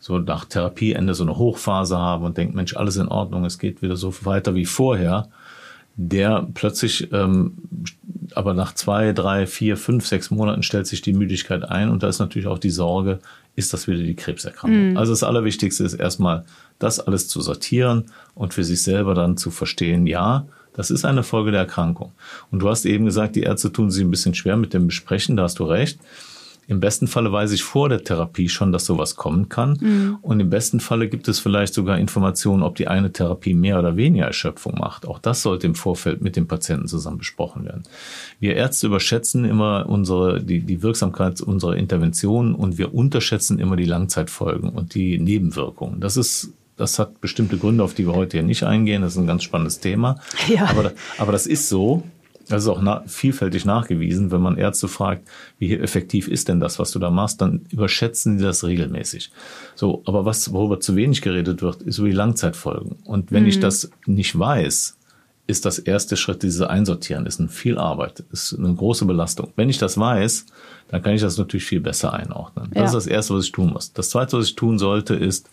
so 0.00 0.18
nach 0.18 0.44
Therapieende 0.44 1.14
so 1.14 1.24
eine 1.24 1.36
Hochphase 1.36 1.98
haben 1.98 2.24
und 2.24 2.36
denken, 2.36 2.54
Mensch, 2.54 2.76
alles 2.76 2.96
in 2.96 3.08
Ordnung, 3.08 3.44
es 3.44 3.58
geht 3.58 3.82
wieder 3.82 3.96
so 3.96 4.14
weiter 4.24 4.54
wie 4.54 4.66
vorher. 4.66 5.28
Der 5.96 6.46
plötzlich, 6.54 7.12
ähm, 7.12 7.54
aber 8.34 8.54
nach 8.54 8.72
zwei, 8.72 9.12
drei, 9.12 9.48
vier, 9.48 9.76
fünf, 9.76 10.06
sechs 10.06 10.30
Monaten 10.30 10.62
stellt 10.62 10.86
sich 10.86 11.02
die 11.02 11.12
Müdigkeit 11.12 11.68
ein 11.68 11.88
und 11.88 12.04
da 12.04 12.08
ist 12.08 12.20
natürlich 12.20 12.46
auch 12.46 12.60
die 12.60 12.70
Sorge, 12.70 13.18
ist 13.56 13.72
das 13.72 13.88
wieder 13.88 13.98
die 13.98 14.14
Krebserkrankung? 14.14 14.90
Mhm. 14.90 14.96
Also 14.96 15.12
das 15.12 15.24
Allerwichtigste 15.24 15.82
ist 15.82 15.94
erstmal, 15.94 16.44
das 16.78 17.00
alles 17.00 17.26
zu 17.26 17.40
sortieren 17.40 18.04
und 18.36 18.54
für 18.54 18.62
sich 18.62 18.80
selber 18.82 19.14
dann 19.14 19.36
zu 19.36 19.50
verstehen, 19.50 20.06
ja, 20.06 20.46
das 20.78 20.92
ist 20.92 21.04
eine 21.04 21.24
Folge 21.24 21.50
der 21.50 21.62
Erkrankung. 21.62 22.12
Und 22.52 22.60
du 22.60 22.68
hast 22.68 22.84
eben 22.84 23.04
gesagt, 23.04 23.34
die 23.34 23.42
Ärzte 23.42 23.72
tun 23.72 23.90
sich 23.90 24.04
ein 24.04 24.12
bisschen 24.12 24.34
schwer 24.34 24.56
mit 24.56 24.72
dem 24.72 24.86
Besprechen, 24.86 25.36
da 25.36 25.42
hast 25.42 25.58
du 25.58 25.64
recht. 25.64 25.98
Im 26.68 26.78
besten 26.78 27.08
Falle 27.08 27.32
weiß 27.32 27.50
ich 27.50 27.64
vor 27.64 27.88
der 27.88 28.04
Therapie 28.04 28.48
schon, 28.48 28.70
dass 28.70 28.84
sowas 28.84 29.16
kommen 29.16 29.48
kann. 29.48 29.76
Mhm. 29.80 30.18
Und 30.22 30.38
im 30.38 30.50
besten 30.50 30.78
Falle 30.78 31.08
gibt 31.08 31.26
es 31.26 31.40
vielleicht 31.40 31.74
sogar 31.74 31.98
Informationen, 31.98 32.62
ob 32.62 32.76
die 32.76 32.86
eine 32.86 33.10
Therapie 33.10 33.54
mehr 33.54 33.80
oder 33.80 33.96
weniger 33.96 34.26
Erschöpfung 34.26 34.78
macht. 34.78 35.04
Auch 35.04 35.18
das 35.18 35.42
sollte 35.42 35.66
im 35.66 35.74
Vorfeld 35.74 36.22
mit 36.22 36.36
dem 36.36 36.46
Patienten 36.46 36.86
zusammen 36.86 37.18
besprochen 37.18 37.64
werden. 37.64 37.82
Wir 38.38 38.54
Ärzte 38.54 38.86
überschätzen 38.86 39.44
immer 39.46 39.86
unsere, 39.88 40.40
die, 40.40 40.60
die 40.60 40.82
Wirksamkeit 40.84 41.40
unserer 41.40 41.74
Interventionen 41.74 42.54
und 42.54 42.78
wir 42.78 42.94
unterschätzen 42.94 43.58
immer 43.58 43.74
die 43.74 43.84
Langzeitfolgen 43.84 44.68
und 44.68 44.94
die 44.94 45.18
Nebenwirkungen. 45.18 45.98
Das 45.98 46.16
ist 46.16 46.52
das 46.78 46.98
hat 46.98 47.20
bestimmte 47.20 47.58
Gründe, 47.58 47.84
auf 47.84 47.94
die 47.94 48.06
wir 48.06 48.14
heute 48.14 48.38
hier 48.38 48.46
nicht 48.46 48.62
eingehen. 48.62 49.02
Das 49.02 49.12
ist 49.12 49.18
ein 49.18 49.26
ganz 49.26 49.42
spannendes 49.42 49.80
Thema. 49.80 50.16
Ja. 50.48 50.70
Aber, 50.70 50.92
aber 51.18 51.32
das 51.32 51.46
ist 51.46 51.68
so. 51.68 52.04
Das 52.48 52.62
ist 52.62 52.68
auch 52.68 52.80
na, 52.80 53.02
vielfältig 53.06 53.66
nachgewiesen. 53.66 54.30
Wenn 54.30 54.40
man 54.40 54.56
Ärzte 54.56 54.88
fragt, 54.88 55.28
wie 55.58 55.76
effektiv 55.76 56.26
ist 56.28 56.48
denn 56.48 56.60
das, 56.60 56.78
was 56.78 56.90
du 56.92 56.98
da 56.98 57.10
machst, 57.10 57.42
dann 57.42 57.66
überschätzen 57.70 58.38
die 58.38 58.44
das 58.44 58.64
regelmäßig. 58.64 59.30
So, 59.74 60.02
aber 60.06 60.24
was, 60.24 60.52
worüber 60.52 60.80
zu 60.80 60.96
wenig 60.96 61.20
geredet 61.20 61.60
wird, 61.60 61.82
ist 61.82 61.98
über 61.98 62.08
die 62.08 62.14
Langzeitfolgen. 62.14 62.96
Und 63.04 63.30
wenn 63.32 63.42
mhm. 63.42 63.50
ich 63.50 63.60
das 63.60 63.90
nicht 64.06 64.38
weiß, 64.38 64.96
ist 65.48 65.64
das 65.64 65.78
erste 65.78 66.16
Schritt, 66.16 66.42
diese 66.42 66.70
einsortieren, 66.70 67.26
ist 67.26 67.40
eine 67.40 67.48
viel 67.48 67.78
Arbeit, 67.78 68.22
ist 68.32 68.54
eine 68.54 68.72
große 68.72 69.06
Belastung. 69.06 69.52
Wenn 69.56 69.70
ich 69.70 69.78
das 69.78 69.98
weiß, 69.98 70.46
dann 70.88 71.02
kann 71.02 71.14
ich 71.14 71.22
das 71.22 71.38
natürlich 71.38 71.64
viel 71.64 71.80
besser 71.80 72.12
einordnen. 72.12 72.68
Das 72.70 72.78
ja. 72.78 72.84
ist 72.84 72.92
das 72.92 73.06
erste, 73.06 73.34
was 73.34 73.46
ich 73.46 73.52
tun 73.52 73.70
muss. 73.72 73.92
Das 73.92 74.10
zweite, 74.10 74.38
was 74.38 74.46
ich 74.46 74.56
tun 74.56 74.78
sollte, 74.78 75.14
ist, 75.14 75.48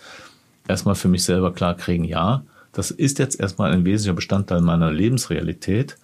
erstmal 0.67 0.95
für 0.95 1.07
mich 1.07 1.23
selber 1.23 1.53
klar 1.53 1.75
kriegen, 1.75 2.03
ja, 2.03 2.43
das 2.71 2.91
ist 2.91 3.19
jetzt 3.19 3.39
erstmal 3.39 3.71
ein 3.71 3.85
wesentlicher 3.85 4.15
Bestandteil 4.15 4.61
meiner 4.61 4.91
Lebensrealität. 4.91 5.97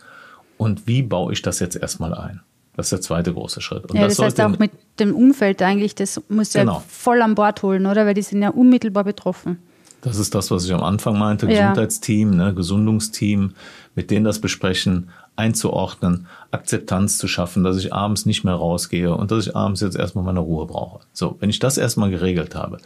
Und 0.58 0.88
wie 0.88 1.02
baue 1.02 1.34
ich 1.34 1.42
das 1.42 1.60
jetzt 1.60 1.76
erstmal 1.76 2.14
ein? 2.14 2.42
Das 2.78 2.86
ist 2.86 2.92
der 2.92 3.02
zweite 3.02 3.34
große 3.34 3.60
Schritt. 3.60 3.90
Und 3.90 3.98
ja, 3.98 4.04
das, 4.04 4.16
das 4.16 4.26
heißt 4.28 4.42
auch 4.42 4.58
mit 4.58 4.72
dem 5.00 5.14
Umfeld 5.14 5.62
eigentlich, 5.62 5.96
das 5.96 6.22
muss 6.30 6.54
ja 6.54 6.62
genau. 6.62 6.82
voll 6.88 7.22
an 7.22 7.36
Bord 7.36 7.62
holen, 7.64 7.86
oder? 7.86 8.06
Weil 8.06 8.14
die 8.14 8.22
sind 8.22 8.42
ja 8.42 8.50
unmittelbar 8.50 9.04
betroffen. 9.04 9.58
Das 10.02 10.18
ist 10.18 10.34
das, 10.34 10.50
was 10.50 10.66
ich 10.66 10.74
am 10.74 10.82
Anfang 10.82 11.20
meinte, 11.20 11.46
ja. 11.46 11.70
Gesundheitsteam, 11.70 12.32
ne, 12.32 12.54
Gesundungsteam, 12.54 13.54
mit 13.94 14.10
denen 14.10 14.26
das 14.26 14.40
besprechen, 14.40 15.10
einzuordnen, 15.36 16.28
Akzeptanz 16.52 17.18
zu 17.18 17.28
schaffen, 17.28 17.64
dass 17.64 17.78
ich 17.78 17.94
abends 17.94 18.26
nicht 18.26 18.44
mehr 18.44 18.56
rausgehe 18.56 19.14
und 19.14 19.32
dass 19.32 19.48
ich 19.48 19.56
abends 19.56 19.82
jetzt 19.82 19.96
erstmal 19.96 20.24
meine 20.24 20.40
Ruhe 20.40 20.66
brauche. 20.66 21.02
So, 21.14 21.36
wenn 21.40 21.50
ich 21.50 21.60
das 21.60 21.78
erstmal 21.78 22.10
geregelt 22.10 22.56
habe, 22.56 22.78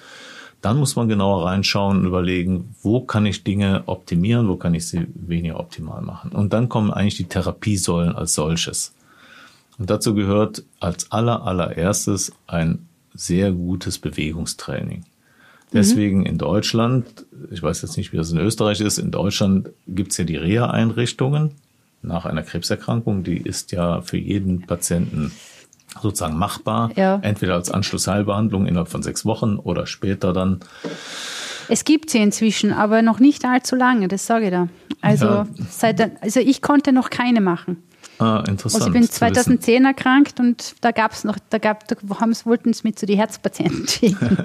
dann 0.62 0.78
muss 0.78 0.96
man 0.96 1.08
genauer 1.08 1.46
reinschauen 1.46 2.00
und 2.00 2.06
überlegen, 2.06 2.76
wo 2.82 3.02
kann 3.02 3.26
ich 3.26 3.44
Dinge 3.44 3.84
optimieren, 3.86 4.48
wo 4.48 4.56
kann 4.56 4.74
ich 4.74 4.88
sie 4.88 5.08
weniger 5.14 5.60
optimal 5.60 6.02
machen. 6.02 6.32
Und 6.32 6.54
dann 6.54 6.70
kommen 6.70 6.92
eigentlich 6.92 7.18
die 7.18 7.26
Therapiesäulen 7.26 8.16
als 8.16 8.34
solches. 8.34 8.94
Und 9.78 9.90
dazu 9.90 10.16
gehört 10.16 10.64
als 10.80 11.12
aller, 11.12 11.44
allererstes 11.44 12.32
ein 12.48 12.88
sehr 13.14 13.52
gutes 13.52 14.00
Bewegungstraining. 14.00 15.06
Deswegen 15.74 16.20
mhm. 16.20 16.26
in 16.26 16.38
Deutschland, 16.38 17.26
ich 17.52 17.62
weiß 17.62 17.82
jetzt 17.82 17.98
nicht, 17.98 18.14
wie 18.14 18.18
das 18.18 18.32
in 18.32 18.38
Österreich 18.38 18.82
ist, 18.82 18.98
in 18.98 19.12
Deutschland 19.12 19.70
gibt 19.88 20.12
es 20.12 20.18
ja 20.18 20.24
die 20.24 20.38
Reha-Einrichtungen 20.38 21.52
nach 22.02 22.26
einer 22.26 22.44
Krebserkrankung. 22.44 23.24
Die 23.24 23.38
ist 23.38 23.72
ja 23.72 24.02
für 24.02 24.18
jeden 24.18 24.62
Patienten 24.62 25.32
sozusagen 26.02 26.38
machbar. 26.38 26.92
Ja. 26.96 27.20
Entweder 27.22 27.56
als 27.56 27.72
Anschlussheilbehandlung 27.72 28.66
innerhalb 28.68 28.90
von 28.90 29.04
sechs 29.04 29.26
Wochen 29.26 29.58
oder 29.58 29.88
später 29.88 30.34
dann. 30.34 30.60
Es 31.68 31.84
gibt 31.84 32.10
sie 32.10 32.20
inzwischen, 32.20 32.74
aber 32.74 33.02
noch 33.02 33.20
nicht 33.20 33.46
allzu 33.46 33.76
lange, 33.76 34.08
das 34.08 34.26
sage 34.26 34.46
ich 34.46 34.52
da. 34.52 34.68
Also, 35.02 35.26
ja. 35.26 35.48
seit, 35.70 36.22
also 36.22 36.40
ich 36.40 36.62
konnte 36.62 36.92
noch 36.92 37.10
keine 37.10 37.42
machen. 37.42 37.84
Ah, 38.18 38.44
interessant. 38.48 38.84
Also 38.84 38.88
ich 38.88 38.94
bin 38.94 39.10
2010 39.10 39.84
erkrankt 39.86 40.40
und 40.40 40.76
da 40.82 40.92
gab 40.92 41.12
es 41.12 41.26
noch, 41.26 41.38
da 41.50 41.58
gab, 41.58 41.88
da 41.88 41.96
wollten 42.08 42.70
es 42.70 42.84
mit 42.84 42.98
zu 42.98 43.06
so 43.06 43.08
die 43.08 43.18
Herzpatienten 43.18 43.88
schicken. 43.88 44.38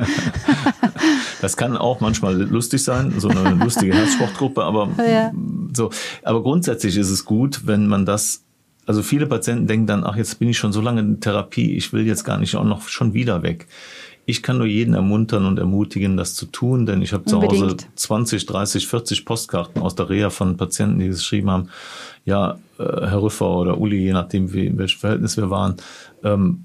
das 1.41 1.57
kann 1.57 1.77
auch 1.77 2.01
manchmal 2.01 2.35
lustig 2.35 2.83
sein, 2.83 3.15
so 3.19 3.29
eine 3.29 3.51
lustige 3.51 3.95
Herzsportgruppe, 3.97 4.65
aber 4.65 4.91
ja. 4.99 5.31
so. 5.73 5.91
Aber 6.25 6.43
grundsätzlich 6.43 6.97
ist 6.97 7.11
es 7.11 7.25
gut, 7.25 7.67
wenn 7.67 7.87
man 7.87 8.07
das 8.07 8.43
also 8.87 9.03
viele 9.03 9.27
Patienten 9.27 9.67
denken 9.67 9.87
dann, 9.87 10.05
ach, 10.05 10.17
jetzt 10.17 10.39
bin 10.39 10.49
ich 10.49 10.59
schon 10.59 10.73
so 10.73 10.81
lange 10.81 11.01
in 11.01 11.21
Therapie, 11.21 11.77
ich 11.77 11.93
will 11.93 12.07
jetzt 12.07 12.25
gar 12.25 12.39
nicht 12.39 12.57
auch 12.57 12.65
noch 12.65 12.89
schon 12.89 13.15
wieder 13.15 13.43
weg. 13.43 13.67
Ich 14.31 14.45
kann 14.45 14.59
nur 14.59 14.67
jeden 14.67 14.95
ermuntern 14.95 15.45
und 15.45 15.59
ermutigen, 15.59 16.17
das 16.17 16.35
zu 16.35 16.47
tun, 16.47 16.87
denn 16.87 17.03
ich 17.03 17.13
habe 17.13 17.25
zu 17.25 17.43
Hause 17.43 17.77
20, 17.97 18.47
30, 18.47 18.87
40 18.87 19.25
Postkarten 19.25 19.83
aus 19.83 19.97
der 19.97 20.09
Reha 20.09 20.31
von 20.31 20.57
Patienten, 20.57 21.01
die 21.01 21.09
geschrieben 21.09 21.51
haben, 21.51 21.69
ja, 22.25 22.59
äh, 22.79 22.85
Herr 22.85 23.23
Rüffer 23.23 23.51
oder 23.51 23.79
Uli, 23.79 23.99
je 23.99 24.13
nachdem, 24.13 24.53
wie, 24.53 24.67
in 24.67 24.79
welchem 24.79 25.01
Verhältnis 25.01 25.37
wir 25.37 25.51
waren, 25.51 25.77
ähm, 26.23 26.65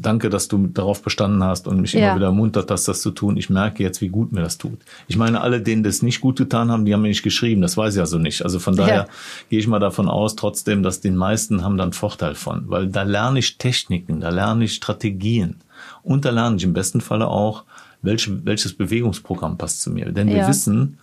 danke, 0.00 0.28
dass 0.28 0.48
du 0.48 0.66
darauf 0.66 1.02
bestanden 1.02 1.44
hast 1.44 1.68
und 1.68 1.80
mich 1.80 1.92
ja. 1.92 2.00
immer 2.00 2.16
wieder 2.16 2.26
ermuntert 2.26 2.68
hast, 2.70 2.88
das 2.88 3.00
zu 3.00 3.12
tun. 3.12 3.36
Ich 3.36 3.48
merke 3.48 3.82
jetzt, 3.84 4.00
wie 4.00 4.08
gut 4.08 4.32
mir 4.32 4.40
das 4.40 4.58
tut. 4.58 4.78
Ich 5.06 5.16
meine, 5.16 5.40
alle, 5.40 5.60
denen 5.60 5.84
das 5.84 6.02
nicht 6.02 6.20
gut 6.20 6.38
getan 6.38 6.70
haben, 6.70 6.84
die 6.84 6.94
haben 6.94 7.02
mir 7.02 7.08
nicht 7.08 7.22
geschrieben. 7.22 7.60
Das 7.60 7.76
weiß 7.76 7.94
ich 7.94 8.00
also 8.00 8.18
nicht. 8.18 8.42
Also 8.42 8.58
von 8.58 8.76
daher 8.76 8.94
ja. 8.94 9.06
gehe 9.50 9.58
ich 9.60 9.68
mal 9.68 9.78
davon 9.78 10.08
aus, 10.08 10.34
trotzdem, 10.34 10.82
dass 10.82 11.00
den 11.00 11.16
meisten 11.16 11.62
haben 11.62 11.76
dann 11.76 11.92
Vorteil 11.92 12.34
von, 12.34 12.64
weil 12.66 12.88
da 12.88 13.02
lerne 13.02 13.38
ich 13.38 13.58
Techniken, 13.58 14.20
da 14.20 14.30
lerne 14.30 14.64
ich 14.64 14.74
Strategien 14.74 15.56
und 16.02 16.24
da 16.24 16.30
lerne 16.30 16.56
ich 16.56 16.64
im 16.64 16.72
besten 16.72 17.00
Falle 17.00 17.28
auch, 17.28 17.64
welche, 18.02 18.44
welches 18.44 18.74
Bewegungsprogramm 18.74 19.58
passt 19.58 19.82
zu 19.82 19.90
mir. 19.90 20.12
Denn 20.12 20.28
wir 20.28 20.36
ja. 20.36 20.48
wissen, 20.48 20.98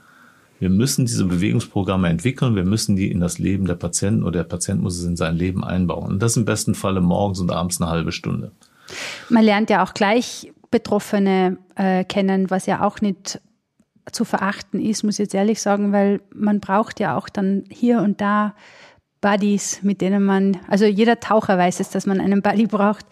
wir 0.60 0.70
müssen 0.70 1.06
diese 1.06 1.26
Bewegungsprogramme 1.26 2.08
entwickeln, 2.08 2.56
wir 2.56 2.64
müssen 2.64 2.96
die 2.96 3.12
in 3.12 3.20
das 3.20 3.40
Leben 3.40 3.66
der 3.66 3.76
Patienten 3.76 4.24
oder 4.24 4.40
der 4.40 4.50
Patient 4.50 4.82
muss 4.82 4.98
es 4.98 5.06
in 5.06 5.18
sein 5.18 5.36
Leben 5.36 5.64
einbauen. 5.64 6.14
Und 6.14 6.22
das 6.22 6.38
im 6.38 6.46
besten 6.46 6.76
Falle 6.76 7.02
morgens 7.02 7.40
und 7.40 7.52
abends 7.52 7.82
eine 7.82 7.90
halbe 7.90 8.12
Stunde. 8.12 8.52
Man 9.30 9.44
lernt 9.44 9.70
ja 9.70 9.84
auch 9.84 9.94
gleich 9.94 10.52
Betroffene 10.72 11.58
äh, 11.76 12.04
kennen, 12.04 12.50
was 12.50 12.66
ja 12.66 12.86
auch 12.86 13.02
nicht 13.02 13.42
zu 14.12 14.24
verachten 14.24 14.80
ist, 14.80 15.04
muss 15.04 15.16
ich 15.16 15.20
jetzt 15.26 15.36
ehrlich 15.36 15.62
sagen, 15.62 15.92
weil 15.92 16.22
man 16.34 16.60
braucht 16.60 17.00
ja 17.00 17.18
auch 17.18 17.28
dann 17.28 17.64
hier 17.70 18.02
und 18.02 18.22
da 18.22 18.54
Buddies, 19.22 19.80
mit 19.82 20.02
denen 20.02 20.24
man, 20.24 20.58
also 20.68 20.86
jeder 20.86 21.20
Taucher 21.20 21.58
weiß 21.58 21.80
es, 21.80 21.90
dass 21.90 22.06
man 22.06 22.22
einen 22.22 22.42
Buddy 22.42 22.68
braucht. 22.68 23.06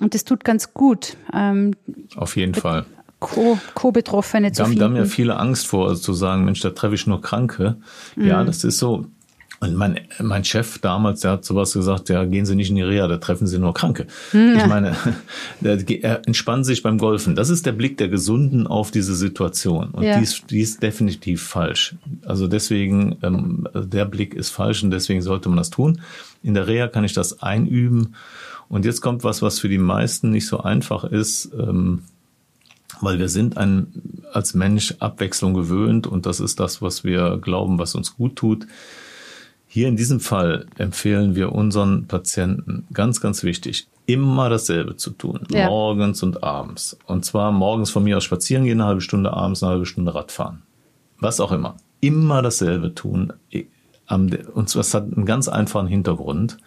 Und 0.00 0.14
das 0.14 0.24
tut 0.24 0.44
ganz 0.44 0.74
gut. 0.74 1.16
Ähm, 1.32 1.74
Auf 2.16 2.36
jeden 2.36 2.54
Fall. 2.54 2.84
Co-Betroffene 3.20 4.48
Co 4.48 4.54
zu 4.54 4.64
finden. 4.64 4.78
Da 4.78 4.84
haben 4.86 4.96
ja 4.96 5.04
viele 5.04 5.36
Angst 5.36 5.66
vor, 5.66 5.88
also 5.88 6.00
zu 6.00 6.12
sagen, 6.12 6.44
Mensch, 6.44 6.60
da 6.60 6.70
treffe 6.70 6.94
ich 6.94 7.06
nur 7.06 7.22
Kranke. 7.22 7.76
Mhm. 8.16 8.26
Ja, 8.26 8.44
das 8.44 8.64
ist 8.64 8.78
so. 8.78 9.06
Und 9.60 9.76
mein, 9.76 10.00
mein 10.20 10.44
Chef 10.44 10.78
damals, 10.78 11.20
der 11.20 11.30
hat 11.30 11.44
sowas 11.44 11.72
gesagt, 11.72 12.10
ja, 12.10 12.24
gehen 12.24 12.44
Sie 12.44 12.54
nicht 12.54 12.68
in 12.68 12.76
die 12.76 12.82
Reha, 12.82 13.08
da 13.08 13.16
treffen 13.16 13.46
Sie 13.46 13.58
nur 13.58 13.72
Kranke. 13.72 14.06
Mhm, 14.32 14.56
ich 14.58 14.66
meine, 14.66 14.94
er 15.62 16.26
entspannt 16.26 16.66
sich 16.66 16.82
beim 16.82 16.98
Golfen. 16.98 17.34
Das 17.34 17.48
ist 17.48 17.64
der 17.64 17.72
Blick 17.72 17.96
der 17.96 18.08
Gesunden 18.08 18.66
auf 18.66 18.90
diese 18.90 19.14
Situation. 19.14 19.90
Und 19.92 20.02
ja. 20.02 20.18
die, 20.18 20.24
ist, 20.24 20.50
die 20.50 20.60
ist 20.60 20.82
definitiv 20.82 21.42
falsch. 21.42 21.94
Also 22.26 22.46
deswegen, 22.46 23.16
ähm, 23.22 23.66
der 23.74 24.04
Blick 24.04 24.34
ist 24.34 24.50
falsch 24.50 24.82
und 24.82 24.90
deswegen 24.90 25.22
sollte 25.22 25.48
man 25.48 25.56
das 25.56 25.70
tun. 25.70 26.02
In 26.42 26.52
der 26.52 26.66
Reha 26.66 26.88
kann 26.88 27.04
ich 27.04 27.14
das 27.14 27.40
einüben. 27.40 28.16
Und 28.74 28.84
jetzt 28.84 29.02
kommt 29.02 29.22
was, 29.22 29.40
was 29.40 29.60
für 29.60 29.68
die 29.68 29.78
meisten 29.78 30.32
nicht 30.32 30.48
so 30.48 30.58
einfach 30.58 31.04
ist. 31.04 31.52
Ähm, 31.56 32.02
weil 33.00 33.20
wir 33.20 33.28
sind 33.28 33.56
ein, 33.56 33.86
als 34.32 34.54
Mensch 34.54 34.96
Abwechslung 34.98 35.54
gewöhnt 35.54 36.08
und 36.08 36.26
das 36.26 36.40
ist 36.40 36.58
das, 36.58 36.82
was 36.82 37.04
wir 37.04 37.38
glauben, 37.38 37.78
was 37.78 37.94
uns 37.94 38.16
gut 38.16 38.34
tut. 38.34 38.66
Hier 39.68 39.86
in 39.86 39.96
diesem 39.96 40.18
Fall 40.18 40.66
empfehlen 40.76 41.36
wir 41.36 41.52
unseren 41.52 42.06
Patienten 42.06 42.86
ganz, 42.92 43.20
ganz 43.20 43.44
wichtig, 43.44 43.86
immer 44.06 44.48
dasselbe 44.48 44.96
zu 44.96 45.10
tun, 45.10 45.46
ja. 45.50 45.68
morgens 45.68 46.24
und 46.24 46.42
abends. 46.42 46.98
Und 47.06 47.24
zwar 47.24 47.52
morgens 47.52 47.90
von 47.90 48.02
mir 48.02 48.16
aus 48.16 48.24
spazieren 48.24 48.64
gehen, 48.64 48.80
eine 48.80 48.88
halbe 48.88 49.00
Stunde, 49.02 49.32
abends 49.32 49.62
eine 49.62 49.70
halbe 49.70 49.86
Stunde 49.86 50.16
Radfahren. 50.16 50.62
Was 51.20 51.38
auch 51.38 51.52
immer. 51.52 51.76
Immer 52.00 52.42
dasselbe 52.42 52.92
tun. 52.92 53.32
Und 54.08 54.68
zwar 54.68 54.82
hat 54.82 55.12
einen 55.12 55.26
ganz 55.26 55.46
einfachen 55.48 55.86
Hintergrund. 55.86 56.58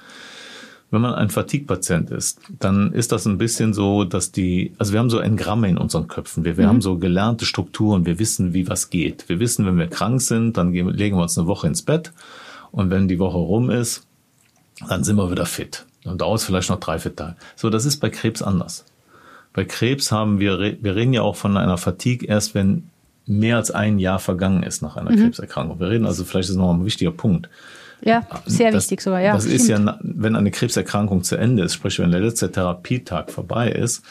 Wenn 0.89 1.01
man 1.01 1.15
ein 1.15 1.29
Fatigue-Patient 1.29 2.11
ist, 2.11 2.39
dann 2.59 2.93
ist 2.93 3.11
das 3.11 3.25
ein 3.25 3.37
bisschen 3.37 3.73
so, 3.73 4.05
dass 4.05 4.31
die, 4.31 4.73
also 4.77 4.93
wir 4.93 4.99
haben 4.99 5.09
so 5.09 5.19
Engramme 5.19 5.67
in 5.67 5.77
unseren 5.77 6.07
Köpfen. 6.07 6.45
Wir, 6.45 6.55
wir 6.55 6.65
mhm. 6.65 6.69
haben 6.69 6.81
so 6.81 6.97
gelernte 6.97 7.45
Strukturen. 7.45 8.05
Wir 8.05 8.19
wissen, 8.19 8.53
wie 8.53 8.69
was 8.69 8.89
geht. 8.89 9.27
Wir 9.27 9.39
wissen, 9.39 9.65
wenn 9.65 9.77
wir 9.77 9.87
krank 9.87 10.21
sind, 10.21 10.55
dann 10.55 10.71
gehen, 10.71 10.87
legen 10.89 11.17
wir 11.17 11.23
uns 11.23 11.37
eine 11.37 11.47
Woche 11.47 11.67
ins 11.67 11.81
Bett. 11.81 12.13
Und 12.71 12.89
wenn 12.89 13.09
die 13.09 13.19
Woche 13.19 13.37
rum 13.37 13.69
ist, 13.69 14.07
dann 14.87 15.03
sind 15.03 15.17
wir 15.17 15.29
wieder 15.29 15.45
fit. 15.45 15.85
Dann 16.03 16.17
dauert 16.17 16.39
es 16.39 16.45
vielleicht 16.45 16.69
noch 16.69 16.79
drei, 16.79 16.99
vier 16.99 17.15
Tage. 17.15 17.35
So, 17.55 17.69
das 17.69 17.85
ist 17.85 17.97
bei 17.97 18.09
Krebs 18.09 18.41
anders. 18.41 18.85
Bei 19.53 19.65
Krebs 19.65 20.11
haben 20.11 20.39
wir, 20.39 20.59
wir 20.59 20.95
reden 20.95 21.13
ja 21.13 21.23
auch 21.23 21.35
von 21.35 21.57
einer 21.57 21.77
Fatigue 21.77 22.27
erst, 22.27 22.55
wenn 22.55 22.89
mehr 23.25 23.57
als 23.57 23.71
ein 23.71 23.99
Jahr 23.99 24.19
vergangen 24.19 24.63
ist 24.63 24.81
nach 24.81 24.95
einer 24.95 25.11
mhm. 25.11 25.17
Krebserkrankung. 25.17 25.79
Wir 25.79 25.89
reden 25.89 26.05
also, 26.05 26.23
vielleicht 26.23 26.49
ist 26.49 26.55
noch 26.55 26.73
ein 26.73 26.85
wichtiger 26.85 27.11
Punkt. 27.11 27.49
Ja, 28.01 28.27
sehr 28.45 28.71
das, 28.71 28.83
wichtig 28.83 29.01
sogar, 29.01 29.21
ja. 29.21 29.33
Das 29.33 29.43
stimmt. 29.43 29.59
ist 29.59 29.67
ja, 29.67 29.99
wenn 30.01 30.35
eine 30.35 30.51
Krebserkrankung 30.51 31.23
zu 31.23 31.35
Ende 31.35 31.63
ist, 31.63 31.73
sprich 31.73 31.99
wenn 31.99 32.11
der 32.11 32.19
letzte 32.19 32.51
Therapietag 32.51 33.31
vorbei 33.31 33.71
ist, 33.71 34.03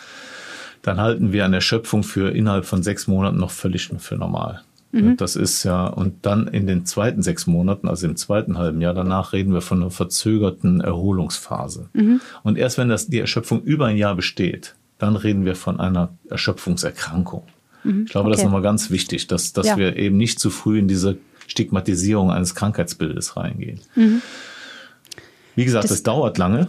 dann 0.83 1.01
halten 1.01 1.33
wir 1.33 1.45
eine 1.45 1.57
Erschöpfung 1.57 2.03
für 2.03 2.31
innerhalb 2.31 2.65
von 2.65 2.83
sechs 2.83 3.07
Monaten 3.07 3.39
noch 3.39 3.51
völlig 3.51 3.91
für 3.99 4.17
normal. 4.17 4.63
Mhm. 4.93 5.17
Das 5.17 5.37
ist 5.37 5.65
ja, 5.65 5.87
und 5.87 6.25
dann 6.25 6.47
in 6.49 6.67
den 6.67 6.87
zweiten 6.87 7.23
sechs 7.23 7.47
Monaten, 7.47 7.89
also 7.89 8.07
im 8.07 8.17
zweiten 8.17 8.57
halben 8.57 8.81
Jahr 8.81 8.95
danach, 8.95 9.33
reden 9.33 9.53
wir 9.53 9.61
von 9.61 9.83
einer 9.83 9.91
verzögerten 9.91 10.81
Erholungsphase. 10.81 11.89
Mhm. 11.93 12.21
Und 12.43 12.57
erst 12.57 12.79
wenn 12.79 12.89
das, 12.89 13.09
die 13.09 13.19
Erschöpfung 13.19 13.63
über 13.63 13.87
ein 13.87 13.97
Jahr 13.97 14.15
besteht, 14.15 14.75
dann 14.99 15.17
reden 15.17 15.45
wir 15.45 15.57
von 15.57 15.81
einer 15.81 16.11
Erschöpfungserkrankung. 16.31 17.43
Mhm. 17.85 18.05
Ich 18.05 18.11
glaube, 18.11 18.29
okay. 18.29 18.33
das 18.33 18.41
ist 18.41 18.45
nochmal 18.45 18.63
ganz 18.63 18.91
wichtig, 18.91 19.27
dass, 19.27 19.53
dass 19.53 19.67
ja. 19.67 19.77
wir 19.77 19.97
eben 19.97 20.17
nicht 20.17 20.39
zu 20.39 20.51
früh 20.51 20.79
in 20.79 20.89
diese 20.89 21.19
Stigmatisierung 21.47 22.31
eines 22.31 22.55
Krankheitsbildes 22.55 23.37
reingehen. 23.37 23.81
Mhm. 23.95 24.23
Wie 25.55 25.65
gesagt, 25.65 25.91
es 25.91 26.03
dauert 26.03 26.39
lange. 26.39 26.69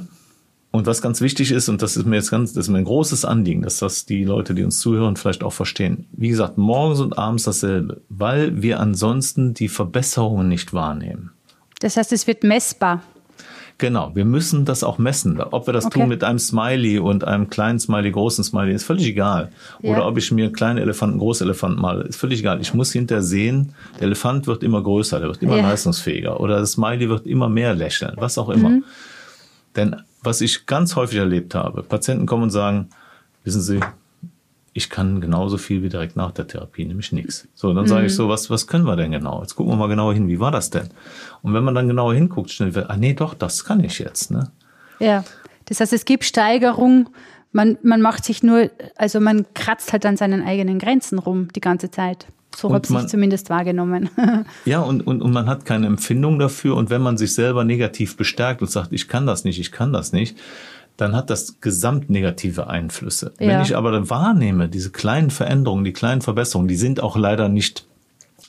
Und 0.72 0.86
was 0.86 1.02
ganz 1.02 1.22
wichtig 1.22 1.52
ist, 1.52 1.70
und 1.70 1.82
das 1.82 1.98
ist 1.98 2.06
mir 2.06 2.18
jetzt 2.18 2.30
ganz, 2.30 2.54
das 2.54 2.66
ist 2.66 2.70
mir 2.70 2.78
ein 2.78 2.84
großes 2.84 3.26
Anliegen, 3.26 3.62
dass 3.62 3.80
das 3.80 4.06
die 4.06 4.24
Leute, 4.24 4.54
die 4.54 4.64
uns 4.64 4.80
zuhören, 4.80 5.16
vielleicht 5.16 5.44
auch 5.44 5.54
verstehen. 5.54 6.08
Wie 6.12 6.30
gesagt, 6.30 6.58
morgens 6.58 7.00
und 7.00 7.18
abends 7.18 7.44
dasselbe, 7.44 8.02
weil 8.10 8.62
wir 8.62 8.80
ansonsten 8.80 9.54
die 9.54 9.70
Verbesserungen 9.70 10.48
nicht 10.48 10.74
wahrnehmen. 10.74 11.32
Das 11.80 11.98
heißt, 11.98 12.12
es 12.12 12.28
wird 12.28 12.44
messbar. 12.44 13.02
Genau, 13.80 14.16
wir 14.16 14.26
müssen 14.26 14.66
das 14.66 14.84
auch 14.84 14.98
messen. 14.98 15.40
Ob 15.40 15.68
wir 15.68 15.74
das 15.74 15.86
okay. 15.86 16.00
tun 16.00 16.10
mit 16.10 16.24
einem 16.24 16.40
Smiley 16.40 16.98
und 16.98 17.24
einem 17.26 17.48
kleinen 17.50 17.80
Smiley, 17.80 18.12
großen 18.12 18.44
Smiley, 18.44 18.74
ist 18.74 18.86
völlig 18.86 19.06
egal. 19.06 19.52
Ja. 19.82 19.92
Oder 19.92 20.08
ob 20.08 20.18
ich 20.18 20.32
mir 20.32 20.46
einen 20.46 20.54
kleinen 20.54 20.80
Elefanten, 20.80 21.20
großen 21.20 21.46
Elefanten 21.46 21.80
male, 21.80 22.04
ist 22.04 22.16
völlig 22.16 22.40
egal. 22.40 22.60
Ich 22.60 22.74
muss 22.74 22.92
hinterher 22.92 23.22
sehen, 23.22 23.74
der 24.00 24.08
Elefant 24.08 24.48
wird 24.48 24.64
immer 24.64 24.82
größer, 24.82 25.20
der 25.20 25.28
wird 25.28 25.44
immer 25.44 25.58
ja. 25.58 25.70
leistungsfähiger. 25.70 26.40
Oder 26.40 26.60
das 26.60 26.72
Smiley 26.72 27.08
wird 27.08 27.28
immer 27.28 27.50
mehr 27.50 27.76
lächeln, 27.76 28.14
was 28.18 28.40
auch 28.40 28.50
immer. 28.50 28.70
Mhm. 28.70 28.84
Denn 29.76 29.96
was 30.24 30.42
ich 30.42 30.66
ganz 30.66 30.96
häufig 30.96 31.20
erlebt 31.20 31.54
habe, 31.54 31.84
Patienten 31.84 32.26
kommen 32.26 32.44
und 32.44 32.50
sagen, 32.50 32.90
wissen 33.44 33.62
Sie, 33.62 33.80
ich 34.78 34.92
kann 34.92 35.22
genauso 35.22 35.58
viel 35.58 35.82
wie 35.82 35.90
direkt 35.90 36.16
nach 36.16 36.32
der 36.32 36.46
Therapie, 36.46 36.86
nämlich 36.86 37.12
nichts. 37.12 37.48
So, 37.56 37.74
dann 37.74 37.86
mhm. 37.86 37.88
sage 37.88 38.06
ich 38.06 38.14
so, 38.14 38.30
was, 38.30 38.52
was 38.52 38.68
können 38.68 38.86
wir 38.86 38.96
denn 38.96 39.12
genau? 39.12 39.42
Jetzt 39.42 39.56
gucken 39.56 39.74
wir 39.74 39.76
mal 39.76 39.88
genauer 39.88 40.14
hin, 40.14 40.28
wie 40.28 40.40
war 40.40 40.52
das 40.52 40.70
denn? 40.70 40.90
Und 41.42 41.56
wenn 41.56 41.64
man 41.64 41.74
dann 41.74 41.88
genauer 41.88 42.14
hinguckt, 42.14 42.52
schnell 42.52 42.76
wird, 42.76 42.92
ah 42.92 42.96
nee, 42.96 43.16
doch, 43.16 43.34
das 43.34 43.66
kann 43.66 43.84
ich 43.84 43.98
jetzt. 43.98 44.30
Ne? 44.30 44.52
Ja, 45.00 45.24
das 45.66 45.80
heißt, 45.80 45.94
es 45.94 46.06
gibt 46.06 46.26
Steigerung, 46.26 47.10
man, 47.52 47.80
man 47.82 48.02
macht 48.02 48.24
sich 48.24 48.44
nur, 48.44 48.70
also 48.96 49.20
man 49.20 49.48
kratzt 49.56 49.94
halt 49.94 50.06
an 50.06 50.16
seinen 50.16 50.44
eigenen 50.44 50.78
Grenzen 50.78 51.18
rum 51.18 51.48
die 51.56 51.62
ganze 51.62 51.90
Zeit. 51.90 52.28
So 52.56 52.72
habe 52.72 52.88
ich 52.88 53.08
zumindest 53.08 53.50
wahrgenommen. 53.50 54.12
ja, 54.66 54.82
und, 54.82 55.06
und, 55.08 55.24
und 55.24 55.32
man 55.32 55.48
hat 55.48 55.66
keine 55.66 55.88
Empfindung 55.88 56.38
dafür. 56.38 56.76
Und 56.76 56.92
wenn 56.92 57.02
man 57.02 57.18
sich 57.18 57.34
selber 57.34 57.64
negativ 57.64 58.16
bestärkt 58.16 58.62
und 58.62 58.70
sagt, 58.70 58.94
ich 58.94 59.08
kann 59.08 59.26
das 59.26 59.44
nicht, 59.44 59.60
ich 59.60 59.72
kann 59.72 59.92
das 59.92 60.12
nicht, 60.12 60.38
dann 60.98 61.16
hat 61.16 61.30
das 61.30 61.62
gesamt 61.62 62.10
negative 62.10 62.68
Einflüsse. 62.68 63.34
Ja. 63.40 63.48
Wenn 63.48 63.62
ich 63.62 63.76
aber 63.76 64.10
wahrnehme, 64.10 64.68
diese 64.68 64.90
kleinen 64.90 65.30
Veränderungen, 65.30 65.84
die 65.84 65.94
kleinen 65.94 66.22
Verbesserungen, 66.22 66.68
die 66.68 66.76
sind 66.76 67.02
auch 67.02 67.16
leider 67.16 67.50
nicht 67.50 67.86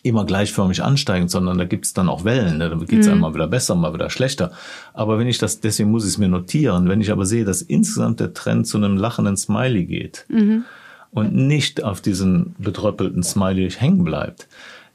immer 0.03 0.25
gleichförmig 0.25 0.83
ansteigend, 0.83 1.31
sondern 1.31 1.59
da 1.59 1.65
gibt's 1.65 1.93
dann 1.93 2.09
auch 2.09 2.25
Wellen. 2.25 2.59
Ne? 2.59 2.71
Da 2.71 2.77
geht's 2.77 3.07
mhm. 3.07 3.15
einmal 3.15 3.35
wieder 3.35 3.49
besser, 3.49 3.75
mal 3.75 3.93
wieder 3.95 4.11
schlechter. 4.11 4.53
Aber 4.95 5.19
wenn 5.19 5.27
ich 5.27 5.39
das, 5.39 5.61
deswegen 5.61 5.91
muss 5.91 6.05
ich 6.05 6.11
es 6.11 6.19
mir 6.19 6.29
notieren, 6.29 6.89
wenn 6.89 7.01
ich 7.01 7.11
aber 7.11 7.27
sehe, 7.27 7.45
dass 7.45 7.63
insgesamt 7.63 8.21
der 8.21 8.33
Trend 8.33 8.67
zu 8.67 8.79
einem 8.79 8.97
lachenden 8.97 9.37
Smiley 9.37 9.85
geht 9.85 10.25
mhm. 10.29 10.65
und 11.11 11.35
nicht 11.35 11.83
auf 11.83 12.01
diesen 12.01 12.55
betröppelten 12.59 13.23
Smiley 13.23 13.71
hängen 13.71 14.05
bleibt, 14.05 14.49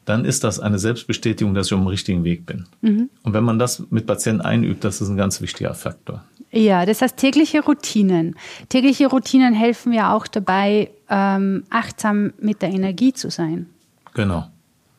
dann 0.06 0.26
ist 0.26 0.44
das 0.44 0.60
eine 0.60 0.80
Selbstbestätigung, 0.80 1.54
dass 1.54 1.68
ich 1.68 1.74
auf 1.74 1.80
dem 1.80 1.88
richtigen 1.88 2.24
Weg 2.24 2.46
bin. 2.46 2.66
Mhm. 2.82 3.10
Und 3.24 3.34
wenn 3.34 3.44
man 3.44 3.60
das 3.60 3.84
mit 3.89 4.06
Patienten 4.06 4.42
einübt, 4.42 4.84
das 4.84 5.02
ist 5.02 5.10
ein 5.10 5.18
ganz 5.18 5.42
wichtiger 5.42 5.74
Faktor. 5.74 6.24
Ja, 6.54 6.86
das 6.86 7.02
heißt 7.02 7.18
tägliche 7.18 7.63
Routinen. 7.63 8.36
Tägliche 8.70 9.08
Routinen 9.08 9.56
helfen 9.56 9.92
ja 9.92 10.16
auch 10.16 10.28
dabei, 10.28 10.92
ähm, 11.10 11.63
achtsam 11.72 12.34
mit 12.39 12.62
der 12.62 12.70
Energie 12.70 13.12
zu 13.12 13.32
sein. 13.32 13.68
Genau. 14.13 14.48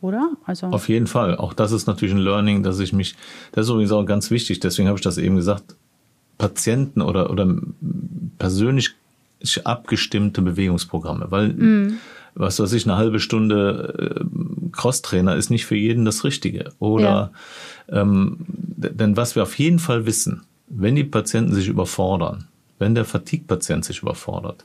Oder? 0.00 0.32
Also 0.44 0.66
Auf 0.66 0.88
jeden 0.88 1.06
Fall. 1.06 1.36
Auch 1.36 1.52
das 1.52 1.70
ist 1.70 1.86
natürlich 1.86 2.12
ein 2.12 2.20
Learning, 2.20 2.64
dass 2.64 2.80
ich 2.80 2.92
mich, 2.92 3.14
das 3.52 3.66
ist 3.66 3.70
übrigens 3.70 3.92
auch 3.92 4.04
ganz 4.04 4.32
wichtig, 4.32 4.58
deswegen 4.60 4.88
habe 4.88 4.98
ich 4.98 5.04
das 5.04 5.16
eben 5.16 5.36
gesagt, 5.36 5.76
Patienten 6.38 7.00
oder, 7.00 7.30
oder 7.30 7.56
persönlich 8.38 8.90
abgestimmte 9.62 10.42
Bewegungsprogramme, 10.42 11.26
weil 11.30 11.48
mm. 11.50 11.98
was 12.34 12.58
weiß 12.58 12.72
ich, 12.72 12.84
eine 12.84 12.96
halbe 12.96 13.20
Stunde 13.20 14.20
äh, 14.20 14.70
Crosstrainer 14.72 15.36
ist 15.36 15.50
nicht 15.50 15.66
für 15.66 15.76
jeden 15.76 16.04
das 16.04 16.24
Richtige. 16.24 16.72
Oder 16.80 17.30
ja. 17.88 18.02
ähm, 18.02 18.38
denn 18.48 19.16
was 19.16 19.36
wir 19.36 19.44
auf 19.44 19.56
jeden 19.58 19.78
Fall 19.78 20.04
wissen, 20.06 20.42
wenn 20.68 20.96
die 20.96 21.04
Patienten 21.04 21.54
sich 21.54 21.68
überfordern, 21.68 22.48
wenn 22.78 22.94
der 22.94 23.04
Fatigue-Patient 23.04 23.84
sich 23.84 24.02
überfordert, 24.02 24.64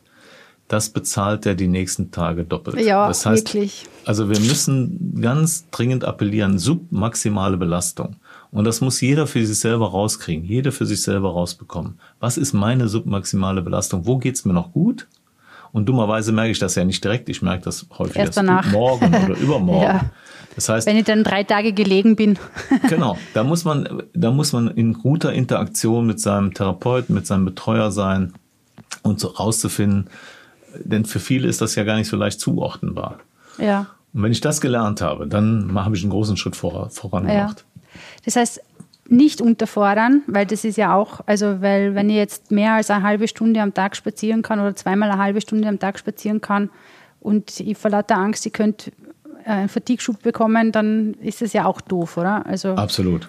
das 0.67 0.89
bezahlt 0.89 1.45
er 1.47 1.55
die 1.55 1.67
nächsten 1.67 2.12
Tage 2.12 2.43
doppelt. 2.43 2.79
Ja, 2.79 3.07
das 3.07 3.25
heißt, 3.25 3.53
wirklich. 3.53 3.85
Also 4.05 4.29
wir 4.29 4.39
müssen 4.39 5.19
ganz 5.19 5.67
dringend 5.71 6.05
appellieren, 6.05 6.59
submaximale 6.59 7.57
Belastung. 7.57 8.17
Und 8.51 8.65
das 8.65 8.79
muss 8.79 9.01
jeder 9.01 9.25
für 9.25 9.43
sich 9.45 9.59
selber 9.59 9.89
rauskriegen, 9.89 10.45
jeder 10.45 10.71
für 10.71 10.85
sich 10.85 11.01
selber 11.01 11.31
rausbekommen. 11.31 11.99
Was 12.19 12.38
ist 12.38 12.53
meine 12.53 12.88
submaximale 12.88 13.62
Belastung? 13.63 14.05
Wo 14.05 14.17
geht's 14.17 14.45
mir 14.45 14.53
noch 14.53 14.71
gut? 14.71 15.07
Und 15.71 15.88
dummerweise 15.88 16.31
merke 16.31 16.51
ich 16.51 16.59
das 16.59 16.75
ja 16.75 16.83
nicht 16.83 17.03
direkt. 17.03 17.29
Ich 17.29 17.41
merke 17.41 17.63
das 17.63 17.88
häufig 17.97 18.17
erst 18.17 18.38
danach. 18.38 18.71
morgen 18.71 19.07
oder 19.07 19.38
übermorgen. 19.39 19.83
ja. 19.83 20.12
Das 20.55 20.69
heißt, 20.69 20.88
wenn 20.88 20.97
ich 20.97 21.05
dann 21.05 21.23
drei 21.23 21.43
Tage 21.43 21.73
gelegen 21.73 22.15
bin. 22.15 22.38
genau, 22.89 23.17
da 23.33 23.43
muss 23.43 23.65
man, 23.65 24.03
da 24.13 24.31
muss 24.31 24.51
man 24.51 24.69
in 24.69 24.93
guter 24.93 25.33
Interaktion 25.33 26.05
mit 26.05 26.19
seinem 26.19 26.53
Therapeuten, 26.53 27.15
mit 27.15 27.27
seinem 27.27 27.45
Betreuer 27.45 27.91
sein 27.91 28.33
und 29.03 29.19
so 29.19 29.29
rauszufinden, 29.29 30.09
denn 30.83 31.05
für 31.05 31.19
viele 31.19 31.47
ist 31.47 31.62
das 31.62 31.75
ja 31.75 31.83
gar 31.83 31.97
nicht 31.97 32.07
so 32.07 32.17
leicht 32.17 32.39
zuordnenbar. 32.39 33.19
Ja. 33.57 33.88
Und 34.13 34.23
wenn 34.23 34.31
ich 34.31 34.41
das 34.41 34.62
gelernt 34.62 35.01
habe, 35.01 35.27
dann 35.27 35.73
habe 35.75 35.95
ich 35.95 36.03
einen 36.03 36.12
großen 36.12 36.38
Schritt 36.38 36.55
vor, 36.55 36.89
voran 36.89 37.27
gemacht. 37.27 37.65
Ja. 37.75 38.01
Das 38.25 38.35
heißt, 38.35 38.62
nicht 39.09 39.41
unterfordern, 39.41 40.21
weil 40.27 40.45
das 40.45 40.63
ist 40.63 40.77
ja 40.77 40.95
auch, 40.95 41.21
also 41.25 41.62
weil 41.62 41.95
wenn 41.95 42.09
ich 42.09 42.15
jetzt 42.15 42.51
mehr 42.51 42.73
als 42.73 42.91
eine 42.91 43.03
halbe 43.03 43.27
Stunde 43.27 43.62
am 43.62 43.73
Tag 43.73 43.95
spazieren 43.95 44.41
kann 44.41 44.59
oder 44.59 44.75
zweimal 44.75 45.09
eine 45.09 45.21
halbe 45.21 45.41
Stunde 45.41 45.67
am 45.67 45.79
Tag 45.79 45.97
spazieren 45.97 46.41
kann 46.41 46.69
und 47.19 47.59
ich 47.59 47.77
vor 47.77 47.91
lauter 47.91 48.17
Angst, 48.17 48.45
ich 48.45 48.53
könnte 48.53 48.91
einen 49.53 49.69
Fatigue-Schub 49.69 50.21
bekommen, 50.21 50.71
dann 50.71 51.15
ist 51.15 51.41
es 51.41 51.53
ja 51.53 51.65
auch 51.65 51.81
doof, 51.81 52.17
oder? 52.17 52.45
Also 52.45 52.69
Absolut. 52.69 53.27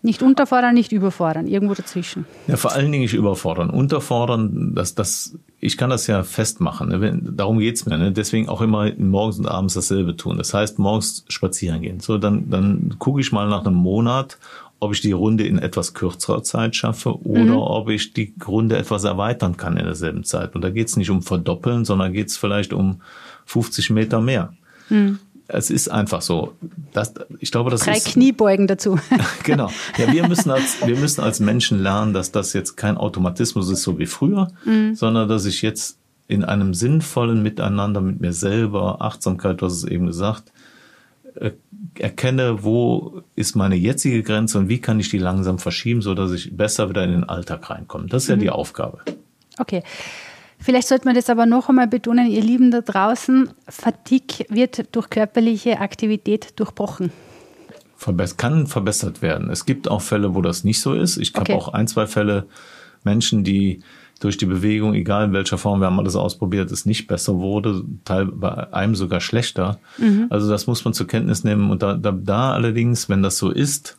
Nicht 0.00 0.22
unterfordern, 0.22 0.74
nicht 0.74 0.92
überfordern, 0.92 1.48
irgendwo 1.48 1.74
dazwischen. 1.74 2.24
Ja, 2.46 2.56
vor 2.56 2.72
allen 2.72 2.92
Dingen 2.92 3.02
nicht 3.02 3.14
überfordern. 3.14 3.68
Unterfordern, 3.68 4.72
das, 4.74 4.94
das, 4.94 5.36
ich 5.58 5.76
kann 5.76 5.90
das 5.90 6.06
ja 6.06 6.22
festmachen. 6.22 6.88
Ne? 6.88 7.20
Darum 7.20 7.58
geht's 7.58 7.84
mir. 7.84 7.98
Ne? 7.98 8.12
Deswegen 8.12 8.48
auch 8.48 8.60
immer 8.60 8.92
morgens 8.96 9.40
und 9.40 9.46
abends 9.46 9.74
dasselbe 9.74 10.16
tun. 10.16 10.38
Das 10.38 10.54
heißt, 10.54 10.78
morgens 10.78 11.24
spazieren 11.28 11.82
gehen. 11.82 11.98
So, 11.98 12.16
dann, 12.16 12.48
dann 12.48 12.94
gucke 13.00 13.20
ich 13.20 13.32
mal 13.32 13.48
nach 13.48 13.66
einem 13.66 13.74
Monat, 13.74 14.38
ob 14.78 14.92
ich 14.92 15.00
die 15.00 15.12
Runde 15.12 15.44
in 15.44 15.58
etwas 15.58 15.94
kürzerer 15.94 16.44
Zeit 16.44 16.76
schaffe 16.76 17.20
oder 17.26 17.40
mhm. 17.40 17.56
ob 17.56 17.88
ich 17.88 18.12
die 18.12 18.32
Runde 18.46 18.76
etwas 18.76 19.02
erweitern 19.02 19.56
kann 19.56 19.76
in 19.76 19.84
derselben 19.84 20.22
Zeit. 20.22 20.54
Und 20.54 20.62
da 20.62 20.70
geht's 20.70 20.96
nicht 20.96 21.10
um 21.10 21.22
Verdoppeln, 21.22 21.84
sondern 21.84 22.12
geht's 22.12 22.36
vielleicht 22.36 22.72
um 22.72 23.00
50 23.46 23.90
Meter 23.90 24.20
mehr. 24.20 24.52
Mhm. 24.90 25.18
Es 25.50 25.70
ist 25.70 25.88
einfach 25.88 26.20
so. 26.20 26.52
Das, 26.92 27.14
ich 27.40 27.50
glaube, 27.50 27.70
das 27.70 27.80
Drei 27.80 27.96
ist, 27.96 28.08
Kniebeugen 28.08 28.66
dazu. 28.66 28.98
genau. 29.44 29.70
Ja, 29.96 30.12
wir 30.12 30.28
müssen 30.28 30.50
als, 30.50 30.86
wir 30.86 30.96
müssen 30.96 31.22
als 31.22 31.40
Menschen 31.40 31.82
lernen, 31.82 32.12
dass 32.12 32.30
das 32.30 32.52
jetzt 32.52 32.76
kein 32.76 32.98
Automatismus 32.98 33.70
ist, 33.70 33.82
so 33.82 33.98
wie 33.98 34.06
früher, 34.06 34.48
mhm. 34.64 34.94
sondern 34.94 35.28
dass 35.28 35.46
ich 35.46 35.62
jetzt 35.62 35.98
in 36.28 36.44
einem 36.44 36.74
sinnvollen 36.74 37.42
Miteinander 37.42 38.02
mit 38.02 38.20
mir 38.20 38.34
selber, 38.34 39.00
Achtsamkeit, 39.00 39.62
du 39.62 39.66
hast 39.66 39.72
es 39.72 39.84
eben 39.84 40.06
gesagt, 40.06 40.52
äh, 41.36 41.52
erkenne, 41.98 42.62
wo 42.62 43.22
ist 43.34 43.56
meine 43.56 43.74
jetzige 43.74 44.22
Grenze 44.22 44.58
und 44.58 44.68
wie 44.68 44.80
kann 44.80 45.00
ich 45.00 45.08
die 45.08 45.18
langsam 45.18 45.58
verschieben, 45.58 46.02
so 46.02 46.14
dass 46.14 46.32
ich 46.32 46.54
besser 46.54 46.90
wieder 46.90 47.02
in 47.04 47.12
den 47.12 47.24
Alltag 47.24 47.70
reinkomme. 47.70 48.06
Das 48.06 48.24
ist 48.24 48.28
mhm. 48.28 48.34
ja 48.34 48.40
die 48.40 48.50
Aufgabe. 48.50 48.98
Okay. 49.58 49.82
Vielleicht 50.58 50.88
sollte 50.88 51.06
man 51.06 51.14
das 51.14 51.30
aber 51.30 51.46
noch 51.46 51.68
einmal 51.68 51.86
betonen, 51.86 52.26
ihr 52.26 52.42
Lieben 52.42 52.70
da 52.70 52.80
draußen, 52.80 53.50
Fatigue 53.68 54.46
wird 54.48 54.94
durch 54.94 55.08
körperliche 55.08 55.80
Aktivität 55.80 56.58
durchbrochen. 56.58 57.12
Verbess 57.96 58.36
kann 58.36 58.66
verbessert 58.66 59.22
werden. 59.22 59.50
Es 59.50 59.66
gibt 59.66 59.88
auch 59.88 60.02
Fälle, 60.02 60.34
wo 60.34 60.42
das 60.42 60.64
nicht 60.64 60.80
so 60.80 60.94
ist. 60.94 61.16
Ich 61.16 61.36
okay. 61.36 61.52
habe 61.52 61.62
auch 61.62 61.68
ein, 61.68 61.88
zwei 61.88 62.06
Fälle 62.06 62.46
Menschen, 63.04 63.44
die 63.44 63.82
durch 64.20 64.36
die 64.36 64.46
Bewegung, 64.46 64.94
egal 64.94 65.26
in 65.26 65.32
welcher 65.32 65.58
Form, 65.58 65.80
wir 65.80 65.86
haben 65.86 65.98
alles 65.98 66.16
ausprobiert, 66.16 66.72
es 66.72 66.86
nicht 66.86 67.06
besser 67.06 67.36
wurde, 67.36 67.84
teil, 68.04 68.26
bei 68.26 68.72
einem 68.72 68.96
sogar 68.96 69.20
schlechter. 69.20 69.78
Mhm. 69.98 70.26
Also 70.28 70.50
das 70.50 70.66
muss 70.66 70.84
man 70.84 70.92
zur 70.94 71.06
Kenntnis 71.06 71.44
nehmen. 71.44 71.70
Und 71.70 71.82
da, 71.82 71.94
da, 71.94 72.10
da 72.12 72.52
allerdings, 72.52 73.08
wenn 73.08 73.22
das 73.22 73.38
so 73.38 73.50
ist, 73.50 73.96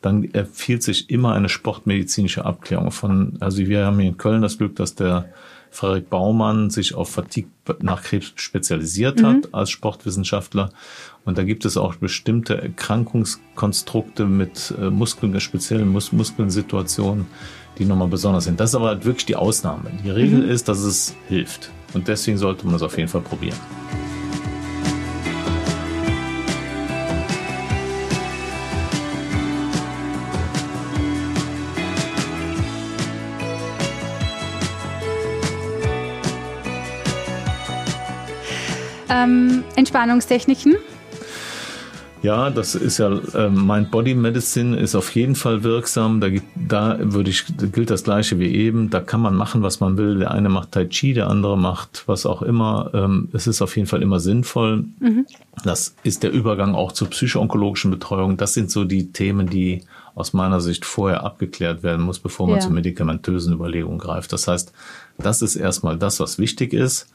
dann 0.00 0.24
empfiehlt 0.24 0.82
sich 0.82 1.10
immer 1.10 1.34
eine 1.34 1.48
sportmedizinische 1.48 2.44
Abklärung 2.44 2.90
von, 2.90 3.36
also 3.40 3.58
wir 3.58 3.86
haben 3.86 3.98
hier 3.98 4.10
in 4.10 4.16
Köln 4.16 4.42
das 4.42 4.58
Glück, 4.58 4.76
dass 4.76 4.94
der 4.94 5.26
Frederik 5.70 6.10
Baumann 6.10 6.70
sich 6.70 6.94
auf 6.94 7.10
Fatigue 7.10 7.50
nach 7.80 8.02
Krebs 8.02 8.32
spezialisiert 8.34 9.22
hat 9.22 9.36
mhm. 9.36 9.48
als 9.52 9.70
Sportwissenschaftler. 9.70 10.70
Und 11.24 11.38
da 11.38 11.44
gibt 11.44 11.64
es 11.64 11.76
auch 11.76 11.94
bestimmte 11.96 12.60
Erkrankungskonstrukte 12.60 14.26
mit 14.26 14.74
äh, 14.78 14.90
Muskeln, 14.90 15.38
speziellen 15.40 15.88
Mus 15.88 16.12
Muskelsituationen, 16.12 17.26
die 17.78 17.84
nochmal 17.84 18.08
besonders 18.08 18.44
sind. 18.44 18.58
Das 18.58 18.70
ist 18.70 18.74
aber 18.74 18.88
halt 18.88 19.04
wirklich 19.04 19.26
die 19.26 19.36
Ausnahme. 19.36 19.90
Die 20.04 20.10
Regel 20.10 20.40
mhm. 20.40 20.50
ist, 20.50 20.68
dass 20.68 20.80
es 20.80 21.14
hilft. 21.28 21.70
Und 21.94 22.08
deswegen 22.08 22.38
sollte 22.38 22.66
man 22.66 22.74
es 22.74 22.82
auf 22.82 22.96
jeden 22.96 23.08
Fall 23.08 23.22
probieren. 23.22 23.56
Ähm, 39.24 39.64
Entspannungstechniken? 39.76 40.76
Ja, 42.22 42.50
das 42.50 42.74
ist 42.74 42.98
ja 42.98 43.18
äh, 43.34 43.48
Mind 43.48 43.90
Body 43.90 44.14
Medicine 44.14 44.78
ist 44.78 44.94
auf 44.94 45.14
jeden 45.14 45.34
Fall 45.34 45.62
wirksam. 45.62 46.20
Da, 46.20 46.28
gibt, 46.28 46.46
da 46.54 46.98
würde 47.00 47.30
ich 47.30 47.46
gilt 47.72 47.88
das 47.88 48.04
gleiche 48.04 48.38
wie 48.38 48.54
eben. 48.54 48.90
Da 48.90 49.00
kann 49.00 49.22
man 49.22 49.34
machen, 49.34 49.62
was 49.62 49.80
man 49.80 49.96
will. 49.96 50.18
Der 50.18 50.30
eine 50.30 50.50
macht 50.50 50.72
Tai 50.72 50.84
Chi, 50.86 51.14
der 51.14 51.28
andere 51.28 51.56
macht 51.56 52.02
was 52.06 52.26
auch 52.26 52.42
immer. 52.42 52.90
Ähm, 52.92 53.30
es 53.32 53.46
ist 53.46 53.62
auf 53.62 53.74
jeden 53.76 53.88
Fall 53.88 54.02
immer 54.02 54.20
sinnvoll. 54.20 54.84
Mhm. 54.98 55.26
Das 55.64 55.94
ist 56.02 56.22
der 56.22 56.30
Übergang 56.30 56.74
auch 56.74 56.92
zur 56.92 57.08
psychoonkologischen 57.08 57.90
Betreuung. 57.90 58.36
Das 58.36 58.52
sind 58.52 58.70
so 58.70 58.84
die 58.84 59.12
Themen, 59.12 59.48
die 59.48 59.82
aus 60.14 60.34
meiner 60.34 60.60
Sicht 60.60 60.84
vorher 60.84 61.24
abgeklärt 61.24 61.82
werden 61.82 62.04
muss, 62.04 62.18
bevor 62.18 62.46
man 62.48 62.56
ja. 62.56 62.60
zu 62.60 62.70
medikamentösen 62.70 63.54
Überlegungen 63.54 63.98
greift. 63.98 64.32
Das 64.34 64.46
heißt, 64.46 64.72
das 65.16 65.40
ist 65.40 65.56
erstmal 65.56 65.96
das, 65.96 66.20
was 66.20 66.38
wichtig 66.38 66.74
ist. 66.74 67.06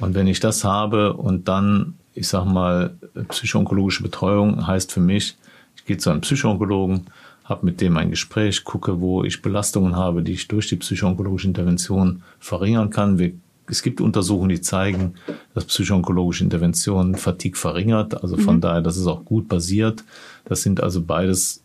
Und 0.00 0.14
wenn 0.14 0.26
ich 0.26 0.40
das 0.40 0.64
habe 0.64 1.14
und 1.14 1.48
dann, 1.48 1.94
ich 2.14 2.28
sag 2.28 2.46
mal, 2.46 2.96
psychoonkologische 3.28 4.02
Betreuung 4.02 4.66
heißt 4.66 4.92
für 4.92 5.00
mich, 5.00 5.36
ich 5.76 5.84
gehe 5.84 5.98
zu 5.98 6.10
einem 6.10 6.22
Psychoonkologen, 6.22 7.06
habe 7.44 7.66
mit 7.66 7.80
dem 7.80 7.96
ein 7.96 8.10
Gespräch, 8.10 8.64
gucke, 8.64 9.00
wo 9.00 9.24
ich 9.24 9.42
Belastungen 9.42 9.96
habe, 9.96 10.22
die 10.22 10.32
ich 10.32 10.48
durch 10.48 10.68
die 10.68 10.76
psychoonkologische 10.76 11.48
Intervention 11.48 12.22
verringern 12.38 12.90
kann. 12.90 13.18
Wir, 13.18 13.32
es 13.66 13.82
gibt 13.82 14.00
Untersuchungen, 14.00 14.50
die 14.50 14.60
zeigen, 14.60 15.14
dass 15.54 15.64
psychoonkologische 15.64 16.44
Intervention 16.44 17.16
Fatigue 17.16 17.58
verringert. 17.58 18.22
Also 18.22 18.36
von 18.36 18.56
mhm. 18.56 18.60
daher, 18.60 18.82
das 18.82 18.96
ist 18.96 19.06
auch 19.06 19.24
gut 19.24 19.48
basiert. 19.48 20.04
Das 20.44 20.62
sind 20.62 20.82
also 20.82 21.02
beides 21.02 21.62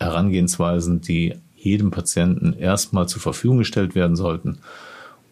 Herangehensweisen, 0.00 1.00
die 1.00 1.34
jedem 1.56 1.90
Patienten 1.90 2.54
erstmal 2.54 3.08
zur 3.08 3.20
Verfügung 3.20 3.58
gestellt 3.58 3.94
werden 3.94 4.16
sollten. 4.16 4.58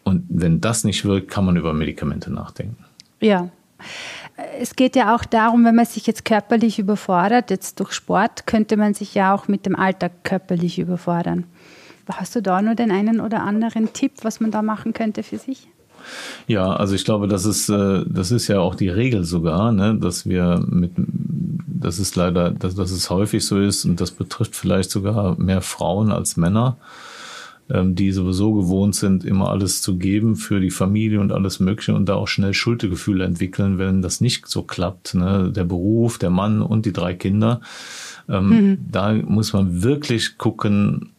Und 0.07 0.23
wenn 0.29 0.61
das 0.61 0.85
nicht 0.85 1.03
wirkt, 1.03 1.29
kann 1.29 1.43
man 1.43 1.57
über 1.57 1.73
Medikamente 1.73 2.31
nachdenken. 2.31 2.77
Ja. 3.19 3.49
Es 4.57 4.77
geht 4.77 4.95
ja 4.95 5.13
auch 5.13 5.25
darum, 5.25 5.65
wenn 5.65 5.75
man 5.75 5.85
sich 5.85 6.07
jetzt 6.07 6.23
körperlich 6.23 6.79
überfordert, 6.79 7.49
jetzt 7.49 7.81
durch 7.81 7.91
Sport, 7.91 8.47
könnte 8.47 8.77
man 8.77 8.93
sich 8.93 9.15
ja 9.15 9.35
auch 9.35 9.49
mit 9.49 9.65
dem 9.65 9.75
Alltag 9.75 10.23
körperlich 10.23 10.79
überfordern. 10.79 11.43
Hast 12.09 12.35
du 12.37 12.41
da 12.41 12.61
nur 12.61 12.75
den 12.75 12.89
einen 12.89 13.19
oder 13.19 13.43
anderen 13.43 13.91
Tipp, 13.91 14.13
was 14.21 14.39
man 14.39 14.49
da 14.49 14.61
machen 14.61 14.93
könnte 14.93 15.23
für 15.23 15.37
sich? 15.37 15.67
Ja, 16.47 16.71
also 16.71 16.95
ich 16.95 17.03
glaube, 17.03 17.27
das 17.27 17.43
ist, 17.43 17.67
äh, 17.67 18.05
das 18.07 18.31
ist 18.31 18.47
ja 18.47 18.59
auch 18.61 18.75
die 18.75 18.87
Regel 18.87 19.25
sogar, 19.25 19.73
ne, 19.73 19.97
dass 19.99 20.25
wir 20.25 20.63
mit, 20.65 20.91
das 20.95 21.99
ist 21.99 22.15
leider, 22.15 22.51
dass, 22.51 22.75
dass 22.75 22.91
es 22.91 23.09
häufig 23.09 23.45
so 23.45 23.59
ist 23.59 23.83
und 23.83 23.99
das 23.99 24.11
betrifft 24.11 24.55
vielleicht 24.55 24.89
sogar 24.89 25.37
mehr 25.37 25.61
Frauen 25.61 26.13
als 26.13 26.37
Männer, 26.37 26.77
die 27.69 28.11
sowieso 28.11 28.53
gewohnt 28.53 28.95
sind, 28.95 29.25
immer 29.25 29.49
alles 29.49 29.81
zu 29.81 29.97
geben 29.97 30.35
für 30.35 30.59
die 30.61 30.71
Familie 30.71 31.19
und 31.19 31.31
alles 31.33 31.59
Mögliche 31.59 31.93
und 31.93 32.07
da 32.07 32.15
auch 32.15 32.27
schnell 32.27 32.53
Schuldgefühle 32.53 33.25
entwickeln, 33.25 33.77
wenn 33.77 34.01
das 34.01 34.21
nicht 34.21 34.47
so 34.47 34.63
klappt. 34.63 35.15
Ne? 35.15 35.51
Der 35.53 35.65
Beruf, 35.65 36.17
der 36.17 36.29
Mann 36.29 36.61
und 36.61 36.85
die 36.85 36.93
drei 36.93 37.13
Kinder. 37.13 37.59
Ähm, 38.29 38.49
mhm. 38.49 38.77
Da 38.89 39.13
muss 39.13 39.51
man 39.51 39.83
wirklich 39.83 40.37
gucken, 40.37 41.11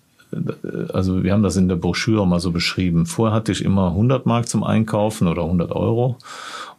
also 0.92 1.22
wir 1.22 1.32
haben 1.32 1.42
das 1.42 1.56
in 1.56 1.68
der 1.68 1.76
Broschüre 1.76 2.26
mal 2.26 2.40
so 2.40 2.50
beschrieben. 2.50 3.06
Vorher 3.06 3.34
hatte 3.34 3.52
ich 3.52 3.64
immer 3.64 3.88
100 3.88 4.26
Mark 4.26 4.48
zum 4.48 4.64
Einkaufen 4.64 5.26
oder 5.28 5.42
100 5.42 5.72
Euro 5.72 6.16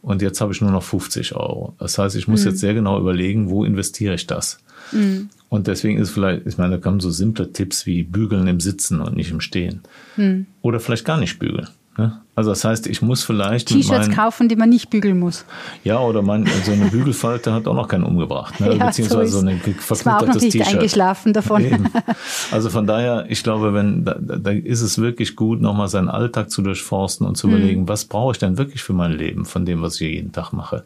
und 0.02 0.22
jetzt 0.22 0.40
habe 0.40 0.52
ich 0.52 0.60
nur 0.60 0.70
noch 0.70 0.82
50 0.82 1.34
Euro. 1.34 1.74
Das 1.78 1.98
heißt, 1.98 2.16
ich 2.16 2.28
muss 2.28 2.44
mhm. 2.44 2.50
jetzt 2.50 2.60
sehr 2.60 2.74
genau 2.74 2.98
überlegen, 2.98 3.50
wo 3.50 3.64
investiere 3.64 4.14
ich 4.14 4.26
das. 4.26 4.58
Mhm. 4.92 5.28
Und 5.48 5.66
deswegen 5.66 5.98
ist 5.98 6.10
vielleicht, 6.10 6.46
ich 6.46 6.58
meine, 6.58 6.76
da 6.76 6.80
kommen 6.80 7.00
so 7.00 7.10
simple 7.10 7.52
Tipps 7.52 7.84
wie 7.84 8.04
bügeln 8.04 8.46
im 8.46 8.60
Sitzen 8.60 9.00
und 9.00 9.16
nicht 9.16 9.30
im 9.30 9.40
Stehen. 9.40 9.80
Mhm. 10.16 10.46
Oder 10.62 10.78
vielleicht 10.80 11.04
gar 11.04 11.18
nicht 11.18 11.38
bügeln. 11.38 11.68
Ne? 12.00 12.18
Also 12.34 12.48
das 12.48 12.64
heißt, 12.64 12.86
ich 12.86 13.02
muss 13.02 13.22
vielleicht 13.22 13.68
T-Shirts 13.68 14.08
kaufen, 14.08 14.48
die 14.48 14.56
man 14.56 14.70
nicht 14.70 14.88
bügeln 14.88 15.18
muss. 15.18 15.44
Ja, 15.84 16.00
oder 16.00 16.22
mein, 16.22 16.48
so 16.64 16.72
eine 16.72 16.86
Bügelfalte 16.86 17.52
hat 17.52 17.68
auch 17.68 17.74
noch 17.74 17.88
keinen 17.88 18.04
umgebracht, 18.04 18.58
ne? 18.58 18.74
ja, 18.78 18.86
beziehungsweise 18.86 19.30
so, 19.30 19.40
so 19.40 19.46
ein 19.46 19.60
verknittertes 19.60 20.40
T-Shirt. 20.40 20.66
eingeschlafen 20.66 21.34
davon. 21.34 21.62
Eben. 21.62 21.84
Also 22.52 22.70
von 22.70 22.86
daher, 22.86 23.26
ich 23.28 23.42
glaube, 23.42 23.74
wenn 23.74 24.06
da, 24.06 24.14
da 24.18 24.50
ist 24.50 24.80
es 24.80 24.98
wirklich 24.98 25.36
gut, 25.36 25.60
nochmal 25.60 25.88
seinen 25.88 26.08
Alltag 26.08 26.50
zu 26.50 26.62
durchforsten 26.62 27.26
und 27.26 27.36
zu 27.36 27.48
mhm. 27.48 27.52
überlegen, 27.52 27.88
was 27.88 28.06
brauche 28.06 28.32
ich 28.32 28.38
denn 28.38 28.56
wirklich 28.56 28.82
für 28.82 28.94
mein 28.94 29.12
Leben 29.12 29.44
von 29.44 29.66
dem, 29.66 29.82
was 29.82 30.00
ich 30.00 30.10
jeden 30.10 30.32
Tag 30.32 30.52
mache 30.52 30.84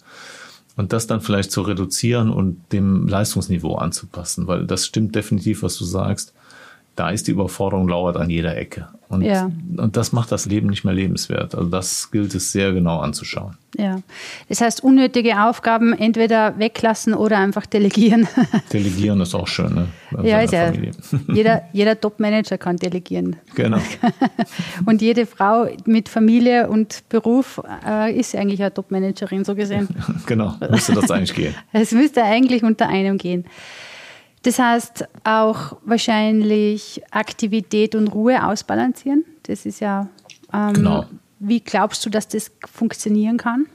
und 0.77 0.93
das 0.93 1.07
dann 1.07 1.21
vielleicht 1.21 1.53
zu 1.53 1.63
reduzieren 1.63 2.31
und 2.31 2.61
dem 2.73 3.07
Leistungsniveau 3.07 3.77
anzupassen, 3.77 4.49
weil 4.49 4.67
das 4.67 4.85
stimmt 4.85 5.15
definitiv, 5.15 5.63
was 5.63 5.77
du 5.77 5.85
sagst 5.85 6.35
da 6.97 7.11
ist 7.11 7.27
die 7.27 7.33
Überforderung 7.33 7.89
lauert 7.89 8.17
an 8.17 8.31
jeder 8.31 8.57
Ecke. 8.57 8.89
Und, 9.09 9.23
ja. 9.23 9.51
und 9.77 9.97
das 9.97 10.13
macht 10.13 10.33
das 10.33 10.47
Leben 10.47 10.69
nicht 10.69 10.85
mehr 10.85 10.95
lebenswert. 10.95 11.55
Also 11.55 11.69
das 11.69 12.11
gilt 12.11 12.35
es 12.35 12.53
sehr 12.53 12.73
genau 12.73 12.99
anzuschauen. 12.99 13.57
Ja. 13.77 14.01
Das 14.49 14.61
heißt, 14.61 14.83
unnötige 14.83 15.41
Aufgaben 15.43 15.93
entweder 15.93 16.59
weglassen 16.59 17.15
oder 17.15 17.39
einfach 17.39 17.67
delegieren. 17.67 18.27
Delegieren 18.73 19.21
ist 19.21 19.35
auch 19.35 19.47
schön, 19.47 19.75
ne? 19.75 19.89
ja, 20.23 20.41
ist 20.41 20.53
ja. 20.53 20.73
Jeder, 21.33 21.63
jeder 21.73 22.01
Top-Manager 22.01 22.59
kann 22.59 22.77
delegieren. 22.77 23.37
Genau. 23.55 23.79
und 24.87 25.03
jede 25.03 25.27
Frau 25.27 25.69
mit 25.85 26.09
Familie 26.09 26.69
und 26.69 27.09
Beruf 27.09 27.61
äh, 27.87 28.17
ist 28.17 28.35
eigentlich 28.35 28.61
eine 28.61 28.73
Top-Managerin, 28.73 29.45
so 29.45 29.55
gesehen. 29.55 29.89
genau, 30.27 30.55
müsste 30.71 30.93
das 30.93 31.11
eigentlich 31.11 31.35
gehen. 31.35 31.55
Es 31.73 31.93
müsste 31.93 32.23
eigentlich 32.25 32.63
unter 32.63 32.89
einem 32.89 33.19
gehen. 33.19 33.45
Das 34.45 34.59
heißt 34.59 35.07
auch 35.25 35.79
wahrscheinlich 35.85 37.03
Aktivität 37.11 37.95
und 37.95 38.09
Ruhe 38.09 38.47
ausbalancieren. 38.47 39.25
Das 39.45 39.67
ist 39.67 39.81
ja. 39.81 40.09
Ähm, 40.53 40.75
genau. 40.75 41.07
Wie 41.41 41.61
glaubst 41.61 42.05
du, 42.07 42.11
dass 42.11 42.29
das 42.29 42.53
funktionieren 42.71 43.39
kann? 43.39 43.67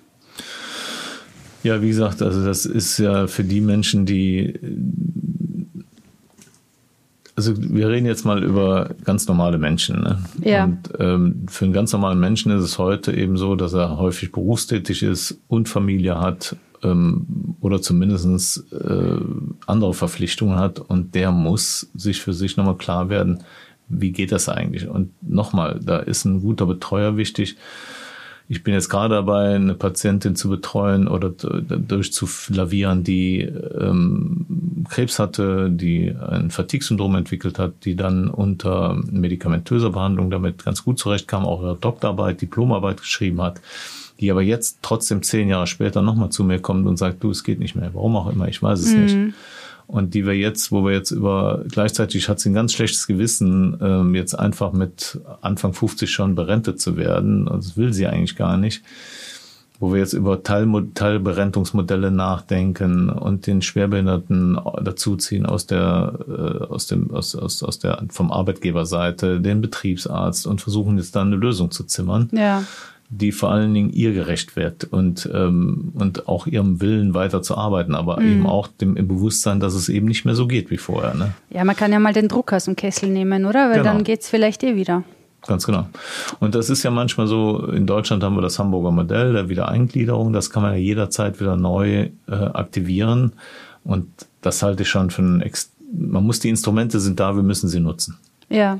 Ja, 1.64 1.82
wie 1.82 1.90
gesagt, 1.90 2.22
also 2.22 2.46
das 2.46 2.66
ist 2.66 3.00
ja 3.00 3.28
für 3.28 3.44
die 3.44 3.62
Menschen, 3.62 4.06
die 4.06 4.58
also 7.36 7.54
wir 7.58 7.88
reden 7.88 8.06
jetzt 8.06 8.26
mal 8.26 8.44
über 8.44 8.90
ganz 9.06 9.26
normale 9.30 9.58
Menschen. 9.58 10.02
Ne? 10.02 10.20
Ja. 10.44 10.66
Und 10.66 10.90
ähm, 11.00 11.46
für 11.48 11.64
einen 11.64 11.74
ganz 11.74 11.94
normalen 11.94 12.20
Menschen 12.20 12.52
ist 12.52 12.64
es 12.64 12.78
heute 12.78 13.14
eben 13.14 13.38
so, 13.38 13.56
dass 13.56 13.72
er 13.72 13.98
häufig 13.98 14.34
berufstätig 14.34 15.04
ist 15.04 15.40
und 15.48 15.70
Familie 15.70 16.20
hat 16.20 16.58
ähm, 16.84 17.56
oder 17.62 17.82
zumindest 17.82 18.64
äh, 18.72 19.18
andere 19.68 19.94
Verpflichtungen 19.94 20.58
hat 20.58 20.80
und 20.80 21.16
der 21.16 21.32
muss 21.32 21.90
sich 21.94 22.22
für 22.22 22.34
sich 22.34 22.58
nochmal 22.58 22.78
klar 22.78 23.10
werden, 23.10 23.44
wie 23.88 24.12
geht 24.12 24.32
das 24.32 24.50
eigentlich? 24.50 24.88
Und 24.88 25.12
nochmal, 25.22 25.80
da 25.84 25.98
ist 25.98 26.26
ein 26.26 26.42
guter 26.42 26.66
Betreuer 26.66 27.18
wichtig 27.18 27.58
ich 28.52 28.64
bin 28.64 28.74
jetzt 28.74 28.90
gerade 28.90 29.14
dabei, 29.14 29.54
eine 29.54 29.76
Patientin 29.76 30.36
zu 30.36 30.50
betreuen 30.50 31.08
oder 31.08 31.30
durchzulavieren, 31.30 33.04
die 33.04 33.42
ähm, 33.42 34.86
Krebs 34.90 35.20
hatte, 35.20 35.70
die 35.70 36.16
ein 36.20 36.50
Fatigue-Syndrom 36.50 37.14
entwickelt 37.16 37.60
hat, 37.60 37.86
die 37.86 37.96
dann 37.96 38.28
unter 38.28 39.00
medikamentöser 39.12 39.92
Behandlung 39.92 40.32
damit 40.32 40.66
ganz 40.66 40.84
gut 40.84 40.98
zurechtkam, 40.98 41.46
auch 41.46 41.62
ihre 41.62 41.76
Doktorarbeit, 41.76 42.42
Diplomarbeit 42.42 42.98
geschrieben 43.02 43.40
hat, 43.40 43.62
die 44.20 44.32
aber 44.32 44.42
jetzt 44.42 44.80
trotzdem 44.82 45.24
zehn 45.24 45.50
Jahre 45.50 45.68
später 45.68 46.02
nochmal 46.02 46.30
zu 46.30 46.44
mir 46.44 46.60
kommt 46.60 46.88
und 46.88 46.98
sagt, 46.98 47.24
du, 47.24 47.32
es 47.32 47.44
geht 47.44 47.60
nicht 47.60 47.76
mehr. 47.76 47.92
Warum 47.94 48.16
auch 48.16 48.30
immer, 48.32 48.48
ich 48.48 48.62
weiß 48.62 48.80
es 48.80 48.94
mhm. 48.94 49.02
nicht 49.02 49.36
und 49.90 50.14
die 50.14 50.28
wir 50.28 50.38
jetzt, 50.38 50.72
wo 50.72 50.86
wir 50.86 50.92
jetzt 50.92 51.10
über, 51.10 51.64
gleichzeitig 51.68 52.30
hat 52.30 52.40
sie 52.40 52.52
ein 52.52 52.54
ganz 52.54 52.74
schlechtes 52.74 53.08
Gewissen, 53.08 53.76
ähm, 53.82 54.14
jetzt 54.14 54.36
einfach 54.36 54.72
mit 54.72 55.20
Anfang 55.42 55.74
50 55.74 56.12
schon 56.12 56.36
berentet 56.36 56.80
zu 56.80 56.96
werden. 56.96 57.48
Das 57.48 57.76
will 57.76 57.92
sie 57.92 58.06
eigentlich 58.06 58.36
gar 58.36 58.56
nicht. 58.56 58.84
Wo 59.80 59.92
wir 59.92 60.00
jetzt 60.00 60.14
über 60.14 60.44
Teil, 60.44 60.68
Teilberentungsmodelle 60.94 62.12
nachdenken 62.12 63.10
und 63.10 63.48
den 63.48 63.64
Schwerbehinderten 63.64 64.60
dazuziehen 64.84 65.48
aus 65.48 65.66
der, 65.66 66.20
äh, 66.28 66.66
aus 66.66 66.86
dem, 66.86 67.10
aus, 67.10 67.34
aus, 67.34 67.64
aus 67.64 67.80
der, 67.80 68.04
vom 68.10 68.32
Arbeitgeberseite, 68.32 69.42
den 69.42 69.60
Betriebsarzt 69.60 70.46
und 70.46 70.62
versuchen 70.62 70.98
jetzt 70.98 71.16
da 71.16 71.24
eine 71.24 71.36
Lösung 71.36 71.72
zu 71.72 71.84
zimmern. 71.84 72.30
Ja 72.32 72.64
die 73.12 73.32
vor 73.32 73.52
allen 73.52 73.74
Dingen 73.74 73.90
ihr 73.90 74.14
gerecht 74.14 74.56
wird 74.56 74.84
und, 74.84 75.28
ähm, 75.34 75.92
und 75.96 76.28
auch 76.28 76.46
ihrem 76.46 76.80
Willen 76.80 77.16
weiter 77.16 77.42
zu 77.42 77.58
arbeiten, 77.58 77.96
aber 77.96 78.20
mhm. 78.20 78.32
eben 78.32 78.48
auch 78.48 78.68
dem 78.68 78.96
im 78.96 79.08
Bewusstsein, 79.08 79.60
dass 79.60 79.74
es 79.74 79.90
eben 79.90 80.08
nicht 80.08 80.26
mehr 80.26 80.36
so 80.36 80.48
geht 80.48 80.70
wie 80.70 80.78
vorher. 80.78 81.16
Ne? 81.16 81.34
Ja, 81.50 81.64
man 81.64 81.76
kann 81.76 81.92
ja 81.92 81.98
mal 81.98 82.14
den 82.14 82.28
Druck 82.28 82.54
aus 82.54 82.66
dem 82.66 82.76
Kessel 82.76 83.10
nehmen, 83.10 83.46
oder? 83.46 83.70
Weil 83.70 83.80
genau. 83.80 83.94
dann 83.94 84.04
geht 84.04 84.22
es 84.22 84.30
vielleicht 84.30 84.64
eh 84.64 84.76
wieder. 84.76 85.04
Ganz 85.48 85.66
genau. 85.66 85.88
Und 86.40 86.54
das 86.54 86.70
ist 86.70 86.84
ja 86.84 86.92
manchmal 86.92 87.26
so, 87.26 87.66
in 87.68 87.88
Deutschland 87.88 88.24
haben 88.24 88.36
wir 88.36 88.42
das 88.42 88.60
Hamburger 88.60 88.92
Modell 88.92 89.34
der 89.34 89.50
Wiedereingliederung, 89.50 90.32
das 90.32 90.52
kann 90.52 90.62
man 90.62 90.74
ja 90.74 90.78
jederzeit 90.78 91.40
wieder 91.40 91.56
neu 91.56 92.10
äh, 92.28 92.32
aktivieren. 92.32 93.34
Und 93.84 94.08
das 94.42 94.62
halte 94.62 94.84
ich 94.84 94.90
schon 94.90 95.10
für 95.10 95.24
ein, 95.24 95.42
Ex 95.42 95.72
man 95.92 96.24
muss 96.24 96.40
die 96.40 96.50
Instrumente 96.50 97.00
sind 97.00 97.20
da, 97.20 97.36
wir 97.36 97.42
müssen 97.42 97.68
sie 97.68 97.80
nutzen. 97.80 98.20
Ja. 98.50 98.80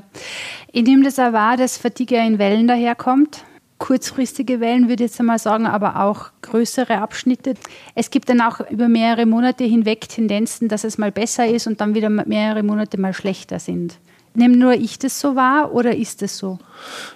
Ich 0.70 0.84
nehme 0.84 1.02
das 1.02 1.18
auch 1.18 1.32
wahr, 1.32 1.56
dass 1.56 1.76
Fatigue 1.76 2.24
in 2.24 2.38
Wellen 2.38 2.68
daherkommt 2.68 3.44
kurzfristige 3.80 4.60
Wellen, 4.60 4.84
würde 4.88 5.02
ich 5.04 5.10
jetzt 5.10 5.18
einmal 5.18 5.40
sagen, 5.40 5.66
aber 5.66 6.04
auch 6.04 6.30
größere 6.42 6.98
Abschnitte. 6.98 7.54
Es 7.96 8.10
gibt 8.10 8.28
dann 8.28 8.40
auch 8.40 8.60
über 8.70 8.88
mehrere 8.88 9.26
Monate 9.26 9.64
hinweg 9.64 10.08
Tendenzen, 10.08 10.68
dass 10.68 10.84
es 10.84 10.98
mal 10.98 11.10
besser 11.10 11.48
ist 11.48 11.66
und 11.66 11.80
dann 11.80 11.94
wieder 11.94 12.10
mehrere 12.10 12.62
Monate 12.62 13.00
mal 13.00 13.14
schlechter 13.14 13.58
sind. 13.58 13.98
Nehme 14.34 14.56
nur 14.56 14.74
ich 14.74 14.98
das 14.98 15.20
so 15.20 15.34
wahr 15.34 15.72
oder 15.72 15.96
ist 15.96 16.22
das 16.22 16.38
so? 16.38 16.58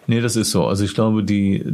Nee, 0.07 0.21
das 0.21 0.37
ist 0.37 0.51
so. 0.51 0.67
Also 0.67 0.85
ich 0.85 0.95
glaube, 0.95 1.25
die, 1.25 1.65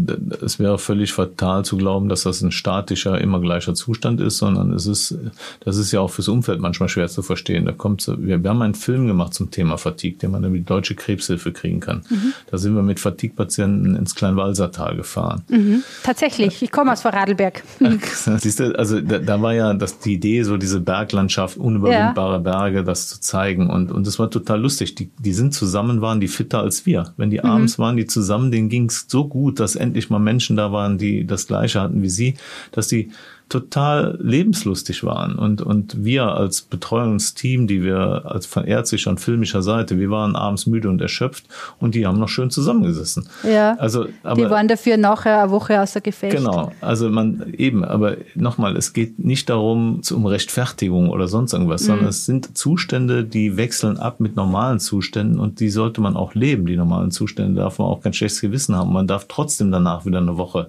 es 0.43 0.59
wäre 0.59 0.79
völlig 0.79 1.13
fatal 1.13 1.65
zu 1.65 1.77
glauben, 1.77 2.09
dass 2.09 2.23
das 2.23 2.41
ein 2.43 2.53
statischer, 2.53 3.21
immer 3.21 3.41
gleicher 3.41 3.75
Zustand 3.75 4.21
ist, 4.21 4.39
sondern 4.39 4.73
es 4.73 4.87
ist, 4.87 5.17
das 5.61 5.77
ist 5.77 5.93
ja 5.93 6.01
auch 6.01 6.11
fürs 6.11 6.29
Umfeld 6.29 6.61
manchmal 6.61 6.89
schwer 6.89 7.09
zu 7.09 7.23
verstehen. 7.23 7.65
Da 7.65 7.73
kommt, 7.73 8.07
wir, 8.07 8.43
wir 8.43 8.51
haben 8.51 8.63
einen 8.63 8.75
Film 8.75 9.07
gemacht 9.07 9.35
zum 9.35 9.51
Thema 9.51 9.79
Fatigue, 9.79 10.19
den 10.19 10.31
man 10.31 10.45
über 10.45 10.57
die 10.57 10.65
Deutsche 10.65 10.95
Krebshilfe 10.95 11.53
kriegen 11.53 11.81
kann. 11.81 12.03
Mhm. 12.09 12.33
Da 12.51 12.59
sind 12.59 12.75
wir 12.75 12.83
mit 12.83 13.01
Fatigue-Patienten 13.01 13.97
ins 13.97 14.15
Kleinwalsertal 14.15 14.97
gefahren. 14.97 15.43
Mhm. 15.49 15.83
Tatsächlich, 16.03 16.63
ich 16.63 16.71
komme 16.71 16.93
aus 16.93 17.03
Vorarlberg. 17.03 17.63
Siehst 18.39 18.61
du, 18.61 18.79
also 18.79 19.01
da, 19.01 19.19
da, 19.19 19.43
war 19.43 19.55
ja 19.55 19.75
das, 19.75 19.99
die 19.99 20.15
Idee, 20.15 20.43
so 20.45 20.57
diese 20.57 20.81
Berglandschaft, 20.81 21.57
unüberwindbare 21.57 22.35
ja. 22.35 22.39
Berge, 22.39 22.85
das 22.85 23.09
zu 23.09 23.21
zeigen. 23.21 23.69
Und, 23.71 23.91
und 23.91 24.07
das 24.07 24.19
war 24.19 24.31
total 24.31 24.61
lustig. 24.61 24.95
Die, 24.95 25.11
die 25.19 25.30
sind 25.33 25.55
zusammen, 25.55 26.01
waren 26.01 26.21
die 26.21 26.29
fitter 26.29 26.61
als 26.61 26.87
wir. 26.87 27.13
Wenn 27.17 27.31
die 27.31 27.39
mhm. 27.39 27.47
abends 27.47 27.79
waren 27.79 27.97
die 27.97 28.07
zusammen, 28.07 28.51
denen 28.51 28.69
ging 28.69 28.89
es 28.89 29.07
so 29.09 29.27
gut, 29.27 29.61
dass 29.61 29.77
endlich 29.77 30.11
mal 30.11 30.19
Menschen 30.19 30.57
da 30.57 30.73
waren, 30.73 30.99
die 30.99 31.27
das 31.27 31.47
Gleiche 31.47 31.81
hatten 31.81 32.03
wie 32.03 32.09
sie, 32.09 32.35
dass 32.73 32.89
die 32.89 33.11
total 33.51 34.17
lebenslustig 34.23 35.05
waren. 35.05 35.35
Und, 35.35 35.61
und 35.61 36.05
wir 36.05 36.25
als 36.29 36.63
Betreuungsteam, 36.63 37.67
die 37.67 37.83
wir 37.83 38.23
als 38.25 38.47
von 38.47 38.65
ärztlicher 38.65 39.11
und 39.11 39.21
filmischer 39.21 39.61
Seite, 39.61 39.99
wir 39.99 40.09
waren 40.09 40.37
abends 40.37 40.67
müde 40.67 40.89
und 40.89 41.03
erschöpft 41.03 41.45
und 41.81 41.97
die 41.97 42.07
haben 42.07 42.19
noch 42.19 42.29
schön 42.29 42.51
zusammengesessen. 42.51 43.29
Ja. 43.43 43.75
Also, 43.79 44.07
aber, 44.23 44.41
die 44.41 44.49
waren 44.49 44.69
dafür 44.69 44.97
nachher 44.97 45.43
eine 45.43 45.51
Woche 45.51 45.81
außer 45.83 46.01
Gefecht. 46.01 46.37
Genau. 46.37 46.71
Also 46.81 47.11
man 47.11 47.53
eben, 47.59 47.85
aber 47.85 48.17
nochmal, 48.37 48.77
es 48.77 48.93
geht 48.93 49.19
nicht 49.19 49.51
darum, 49.51 50.01
um 50.11 50.27
Rechtfertigung 50.27 51.11
oder 51.11 51.27
sonst 51.27 51.53
irgendwas, 51.53 51.83
mhm. 51.83 51.87
sondern 51.87 52.09
es 52.09 52.27
sind 52.27 52.57
Zustände, 52.57 53.25
die 53.25 53.57
wechseln 53.57 53.99
ab 53.99 54.21
mit 54.21 54.37
normalen 54.37 54.79
Zuständen 54.79 55.41
und 55.41 55.59
die 55.59 55.71
sollte 55.71 56.01
man 56.01 56.17
auch 56.17 56.35
leben, 56.35 56.67
die 56.67 56.77
normalen 56.77 57.11
Zustände. 57.11 57.61
darf 57.61 57.81
man 57.81 57.89
auch 57.89 58.01
kein 58.01 58.13
schlechtes 58.13 58.41
Gewissen 58.41 58.77
haben. 58.77 58.93
Man 58.93 59.09
darf 59.09 59.27
trotzdem 59.29 59.73
danach 59.73 60.07
wieder 60.07 60.19
eine 60.19 60.39
Woche 60.39 60.69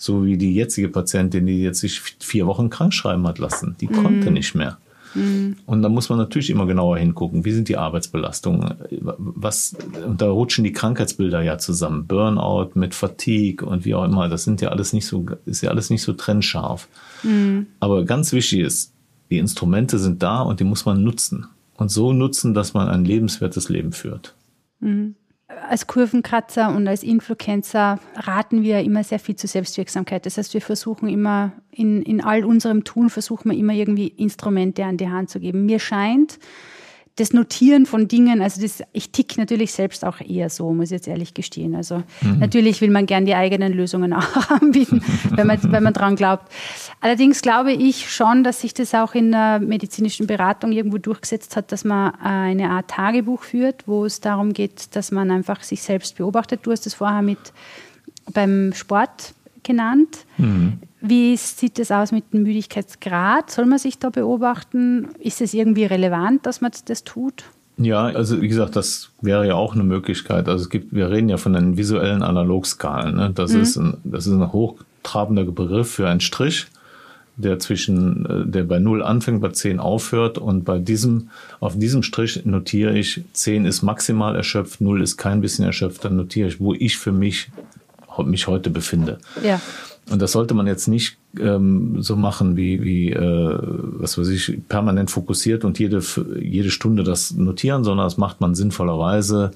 so 0.00 0.24
wie 0.24 0.38
die 0.38 0.54
jetzige 0.54 0.88
Patientin, 0.88 1.46
die 1.46 1.62
jetzt 1.62 1.80
sich 1.80 2.00
vier 2.00 2.46
Wochen 2.46 2.70
krank 2.70 2.94
schreiben 2.94 3.26
hat 3.28 3.38
lassen. 3.38 3.76
Die 3.80 3.86
mhm. 3.86 4.02
konnte 4.02 4.30
nicht 4.30 4.54
mehr. 4.54 4.78
Mhm. 5.14 5.56
Und 5.66 5.82
da 5.82 5.90
muss 5.90 6.08
man 6.08 6.18
natürlich 6.18 6.48
immer 6.48 6.64
genauer 6.64 6.96
hingucken. 6.96 7.44
Wie 7.44 7.52
sind 7.52 7.68
die 7.68 7.76
Arbeitsbelastungen? 7.76 8.76
Was, 9.18 9.76
und 10.06 10.22
da 10.22 10.30
rutschen 10.30 10.64
die 10.64 10.72
Krankheitsbilder 10.72 11.42
ja 11.42 11.58
zusammen. 11.58 12.06
Burnout 12.06 12.70
mit 12.74 12.94
Fatigue 12.94 13.66
und 13.66 13.84
wie 13.84 13.94
auch 13.94 14.04
immer. 14.04 14.30
Das 14.30 14.44
sind 14.44 14.62
ja 14.62 14.70
alles 14.70 14.94
nicht 14.94 15.06
so, 15.06 15.26
ist 15.44 15.60
ja 15.60 15.68
alles 15.68 15.90
nicht 15.90 16.02
so 16.02 16.14
trennscharf. 16.14 16.88
Mhm. 17.22 17.66
Aber 17.78 18.06
ganz 18.06 18.32
wichtig 18.32 18.60
ist, 18.60 18.94
die 19.28 19.36
Instrumente 19.36 19.98
sind 19.98 20.22
da 20.22 20.40
und 20.40 20.60
die 20.60 20.64
muss 20.64 20.86
man 20.86 21.04
nutzen. 21.04 21.46
Und 21.76 21.90
so 21.90 22.14
nutzen, 22.14 22.54
dass 22.54 22.72
man 22.72 22.88
ein 22.88 23.04
lebenswertes 23.04 23.68
Leben 23.68 23.92
führt. 23.92 24.34
Mhm 24.80 25.14
als 25.70 25.86
Kurvenkratzer 25.86 26.74
und 26.74 26.88
als 26.88 27.04
Influencer 27.04 28.00
raten 28.16 28.64
wir 28.64 28.80
immer 28.80 29.04
sehr 29.04 29.20
viel 29.20 29.36
zur 29.36 29.48
Selbstwirksamkeit. 29.48 30.26
Das 30.26 30.36
heißt, 30.36 30.52
wir 30.52 30.60
versuchen 30.60 31.08
immer 31.08 31.52
in, 31.70 32.02
in 32.02 32.20
all 32.20 32.44
unserem 32.44 32.82
Tun 32.82 33.08
versuchen 33.08 33.52
wir 33.52 33.56
immer 33.56 33.72
irgendwie 33.72 34.08
Instrumente 34.08 34.84
an 34.84 34.96
die 34.96 35.08
Hand 35.08 35.30
zu 35.30 35.38
geben. 35.38 35.66
Mir 35.66 35.78
scheint, 35.78 36.40
das 37.20 37.34
Notieren 37.34 37.84
von 37.84 38.08
Dingen, 38.08 38.40
also 38.40 38.62
das, 38.62 38.82
ich 38.92 39.10
tick 39.10 39.36
natürlich 39.36 39.72
selbst 39.72 40.06
auch 40.06 40.20
eher 40.20 40.48
so, 40.48 40.72
muss 40.72 40.86
ich 40.86 40.92
jetzt 40.92 41.08
ehrlich 41.08 41.34
gestehen. 41.34 41.74
Also 41.74 42.02
mhm. 42.22 42.38
natürlich 42.38 42.80
will 42.80 42.90
man 42.90 43.04
gern 43.04 43.26
die 43.26 43.34
eigenen 43.34 43.74
Lösungen 43.74 44.14
auch 44.14 44.50
anbieten, 44.50 45.02
wenn 45.30 45.46
man, 45.46 45.58
wenn 45.70 45.82
man 45.82 45.92
dran 45.92 46.16
glaubt. 46.16 46.50
Allerdings 47.02 47.42
glaube 47.42 47.72
ich 47.72 48.10
schon, 48.10 48.42
dass 48.42 48.62
sich 48.62 48.72
das 48.72 48.94
auch 48.94 49.14
in 49.14 49.32
der 49.32 49.60
medizinischen 49.60 50.26
Beratung 50.26 50.72
irgendwo 50.72 50.96
durchgesetzt 50.96 51.56
hat, 51.56 51.72
dass 51.72 51.84
man 51.84 52.14
eine 52.14 52.70
Art 52.70 52.88
Tagebuch 52.88 53.42
führt, 53.42 53.86
wo 53.86 54.06
es 54.06 54.20
darum 54.20 54.54
geht, 54.54 54.96
dass 54.96 55.10
man 55.10 55.30
einfach 55.30 55.62
sich 55.62 55.82
selbst 55.82 56.16
beobachtet. 56.16 56.60
Du 56.62 56.72
hast 56.72 56.86
das 56.86 56.94
vorher 56.94 57.20
mit 57.20 57.38
beim 58.32 58.72
Sport 58.72 59.34
genannt. 59.70 60.26
Mhm. 60.38 60.78
Wie 61.00 61.36
sieht 61.36 61.78
es 61.78 61.90
aus 61.90 62.12
mit 62.12 62.32
dem 62.32 62.42
Müdigkeitsgrad? 62.42 63.50
Soll 63.50 63.66
man 63.66 63.78
sich 63.78 63.98
da 63.98 64.10
beobachten? 64.10 65.08
Ist 65.18 65.40
es 65.40 65.54
irgendwie 65.54 65.84
relevant, 65.84 66.44
dass 66.44 66.60
man 66.60 66.72
das 66.86 67.04
tut? 67.04 67.44
Ja, 67.78 68.04
also 68.04 68.42
wie 68.42 68.48
gesagt, 68.48 68.76
das 68.76 69.10
wäre 69.22 69.46
ja 69.46 69.54
auch 69.54 69.74
eine 69.74 69.84
Möglichkeit. 69.84 70.48
Also 70.48 70.64
es 70.64 70.70
gibt, 70.70 70.94
wir 70.94 71.10
reden 71.10 71.30
ja 71.30 71.38
von 71.38 71.54
den 71.54 71.78
visuellen 71.78 72.22
Analogskalen. 72.22 73.16
Ne? 73.16 73.32
Das, 73.34 73.54
mhm. 73.54 73.60
ist 73.62 73.76
ein, 73.76 73.96
das 74.04 74.26
ist 74.26 74.34
ein 74.34 74.52
hochtrabender 74.52 75.44
Begriff 75.44 75.90
für 75.90 76.06
einen 76.06 76.20
Strich, 76.20 76.66
der 77.36 77.58
zwischen, 77.58 78.26
äh, 78.26 78.46
der 78.46 78.64
bei 78.64 78.78
0 78.78 79.02
anfängt, 79.02 79.40
bei 79.40 79.48
10 79.48 79.80
aufhört. 79.80 80.36
Und 80.36 80.64
bei 80.64 80.78
diesem, 80.78 81.30
auf 81.58 81.78
diesem 81.78 82.02
Strich 82.02 82.44
notiere 82.44 82.98
ich, 82.98 83.22
10 83.32 83.64
ist 83.64 83.80
maximal 83.80 84.36
erschöpft, 84.36 84.82
0 84.82 85.00
ist 85.00 85.16
kein 85.16 85.40
bisschen 85.40 85.64
erschöpft, 85.64 86.04
dann 86.04 86.16
notiere 86.16 86.48
ich, 86.48 86.60
wo 86.60 86.74
ich 86.74 86.98
für 86.98 87.12
mich 87.12 87.50
mich 88.24 88.46
heute 88.46 88.70
befinde. 88.70 89.18
Ja. 89.42 89.60
Und 90.10 90.20
das 90.20 90.32
sollte 90.32 90.54
man 90.54 90.66
jetzt 90.66 90.88
nicht 90.88 91.18
ähm, 91.38 92.02
so 92.02 92.16
machen, 92.16 92.56
wie, 92.56 92.82
wie 92.82 93.12
äh, 93.12 93.58
was 93.60 94.18
weiß 94.18 94.28
ich, 94.28 94.60
permanent 94.68 95.10
fokussiert 95.10 95.64
und 95.64 95.78
jede, 95.78 96.02
jede 96.40 96.70
Stunde 96.70 97.04
das 97.04 97.32
notieren, 97.32 97.84
sondern 97.84 98.06
das 98.06 98.16
macht 98.16 98.40
man 98.40 98.54
sinnvollerweise 98.54 99.52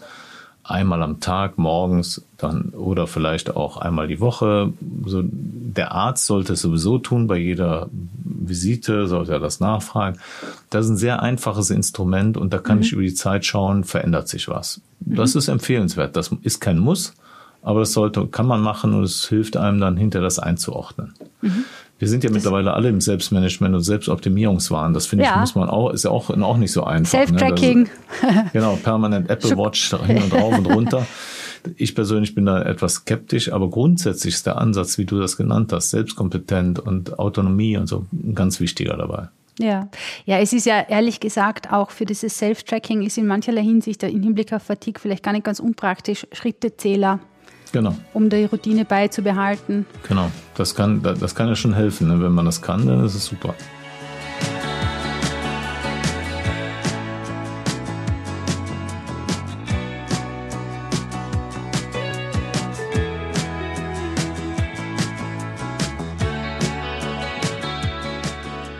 einmal 0.64 1.02
am 1.02 1.20
Tag, 1.20 1.58
morgens 1.58 2.24
dann 2.38 2.70
oder 2.70 3.06
vielleicht 3.06 3.54
auch 3.54 3.76
einmal 3.76 4.08
die 4.08 4.20
Woche. 4.20 4.72
So, 5.04 5.22
der 5.22 5.92
Arzt 5.92 6.26
sollte 6.26 6.54
es 6.54 6.62
sowieso 6.62 6.98
tun, 6.98 7.26
bei 7.26 7.36
jeder 7.36 7.88
Visite 7.92 9.06
sollte 9.06 9.32
er 9.32 9.40
das 9.40 9.60
nachfragen. 9.60 10.18
Das 10.70 10.86
ist 10.86 10.92
ein 10.92 10.96
sehr 10.96 11.22
einfaches 11.22 11.70
Instrument 11.70 12.36
und 12.36 12.52
da 12.52 12.58
kann 12.58 12.78
mhm. 12.78 12.82
ich 12.82 12.92
über 12.92 13.02
die 13.02 13.14
Zeit 13.14 13.44
schauen, 13.44 13.84
verändert 13.84 14.28
sich 14.28 14.48
was. 14.48 14.80
Das 15.00 15.34
mhm. 15.34 15.38
ist 15.38 15.48
empfehlenswert. 15.48 16.16
Das 16.16 16.30
ist 16.42 16.60
kein 16.60 16.78
Muss, 16.78 17.14
aber 17.64 17.80
das 17.80 17.92
sollte, 17.92 18.26
kann 18.26 18.46
man 18.46 18.60
machen 18.60 18.94
und 18.94 19.02
es 19.02 19.26
hilft 19.26 19.56
einem 19.56 19.80
dann 19.80 19.96
hinter 19.96 20.20
das 20.20 20.38
einzuordnen. 20.38 21.14
Mhm. 21.40 21.64
Wir 21.98 22.08
sind 22.08 22.22
ja 22.22 22.28
das 22.28 22.34
mittlerweile 22.34 22.74
alle 22.74 22.90
im 22.90 23.00
Selbstmanagement 23.00 23.74
und 23.74 23.80
Selbstoptimierungswahn. 23.80 24.92
Das 24.92 25.06
finde 25.06 25.24
ja. 25.24 25.32
ich, 25.32 25.40
muss 25.40 25.54
man 25.54 25.70
auch, 25.70 25.90
ist 25.90 26.04
ja 26.04 26.10
auch, 26.10 26.28
auch 26.28 26.56
nicht 26.58 26.72
so 26.72 26.84
einfach. 26.84 27.12
Self-Tracking. 27.12 27.88
Ne? 28.22 28.50
Genau, 28.52 28.76
permanent 28.76 29.30
Apple 29.30 29.50
Watch 29.56 29.94
hin 30.06 30.22
und 30.22 30.34
rauf 30.34 30.58
und 30.58 30.66
runter. 30.66 31.06
Ich 31.76 31.94
persönlich 31.94 32.34
bin 32.34 32.44
da 32.44 32.60
etwas 32.62 32.94
skeptisch, 32.94 33.50
aber 33.50 33.70
grundsätzlich 33.70 34.34
ist 34.34 34.46
der 34.46 34.58
Ansatz, 34.58 34.98
wie 34.98 35.06
du 35.06 35.18
das 35.18 35.38
genannt 35.38 35.72
hast, 35.72 35.90
selbstkompetent 35.90 36.78
und 36.78 37.18
Autonomie 37.18 37.78
und 37.78 37.86
so 37.86 38.04
ein 38.12 38.34
ganz 38.34 38.60
wichtiger 38.60 38.98
dabei. 38.98 39.28
Ja, 39.58 39.88
ja, 40.26 40.38
es 40.40 40.52
ist 40.52 40.66
ja 40.66 40.80
ehrlich 40.82 41.20
gesagt 41.20 41.72
auch 41.72 41.90
für 41.90 42.04
dieses 42.04 42.36
Self-Tracking 42.36 43.02
ist 43.02 43.16
in 43.16 43.26
mancherlei 43.26 43.62
Hinsicht 43.62 44.02
im 44.02 44.22
Hinblick 44.22 44.52
auf 44.52 44.64
Fatigue 44.64 45.00
vielleicht 45.00 45.22
gar 45.22 45.32
nicht 45.32 45.44
ganz 45.44 45.60
unpraktisch. 45.60 46.26
Schrittezähler, 46.32 47.20
genau. 47.74 47.94
um 48.14 48.30
die 48.30 48.44
Routine 48.44 48.84
beizubehalten. 48.84 49.84
Genau, 50.08 50.30
das 50.56 50.74
kann, 50.74 51.02
das 51.02 51.34
kann 51.34 51.48
ja 51.48 51.56
schon 51.56 51.74
helfen. 51.74 52.08
Ne? 52.08 52.22
Wenn 52.22 52.32
man 52.32 52.46
das 52.46 52.62
kann, 52.62 52.86
dann 52.86 53.04
ist 53.04 53.14
es 53.14 53.26
super. 53.26 53.54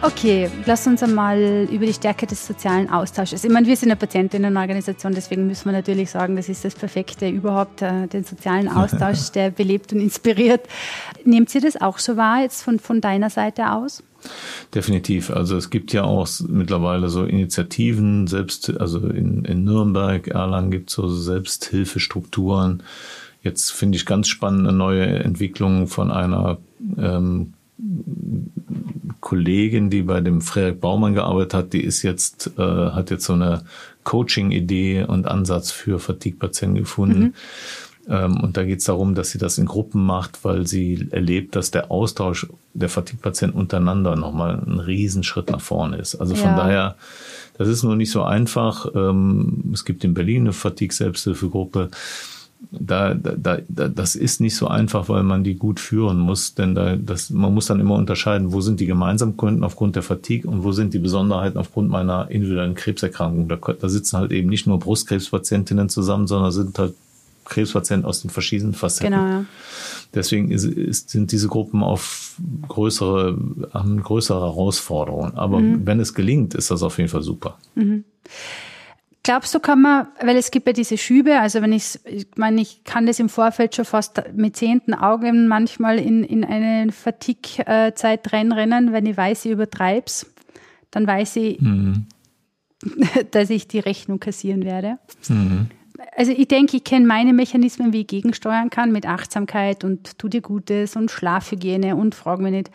Okay, 0.05 0.51
lass 0.67 0.87
uns 0.87 1.03
einmal 1.03 1.67
über 1.73 1.87
die 1.87 1.95
Stärke 1.95 2.27
des 2.27 2.47
sozialen 2.47 2.91
Austausches. 2.91 3.43
Ich 3.43 3.51
meine, 3.51 3.67
wir 3.67 3.75
sind 3.75 3.89
eine 3.89 3.97
Patientinnenorganisation, 3.97 5.15
deswegen 5.15 5.47
müssen 5.47 5.65
wir 5.65 5.73
natürlich 5.73 6.11
sagen, 6.11 6.37
das 6.37 6.51
ist 6.51 6.63
das 6.63 6.75
Perfekte 6.75 7.27
überhaupt, 7.27 7.81
äh, 7.81 8.07
den 8.07 8.23
sozialen 8.23 8.69
Austausch, 8.77 9.31
der 9.31 9.51
belebt 9.51 9.95
und 9.95 10.01
inspiriert. 10.01 10.61
Nehmt 11.25 11.55
ihr 11.55 11.63
das 11.63 11.81
auch 11.81 11.99
so 11.99 12.19
wahr, 12.19 12.43
jetzt 12.43 12.61
von, 12.63 12.81
von 12.81 13.01
deiner 13.01 13.31
Seite 13.31 13.73
aus? 13.73 14.03
Definitiv. 14.75 15.31
Also 15.31 15.57
es 15.57 15.71
gibt 15.71 15.95
ja 15.95 16.05
auch 16.05 16.29
mittlerweile 16.49 17.09
so 17.09 17.25
Initiativen, 17.25 18.27
selbst, 18.27 18.79
also 18.79 19.09
in, 19.09 19.47
in 19.47 19.65
Nürnberg, 19.65 20.29
Erlangen 20.29 20.71
gibt 20.71 20.91
es 20.91 20.97
so 20.97 21.09
Selbsthilfestrukturen. 21.09 22.83
Jetzt 23.43 23.73
finde 23.73 23.97
ich 23.97 24.05
ganz 24.05 24.29
spannende 24.29 24.73
neue 24.73 25.07
Entwicklungen 25.07 25.87
von 25.87 26.11
einer 26.11 26.59
ähm, 26.99 27.54
Kollegin, 29.25 29.89
die 29.89 30.03
bei 30.03 30.21
dem 30.21 30.43
Frederik 30.43 30.83
Baumann 30.83 31.15
gearbeitet 31.15 31.55
hat, 31.55 31.73
die 31.73 31.83
ist 31.83 32.03
jetzt, 32.03 32.51
äh, 32.59 32.63
hat 32.63 33.11
jetzt 33.11 33.25
so 33.25 33.33
eine 33.33 33.63
Coaching-Idee 34.05 35.05
und 35.05 35.27
Ansatz 35.27 35.71
für 35.71 35.99
Fatigue-Patienten 35.99 36.77
gefunden. 36.77 37.23
Mhm. 37.23 37.35
Ähm, 38.07 38.41
und 38.41 38.59
da 38.59 38.65
geht 38.65 38.81
es 38.81 38.85
darum, 38.85 39.15
dass 39.15 39.31
sie 39.31 39.39
das 39.39 39.57
in 39.57 39.65
Gruppen 39.65 40.05
macht, 40.05 40.45
weil 40.45 40.67
sie 40.67 41.09
erlebt, 41.11 41.57
dass 41.57 41.71
der 41.71 41.91
Austausch 41.91 42.49
der 42.75 42.91
Fatigue-Patienten 42.91 43.59
untereinander 43.59 44.15
nochmal 44.15 44.63
ein 44.67 44.79
Riesenschritt 44.79 45.51
nach 45.51 45.63
vorne 45.63 45.97
ist. 45.97 46.17
Also 46.17 46.35
von 46.35 46.51
ja. 46.51 46.57
daher, 46.59 46.97
das 47.57 47.69
ist 47.69 47.83
nur 47.83 47.97
nicht 47.97 48.11
so 48.11 48.25
einfach. 48.25 48.89
Ähm, 48.95 49.71
es 49.73 49.87
gibt 49.87 50.05
in 50.05 50.13
Berlin 50.13 50.43
eine 50.43 50.53
Fatigue-Selbsthilfegruppe 50.53 51.89
da, 52.71 53.15
da, 53.15 53.59
da, 53.69 53.89
das 53.89 54.15
ist 54.15 54.41
nicht 54.41 54.57
so 54.57 54.69
einfach, 54.69 55.09
weil 55.09 55.23
man 55.23 55.45
die 55.45 55.55
gut 55.55 55.81
führen 55.81 56.19
muss, 56.19 56.55
denn 56.55 56.75
da, 56.75 56.97
das, 56.97 57.31
man 57.31 57.55
muss 57.55 57.67
dann 57.67 57.81
immer 57.81 57.95
unterscheiden, 57.95 58.53
wo 58.53 58.61
sind 58.61 58.81
die 58.81 58.87
Gemeinsamkeiten 58.87 59.65
aufgrund 59.65 59.97
der 59.97 60.03
Fatigue 60.03 60.51
und 60.51 60.65
wo 60.65 60.73
sind 60.73 60.95
die 60.95 60.99
Besonderheiten 60.99 61.59
aufgrund 61.59 61.91
meiner 61.91 62.31
individuellen 62.31 62.75
Krebserkrankung. 62.75 63.49
Da, 63.49 63.57
da 63.57 63.89
sitzen 63.89 64.19
halt 64.19 64.33
eben 64.33 64.49
nicht 64.49 64.67
nur 64.67 64.79
Brustkrebspatientinnen 64.79 65.89
zusammen, 65.89 66.27
sondern 66.27 66.53
sind 66.53 66.79
halt 66.79 66.95
Krebspatienten 67.45 68.07
aus 68.07 68.23
den 68.23 68.31
verschiedenen 68.31 68.75
Facetten. 68.75 69.13
Genau, 69.13 69.27
ja. 69.27 69.45
Deswegen 70.15 70.51
ist, 70.51 70.65
ist, 70.65 71.11
sind 71.11 71.33
diese 71.33 71.49
Gruppen 71.49 71.83
auf 71.83 72.37
größere, 72.69 73.37
haben 73.73 74.03
größere 74.03 74.41
Herausforderungen. 74.41 75.35
Aber 75.35 75.61
mhm. 75.61 75.87
wenn 75.87 76.01
es 76.01 76.15
gelingt, 76.15 76.55
ist 76.55 76.71
das 76.71 76.83
auf 76.83 76.99
jeden 76.99 77.11
Fall 77.11 77.23
super. 77.23 77.59
Mhm. 77.75 78.05
Glaubst 79.25 79.55
du, 79.55 79.59
kann 79.59 79.81
man, 79.81 80.09
weil 80.21 80.37
es 80.37 80.51
gibt 80.51 80.67
ja 80.67 80.75
diese 80.75 80.99
Schübe, 80.99 81.41
also 81.41 81.63
wenn 81.63 81.73
ich, 81.73 81.99
ich 82.05 82.27
meine, 82.37 82.61
ich 82.61 82.85
kann 82.85 83.07
das 83.07 83.19
im 83.19 83.31
Vorfeld 83.31 83.75
schon 83.75 83.87
fast 83.87 84.23
mit 84.35 84.55
zehnten 84.55 84.93
Augen 84.93 85.49
manchmal 85.49 85.99
in, 85.99 86.23
in 86.25 86.45
eine 86.45 86.93
Fatigue-Zeit 86.93 88.33
reinrennen, 88.35 88.93
wenn 88.93 89.07
ich 89.07 89.17
weiß, 89.17 89.47
ich 89.47 89.53
übertreib's, 89.53 90.27
dann 90.91 91.07
weiß 91.07 91.37
ich, 91.37 91.59
mhm. 91.59 92.05
dass 93.31 93.49
ich 93.49 93.67
die 93.67 93.79
Rechnung 93.79 94.21
kassieren 94.21 94.63
werde. 94.63 94.99
Mhm. 95.29 95.69
Also 96.15 96.33
ich 96.33 96.49
denke, 96.49 96.77
ich 96.77 96.85
kenne 96.85 97.07
meine 97.07 97.33
Mechanismen, 97.33 97.95
wie 97.95 98.03
ich 98.03 98.07
gegensteuern 98.07 98.69
kann 98.69 98.93
mit 98.93 99.07
Achtsamkeit 99.07 99.85
und 99.85 100.19
tu 100.19 100.29
dir 100.29 100.43
Gutes 100.43 100.97
und 100.97 101.11
Schlafhygiene 101.11 101.97
und 101.97 102.15
frag 102.15 102.41
mich 102.41 102.53
nicht. 102.53 102.71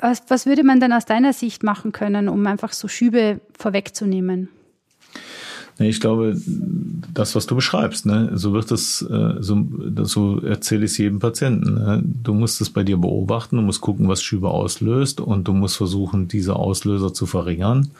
Was, 0.00 0.22
was 0.28 0.46
würde 0.46 0.62
man 0.62 0.78
dann 0.78 0.92
aus 0.92 1.04
deiner 1.04 1.32
Sicht 1.32 1.64
machen 1.64 1.90
können, 1.90 2.28
um 2.28 2.46
einfach 2.46 2.72
so 2.72 2.86
Schübe 2.86 3.40
vorwegzunehmen? 3.58 4.50
Nee, 5.78 5.90
ich 5.90 6.00
glaube, 6.00 6.34
das, 7.12 7.34
was 7.34 7.46
du 7.46 7.54
beschreibst, 7.54 8.06
ne, 8.06 8.30
so 8.34 8.54
wird 8.54 8.70
es, 8.70 9.02
äh, 9.02 9.34
so, 9.40 9.66
so 10.02 10.40
erzähle 10.40 10.86
ich 10.86 10.92
es 10.92 10.98
jedem 10.98 11.18
Patienten. 11.18 11.74
Ne? 11.74 12.02
Du 12.02 12.32
musst 12.32 12.62
es 12.62 12.70
bei 12.70 12.82
dir 12.82 12.96
beobachten, 12.96 13.56
du 13.56 13.62
musst 13.62 13.82
gucken, 13.82 14.08
was 14.08 14.22
Schübe 14.22 14.48
auslöst 14.48 15.20
und 15.20 15.46
du 15.46 15.52
musst 15.52 15.76
versuchen, 15.76 16.28
diese 16.28 16.56
Auslöser 16.56 17.12
zu 17.12 17.26
verringern. 17.26 17.90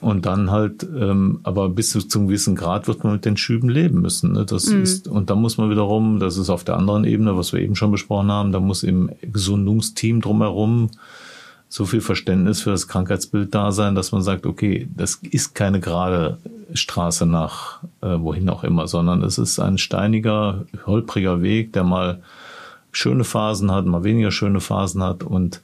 Und 0.00 0.26
dann 0.26 0.50
halt, 0.50 0.84
ähm, 0.98 1.40
aber 1.44 1.68
bis 1.68 1.90
zu 1.90 2.18
einem 2.18 2.26
gewissen 2.26 2.56
Grad 2.56 2.88
wird 2.88 3.04
man 3.04 3.12
mit 3.12 3.24
den 3.24 3.36
Schüben 3.36 3.68
leben 3.68 4.00
müssen. 4.00 4.32
Ne? 4.32 4.44
Das 4.46 4.66
mhm. 4.66 4.82
ist, 4.82 5.06
und 5.06 5.30
da 5.30 5.36
muss 5.36 5.58
man 5.58 5.70
wiederum, 5.70 6.18
das 6.18 6.38
ist 6.38 6.50
auf 6.50 6.64
der 6.64 6.76
anderen 6.76 7.04
Ebene, 7.04 7.36
was 7.36 7.52
wir 7.52 7.60
eben 7.60 7.76
schon 7.76 7.92
besprochen 7.92 8.32
haben, 8.32 8.52
da 8.52 8.58
muss 8.58 8.82
im 8.82 9.10
Gesundungsteam 9.20 10.20
drumherum 10.20 10.90
so 11.68 11.84
viel 11.84 12.00
Verständnis 12.00 12.62
für 12.62 12.70
das 12.70 12.88
Krankheitsbild 12.88 13.54
da 13.54 13.70
sein, 13.70 13.94
dass 13.94 14.12
man 14.12 14.22
sagt, 14.22 14.44
okay, 14.44 14.88
das 14.94 15.20
ist 15.30 15.54
keine 15.54 15.78
gerade 15.78 16.38
Straße 16.74 17.26
nach 17.26 17.82
äh, 18.00 18.18
wohin 18.18 18.48
auch 18.48 18.64
immer, 18.64 18.86
sondern 18.88 19.22
es 19.22 19.38
ist 19.38 19.58
ein 19.58 19.78
steiniger, 19.78 20.64
holpriger 20.86 21.42
Weg, 21.42 21.72
der 21.72 21.84
mal 21.84 22.22
schöne 22.92 23.24
Phasen 23.24 23.72
hat, 23.72 23.86
mal 23.86 24.04
weniger 24.04 24.30
schöne 24.30 24.60
Phasen 24.60 25.02
hat 25.02 25.22
und 25.22 25.60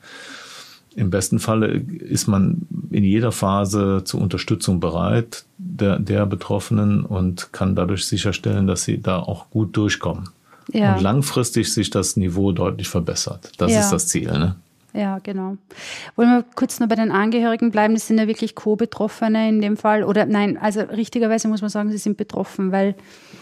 im 0.99 1.11
besten 1.11 1.39
Falle 1.39 1.69
ist 1.69 2.27
man 2.27 2.67
in 2.91 3.05
jeder 3.05 3.31
Phase 3.31 4.03
zur 4.05 4.21
Unterstützung 4.21 4.81
bereit 4.81 5.45
der, 5.57 6.01
der 6.01 6.27
Betroffenen 6.27 7.05
und 7.05 7.53
kann 7.53 7.77
dadurch 7.77 8.07
sicherstellen, 8.07 8.67
dass 8.67 8.83
sie 8.83 9.01
da 9.01 9.21
auch 9.21 9.49
gut 9.51 9.77
durchkommen. 9.77 10.31
Ja. 10.73 10.97
Und 10.97 11.03
langfristig 11.03 11.73
sich 11.73 11.91
das 11.91 12.17
Niveau 12.17 12.51
deutlich 12.51 12.89
verbessert. 12.89 13.53
Das 13.59 13.71
ja. 13.71 13.81
ist 13.81 13.91
das 13.91 14.09
Ziel. 14.09 14.31
Ne? 14.31 14.57
Ja, 14.99 15.21
genau. 15.21 15.57
Wollen 16.17 16.31
wir 16.31 16.45
kurz 16.57 16.81
noch 16.81 16.89
bei 16.89 16.97
den 16.97 17.13
Angehörigen 17.13 17.71
bleiben? 17.71 17.95
Das 17.95 18.09
sind 18.09 18.19
ja 18.19 18.27
wirklich 18.27 18.57
Co-Betroffene 18.57 19.49
in 19.49 19.61
dem 19.61 19.77
Fall. 19.77 20.03
Oder 20.03 20.27
nein, 20.27 20.59
also 20.59 20.81
richtigerweise 20.81 21.47
muss 21.47 21.61
man 21.61 21.71
sagen, 21.71 21.93
sie 21.93 21.99
sind 21.99 22.17
betroffen, 22.17 22.73
weil 22.73 22.97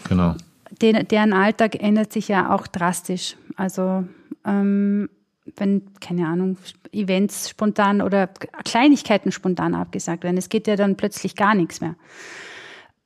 genau. 0.07 0.35
den, 0.83 1.07
deren 1.07 1.33
Alltag 1.33 1.81
ändert 1.81 2.13
sich 2.13 2.27
ja 2.27 2.53
auch 2.53 2.67
drastisch. 2.67 3.37
Also 3.55 4.03
ähm, 4.45 5.09
wenn, 5.55 5.81
keine 5.99 6.27
Ahnung, 6.27 6.57
Events 6.91 7.49
spontan 7.49 8.03
oder 8.03 8.27
Kleinigkeiten 8.63 9.31
spontan 9.31 9.73
abgesagt 9.73 10.25
werden, 10.25 10.37
es 10.37 10.49
geht 10.49 10.67
ja 10.67 10.75
dann 10.75 10.95
plötzlich 10.95 11.35
gar 11.35 11.55
nichts 11.55 11.81
mehr. 11.81 11.95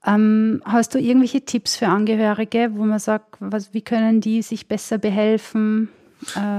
Ähm, 0.06 0.62
hast 0.66 0.94
du 0.94 1.00
irgendwelche 1.00 1.46
Tipps 1.46 1.78
für 1.78 1.88
Angehörige, 1.88 2.72
wo 2.74 2.84
man 2.84 3.00
sagt, 3.00 3.38
was, 3.40 3.74
wie 3.74 3.82
können 3.82 4.20
die 4.20 4.42
sich 4.42 4.68
besser 4.68 4.98
behelfen? 4.98 5.88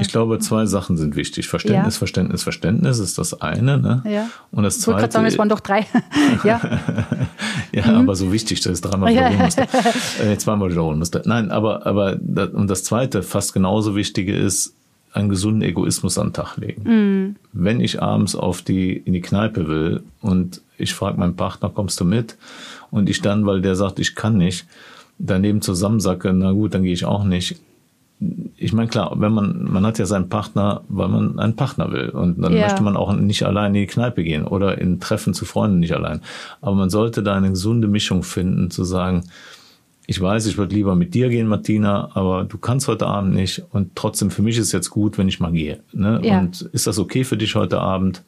Ich 0.00 0.08
glaube, 0.08 0.38
zwei 0.38 0.66
Sachen 0.66 0.96
sind 0.96 1.16
wichtig. 1.16 1.48
Verständnis, 1.48 1.94
ja. 1.94 1.98
Verständnis, 1.98 2.42
Verständnis 2.42 2.98
ist 2.98 3.18
das 3.18 3.40
eine. 3.40 3.78
Ne? 3.78 4.02
Ja. 4.06 4.28
Und 4.50 4.64
das 4.64 4.80
zweite. 4.80 4.98
Ich 4.98 5.02
wollte 5.02 5.12
sagen, 5.12 5.26
es 5.26 5.38
waren 5.38 5.48
doch 5.48 5.60
drei. 5.60 5.86
ja, 6.44 6.60
ja 7.72 7.86
mhm. 7.86 7.96
aber 7.96 8.16
so 8.16 8.32
wichtig, 8.32 8.60
dass 8.60 8.74
ich 8.74 8.80
dreimal 8.80 9.12
wiederholen 9.12 9.38
musste. 9.38 9.68
äh, 10.22 10.36
zweimal 10.36 10.70
wiederholen 10.70 10.98
musste. 10.98 11.22
Nein, 11.24 11.50
aber, 11.50 11.86
aber 11.86 12.18
und 12.52 12.68
das 12.68 12.84
zweite, 12.84 13.22
fast 13.22 13.52
genauso 13.54 13.94
wichtige 13.94 14.34
ist, 14.34 14.74
einen 15.12 15.28
gesunden 15.28 15.62
Egoismus 15.62 16.18
an 16.18 16.28
den 16.28 16.32
Tag 16.32 16.56
legen. 16.56 16.82
Mhm. 16.84 17.36
Wenn 17.52 17.80
ich 17.80 18.02
abends 18.02 18.34
auf 18.34 18.62
die, 18.62 18.96
in 18.96 19.12
die 19.12 19.20
Kneipe 19.20 19.68
will 19.68 20.02
und 20.22 20.62
ich 20.78 20.94
frage 20.94 21.18
meinen 21.18 21.36
Partner, 21.36 21.68
kommst 21.68 22.00
du 22.00 22.04
mit? 22.04 22.36
Und 22.90 23.08
ich 23.10 23.20
dann, 23.20 23.46
weil 23.46 23.60
der 23.60 23.76
sagt, 23.76 23.98
ich 23.98 24.14
kann 24.14 24.38
nicht, 24.38 24.66
daneben 25.18 25.60
zusammensacke, 25.60 26.32
na 26.32 26.52
gut, 26.52 26.74
dann 26.74 26.82
gehe 26.82 26.94
ich 26.94 27.04
auch 27.04 27.24
nicht 27.24 27.60
ich 28.56 28.72
meine, 28.72 28.88
klar, 28.88 29.14
wenn 29.16 29.32
man, 29.32 29.64
man 29.64 29.84
hat 29.84 29.98
ja 29.98 30.06
seinen 30.06 30.28
Partner, 30.28 30.82
weil 30.88 31.08
man 31.08 31.38
einen 31.38 31.56
Partner 31.56 31.90
will. 31.92 32.10
Und 32.10 32.40
dann 32.42 32.52
ja. 32.52 32.62
möchte 32.62 32.82
man 32.82 32.96
auch 32.96 33.12
nicht 33.14 33.44
allein 33.44 33.74
in 33.74 33.80
die 33.80 33.86
Kneipe 33.86 34.22
gehen 34.22 34.44
oder 34.44 34.78
in 34.78 35.00
Treffen 35.00 35.34
zu 35.34 35.44
Freunden 35.44 35.80
nicht 35.80 35.94
allein. 35.94 36.20
Aber 36.60 36.76
man 36.76 36.90
sollte 36.90 37.22
da 37.22 37.34
eine 37.34 37.50
gesunde 37.50 37.88
Mischung 37.88 38.22
finden, 38.22 38.70
zu 38.70 38.84
sagen, 38.84 39.24
ich 40.06 40.20
weiß, 40.20 40.46
ich 40.46 40.58
würde 40.58 40.74
lieber 40.74 40.94
mit 40.94 41.14
dir 41.14 41.28
gehen, 41.28 41.46
Martina, 41.46 42.10
aber 42.14 42.44
du 42.44 42.58
kannst 42.58 42.88
heute 42.88 43.06
Abend 43.06 43.34
nicht. 43.34 43.62
Und 43.70 43.94
trotzdem, 43.94 44.30
für 44.30 44.42
mich 44.42 44.58
ist 44.58 44.66
es 44.66 44.72
jetzt 44.72 44.90
gut, 44.90 45.16
wenn 45.16 45.28
ich 45.28 45.40
mal 45.40 45.52
gehe. 45.52 45.80
Ne? 45.92 46.20
Ja. 46.22 46.40
Und 46.40 46.62
ist 46.72 46.86
das 46.86 46.98
okay 46.98 47.24
für 47.24 47.36
dich 47.36 47.54
heute 47.54 47.80
Abend? 47.80 48.22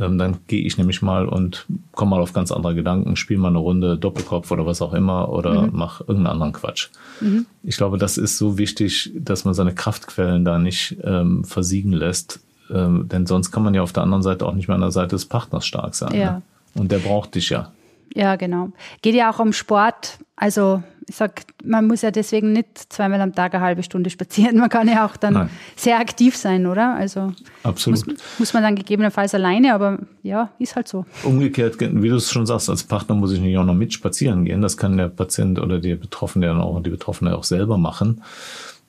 Ähm, 0.00 0.18
dann 0.18 0.38
gehe 0.46 0.62
ich 0.62 0.78
nämlich 0.78 1.02
mal 1.02 1.26
und 1.26 1.66
komme 1.92 2.10
mal 2.10 2.20
auf 2.20 2.32
ganz 2.32 2.52
andere 2.52 2.74
Gedanken, 2.74 3.16
spiele 3.16 3.40
mal 3.40 3.48
eine 3.48 3.58
Runde 3.58 3.96
Doppelkopf 3.96 4.50
oder 4.50 4.64
was 4.64 4.80
auch 4.80 4.94
immer 4.94 5.30
oder 5.30 5.62
mhm. 5.62 5.70
mach 5.72 6.00
irgendeinen 6.00 6.26
anderen 6.28 6.52
Quatsch. 6.52 6.88
Mhm. 7.20 7.46
Ich 7.62 7.76
glaube, 7.76 7.98
das 7.98 8.16
ist 8.16 8.38
so 8.38 8.58
wichtig, 8.58 9.12
dass 9.16 9.44
man 9.44 9.54
seine 9.54 9.74
Kraftquellen 9.74 10.44
da 10.44 10.58
nicht 10.58 10.96
ähm, 11.02 11.44
versiegen 11.44 11.92
lässt, 11.92 12.40
ähm, 12.70 13.08
denn 13.08 13.26
sonst 13.26 13.50
kann 13.50 13.62
man 13.62 13.74
ja 13.74 13.82
auf 13.82 13.92
der 13.92 14.04
anderen 14.04 14.22
Seite 14.22 14.46
auch 14.46 14.54
nicht 14.54 14.68
mehr 14.68 14.76
an 14.76 14.82
der 14.82 14.92
Seite 14.92 15.16
des 15.16 15.26
Partners 15.26 15.66
stark 15.66 15.94
sein. 15.94 16.14
Ja. 16.14 16.32
Ne? 16.32 16.42
Und 16.74 16.92
der 16.92 16.98
braucht 16.98 17.34
dich 17.34 17.50
ja. 17.50 17.72
Ja, 18.14 18.36
genau. 18.36 18.70
Geht 19.02 19.14
ja 19.14 19.30
auch 19.30 19.38
um 19.38 19.52
Sport. 19.52 20.18
Also 20.36 20.82
ich 21.08 21.16
sag, 21.16 21.42
man 21.64 21.86
muss 21.86 22.02
ja 22.02 22.10
deswegen 22.10 22.52
nicht 22.52 22.92
zweimal 22.92 23.20
am 23.20 23.34
Tag 23.34 23.54
eine 23.54 23.64
halbe 23.64 23.82
Stunde 23.82 24.10
spazieren. 24.10 24.58
Man 24.58 24.68
kann 24.68 24.88
ja 24.88 25.06
auch 25.06 25.16
dann 25.16 25.34
Nein. 25.34 25.50
sehr 25.74 25.98
aktiv 25.98 26.36
sein, 26.36 26.66
oder? 26.66 26.94
Also 26.94 27.32
Absolut. 27.62 28.06
Muss, 28.06 28.16
muss, 28.38 28.52
man 28.52 28.62
dann 28.62 28.76
gegebenenfalls 28.76 29.34
alleine, 29.34 29.74
aber 29.74 29.98
ja, 30.22 30.50
ist 30.58 30.76
halt 30.76 30.86
so. 30.86 31.06
Umgekehrt, 31.22 31.80
wie 31.80 32.08
du 32.08 32.16
es 32.16 32.30
schon 32.30 32.46
sagst, 32.46 32.68
als 32.68 32.84
Partner 32.84 33.14
muss 33.14 33.32
ich 33.32 33.40
nicht 33.40 33.56
auch 33.56 33.64
noch 33.64 33.74
mit 33.74 33.92
spazieren 33.92 34.44
gehen. 34.44 34.60
Das 34.60 34.76
kann 34.76 34.96
der 34.98 35.08
Patient 35.08 35.58
oder 35.58 35.78
die 35.78 35.94
Betroffene 35.94 36.46
dann 36.46 36.60
auch, 36.60 36.82
die 36.82 36.90
Betroffene 36.90 37.34
auch 37.36 37.44
selber 37.44 37.78
machen 37.78 38.22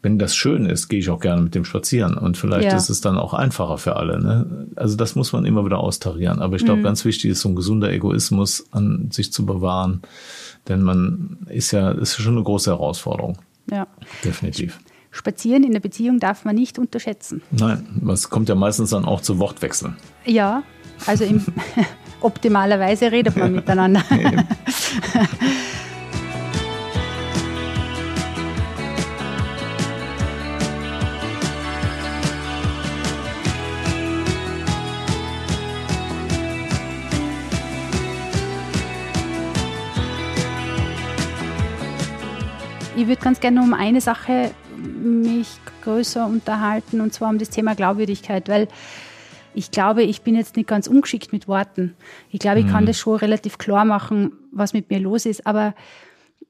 wenn 0.01 0.17
das 0.17 0.36
schön 0.36 0.65
ist, 0.65 0.88
gehe 0.88 0.99
ich 0.99 1.09
auch 1.09 1.20
gerne 1.20 1.41
mit 1.41 1.55
dem 1.55 1.65
spazieren. 1.65 2.17
Und 2.17 2.38
vielleicht 2.38 2.72
ja. 2.72 2.78
ist 2.78 2.89
es 2.89 3.01
dann 3.01 3.17
auch 3.17 3.34
einfacher 3.34 3.78
für 3.78 3.97
alle. 3.97 4.20
Ne? 4.22 4.67
Also 4.76 4.95
das 4.95 5.15
muss 5.15 5.34
man 5.34 5.45
immer 5.45 5.65
wieder 5.65 5.80
austarieren. 5.80 6.39
Aber 6.39 6.55
ich 6.55 6.63
glaube, 6.63 6.80
mhm. 6.80 6.86
ganz 6.86 7.03
wichtig 7.03 7.32
ist, 7.32 7.41
so 7.41 7.49
ein 7.49 7.55
gesunder 7.55 7.91
Egoismus 7.91 8.65
an 8.72 9.09
sich 9.11 9.34
zu 9.34 9.45
bewahren. 9.45 10.01
Denn 10.70 10.84
man 10.84 11.38
ist 11.49 11.72
ja, 11.72 11.91
ist 11.91 12.15
schon 12.15 12.36
eine 12.36 12.43
große 12.43 12.70
Herausforderung. 12.72 13.38
Ja. 13.70 13.88
Definitiv. 14.24 14.80
Spazieren 15.11 15.63
in 15.63 15.72
der 15.74 15.80
Beziehung 15.80 16.20
darf 16.20 16.45
man 16.45 16.55
nicht 16.55 16.78
unterschätzen. 16.78 17.41
Nein, 17.49 17.86
es 18.13 18.30
kommt 18.30 18.47
ja 18.47 18.55
meistens 18.55 18.91
dann 18.91 19.05
auch 19.05 19.22
zu 19.22 19.39
Wortwechseln. 19.39 19.95
Ja, 20.26 20.63
also 21.07 21.24
in 21.24 21.43
optimalerweise 22.22 23.11
redet 23.11 23.36
man 23.36 23.53
miteinander. 23.53 24.03
Ich 42.99 43.07
würde 43.07 43.21
ganz 43.21 43.39
gerne 43.39 43.61
um 43.61 43.73
eine 43.73 44.01
Sache 44.01 44.51
mich 44.75 45.47
größer 45.85 46.25
unterhalten 46.25 46.99
und 46.99 47.13
zwar 47.13 47.29
um 47.29 47.37
das 47.37 47.49
Thema 47.49 47.73
Glaubwürdigkeit, 47.73 48.49
weil 48.49 48.67
ich 49.53 49.71
glaube, 49.71 50.03
ich 50.03 50.21
bin 50.21 50.35
jetzt 50.35 50.57
nicht 50.57 50.67
ganz 50.67 50.85
ungeschickt 50.85 51.31
mit 51.31 51.47
Worten. 51.47 51.95
Ich 52.29 52.41
glaube, 52.41 52.59
ich 52.59 52.65
mhm. 52.65 52.71
kann 52.71 52.85
das 52.85 52.99
schon 52.99 53.15
relativ 53.15 53.57
klar 53.57 53.85
machen, 53.85 54.33
was 54.51 54.73
mit 54.73 54.89
mir 54.89 54.99
los 54.99 55.25
ist. 55.25 55.47
Aber 55.47 55.75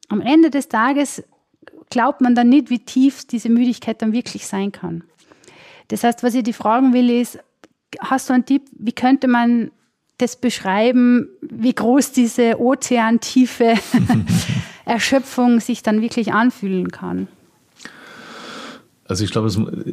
am 0.07 0.21
Ende 0.21 0.49
des 0.49 0.69
Tages 0.69 1.23
glaubt 1.91 2.19
man 2.19 2.33
dann 2.33 2.49
nicht, 2.49 2.71
wie 2.71 2.79
tief 2.79 3.27
diese 3.27 3.49
Müdigkeit 3.49 4.01
dann 4.01 4.11
wirklich 4.11 4.47
sein 4.47 4.71
kann. 4.71 5.03
Das 5.89 6.03
heißt, 6.03 6.23
was 6.23 6.33
ich 6.33 6.41
dir 6.41 6.55
fragen 6.55 6.93
will, 6.93 7.11
ist, 7.11 7.37
hast 7.99 8.27
du 8.27 8.33
einen 8.33 8.45
Tipp, 8.45 8.63
wie 8.71 8.93
könnte 8.93 9.27
man 9.27 9.69
das 10.17 10.35
beschreiben, 10.35 11.29
wie 11.41 11.73
groß 11.75 12.11
diese 12.11 12.59
Ozeantiefe 12.59 13.75
Erschöpfung 14.89 15.59
sich 15.59 15.83
dann 15.83 16.01
wirklich 16.01 16.33
anfühlen 16.33 16.91
kann. 16.91 17.27
Also 19.09 19.23
ich 19.23 19.31
glaube, 19.31 19.49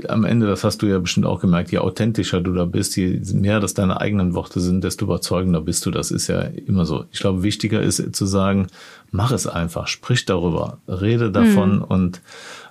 am 0.09 0.25
Ende, 0.25 0.47
das 0.47 0.63
hast 0.63 0.83
du 0.83 0.87
ja 0.87 0.99
bestimmt 0.99 1.25
auch 1.25 1.41
gemerkt, 1.41 1.73
je 1.73 1.79
authentischer 1.79 2.43
du 2.43 2.53
da 2.53 2.67
bist, 2.67 2.97
je 2.99 3.19
mehr 3.33 3.61
das 3.61 3.73
deine 3.73 3.99
eigenen 3.99 4.35
Worte 4.35 4.61
sind, 4.61 4.85
desto 4.85 5.07
überzeugender 5.07 5.63
bist 5.63 5.87
du. 5.87 5.91
Das 5.91 6.11
ist 6.11 6.29
ja 6.29 6.41
immer 6.41 6.85
so. 6.85 7.07
Ich 7.13 7.21
glaube, 7.21 7.43
wichtiger 7.43 7.81
ist 7.81 8.15
zu 8.15 8.27
sagen, 8.27 8.67
mach 9.13 9.33
es 9.33 9.47
einfach, 9.47 9.87
sprich 9.87 10.27
darüber, 10.27 10.79
rede 10.87 11.31
davon 11.31 11.77
mhm. 11.77 11.85
und 11.85 12.21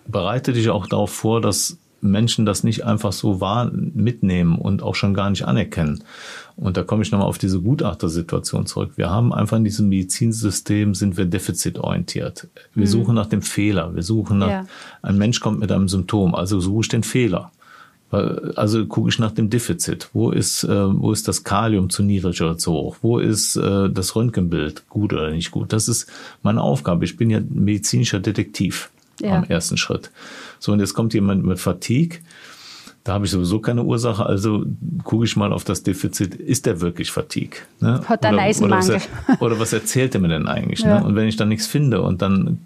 bereite 0.06 0.54
dich 0.54 0.70
auch 0.70 0.86
darauf 0.86 1.10
vor, 1.10 1.42
dass 1.42 1.80
Menschen 2.02 2.46
das 2.46 2.64
nicht 2.64 2.86
einfach 2.86 3.12
so 3.12 3.42
wahr 3.42 3.72
mitnehmen 3.74 4.60
und 4.60 4.84
auch 4.84 4.94
schon 4.94 5.16
gar 5.16 5.32
nicht 5.32 5.48
anerkennen. 5.48 6.04
Und 6.58 6.78
da 6.78 6.84
komme 6.84 7.04
ich 7.04 7.12
nochmal 7.12 7.28
auf 7.28 7.38
diese 7.38 7.62
Gutachtersituation 7.62 8.66
zurück. 8.66 8.94
Wir 8.96 9.10
haben 9.10 9.34
einfach 9.34 9.58
in 9.58 9.66
diesem 9.66 9.90
Medizinsystem 9.90 10.96
sind 10.96 11.18
wir 11.18 11.26
defizitorientiert. 11.26 12.48
Wir 12.74 12.86
mhm. 12.86 12.90
suchen 12.90 13.16
nach 13.16 13.26
dem 13.26 13.42
Fehler. 13.42 13.94
Wir 13.94 14.04
suchen 14.04 14.38
nach, 14.38 14.50
ja. 14.50 14.66
ein 15.02 15.18
Mensch 15.18 15.42
kommt 15.42 15.60
mit 15.60 15.72
einem 15.72 15.90
Symptom, 15.90 16.34
also 16.34 16.60
suche 16.62 16.82
ich 16.82 16.88
den 16.90 17.04
Fehler. 17.04 17.52
Also 18.12 18.86
gucke 18.86 19.10
ich 19.10 19.20
nach 19.20 19.32
dem 19.32 19.50
Defizit. 19.50 20.10
Wo 20.14 20.32
ist, 20.32 20.64
äh, 20.64 20.70
wo 20.70 21.12
ist 21.12 21.28
das 21.28 21.44
Kalium 21.44 21.90
zu 21.90 22.04
niedrig 22.04 22.42
oder 22.42 22.58
zu 22.58 22.72
hoch? 22.72 22.98
Wo 23.02 23.20
ist 23.20 23.58
äh, 23.58 23.90
das 23.90 24.16
Röntgenbild 24.16 24.88
gut 24.88 25.12
oder 25.12 25.32
nicht 25.32 25.52
gut? 25.52 25.74
Das 25.74 25.90
ist 25.90 26.10
meine 26.42 26.62
Aufgabe. 26.62 27.04
Ich 27.04 27.18
bin 27.18 27.30
ja 27.30 27.42
medizinischer 27.50 28.20
Detektiv 28.20 28.90
ja. 29.20 29.38
am 29.38 29.44
ersten 29.46 29.76
Schritt. 29.76 30.12
So, 30.60 30.72
und 30.72 30.80
jetzt 30.80 30.94
kommt 30.94 31.14
jemand 31.14 31.44
mit 31.46 31.60
Fatigue 31.60 32.20
da 33.06 33.14
habe 33.14 33.26
ich 33.26 33.32
sowieso 33.32 33.60
keine 33.60 33.84
Ursache, 33.84 34.26
also 34.26 34.66
gucke 35.04 35.26
ich 35.26 35.36
mal 35.36 35.54
auf 35.54 35.64
das 35.64 35.84
Defizit. 35.84 36.34
Ist 36.34 36.66
der 36.66 36.82
wirklich 36.82 37.12
Fatigue? 37.12 37.60
Ne? 37.80 38.02
Hat 38.04 38.26
einen 38.26 38.40
Eisenmangel. 38.40 38.96
Oder, 38.96 39.02
was, 39.28 39.42
oder 39.42 39.60
was 39.60 39.74
erzählt 39.74 40.16
er 40.16 40.22
mir 40.22 40.30
denn 40.30 40.48
eigentlich? 40.48 40.84
Ne? 40.84 40.90
Ja. 40.90 41.00
Ne? 41.02 41.06
Und 41.06 41.16
wenn 41.16 41.28
ich 41.28 41.36
dann 41.36 41.50
nichts 41.50 41.68
finde 41.68 42.02
und 42.02 42.24
dann 42.24 42.58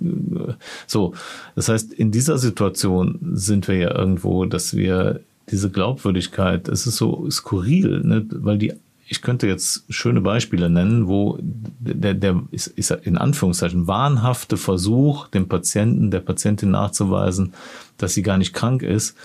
so, 0.88 1.14
das 1.56 1.68
heißt, 1.68 1.92
in 1.92 2.12
dieser 2.12 2.38
Situation 2.38 3.20
sind 3.34 3.68
wir 3.68 3.76
ja 3.76 3.94
irgendwo, 3.94 4.46
dass 4.46 4.78
wir 4.78 5.20
diese 5.52 5.70
Glaubwürdigkeit, 5.70 6.70
es 6.70 6.88
ist 6.88 6.96
so 6.96 7.30
skurril, 7.30 8.00
ne? 8.06 8.26
weil 8.30 8.58
die 8.58 8.74
ich 9.12 9.24
könnte 9.24 9.48
jetzt 9.48 9.84
schöne 9.90 10.22
Beispiele 10.22 10.70
nennen, 10.70 11.08
wo 11.08 11.40
der, 11.42 12.14
der 12.14 12.44
ist, 12.52 12.68
ist 12.68 12.92
in 12.92 13.18
Anführungszeichen 13.18 13.88
wahnhafte 13.88 14.56
Versuch, 14.56 15.28
dem 15.30 15.50
Patienten, 15.50 16.12
der 16.12 16.20
Patientin 16.20 16.70
nachzuweisen, 16.70 17.54
dass 17.98 18.14
sie 18.14 18.22
gar 18.22 18.38
nicht 18.38 18.54
krank 18.54 18.84
ist, 18.84 19.18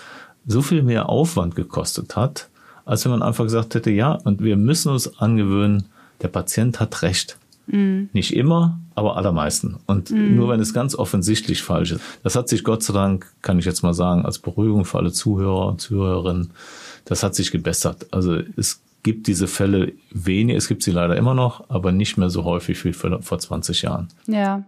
so 0.47 0.61
viel 0.61 0.83
mehr 0.83 1.09
Aufwand 1.09 1.55
gekostet 1.55 2.15
hat, 2.15 2.49
als 2.85 3.03
wenn 3.05 3.11
man 3.11 3.23
einfach 3.23 3.43
gesagt 3.43 3.75
hätte, 3.75 3.91
ja, 3.91 4.13
und 4.13 4.43
wir 4.43 4.57
müssen 4.57 4.91
uns 4.91 5.19
angewöhnen, 5.19 5.85
der 6.21 6.27
Patient 6.27 6.79
hat 6.79 7.01
recht. 7.01 7.37
Mhm. 7.67 8.09
Nicht 8.13 8.35
immer, 8.35 8.79
aber 8.93 9.17
allermeisten. 9.17 9.77
Und 9.87 10.11
mhm. 10.11 10.35
nur 10.35 10.49
wenn 10.49 10.59
es 10.59 10.73
ganz 10.73 10.95
offensichtlich 10.95 11.63
falsch 11.63 11.93
ist. 11.93 12.01
Das 12.23 12.35
hat 12.35 12.47
sich 12.47 12.63
Gott 12.63 12.83
sei 12.83 12.93
Dank, 12.93 13.25
kann 13.41 13.57
ich 13.57 13.65
jetzt 13.65 13.81
mal 13.81 13.93
sagen, 13.93 14.23
als 14.23 14.39
Beruhigung 14.39 14.85
für 14.85 14.99
alle 14.99 15.11
Zuhörer 15.11 15.67
und 15.67 15.81
Zuhörerinnen, 15.81 16.51
das 17.05 17.23
hat 17.23 17.35
sich 17.35 17.51
gebessert. 17.51 18.07
Also 18.11 18.37
es 18.55 18.81
gibt 19.03 19.27
diese 19.27 19.47
Fälle 19.47 19.93
wenig, 20.11 20.55
es 20.55 20.67
gibt 20.67 20.83
sie 20.83 20.91
leider 20.91 21.15
immer 21.15 21.33
noch, 21.33 21.69
aber 21.69 21.91
nicht 21.91 22.17
mehr 22.17 22.29
so 22.29 22.43
häufig 22.43 22.83
wie 22.85 22.93
vor 22.93 23.21
20 23.21 23.83
Jahren. 23.83 24.07
Ja. 24.27 24.63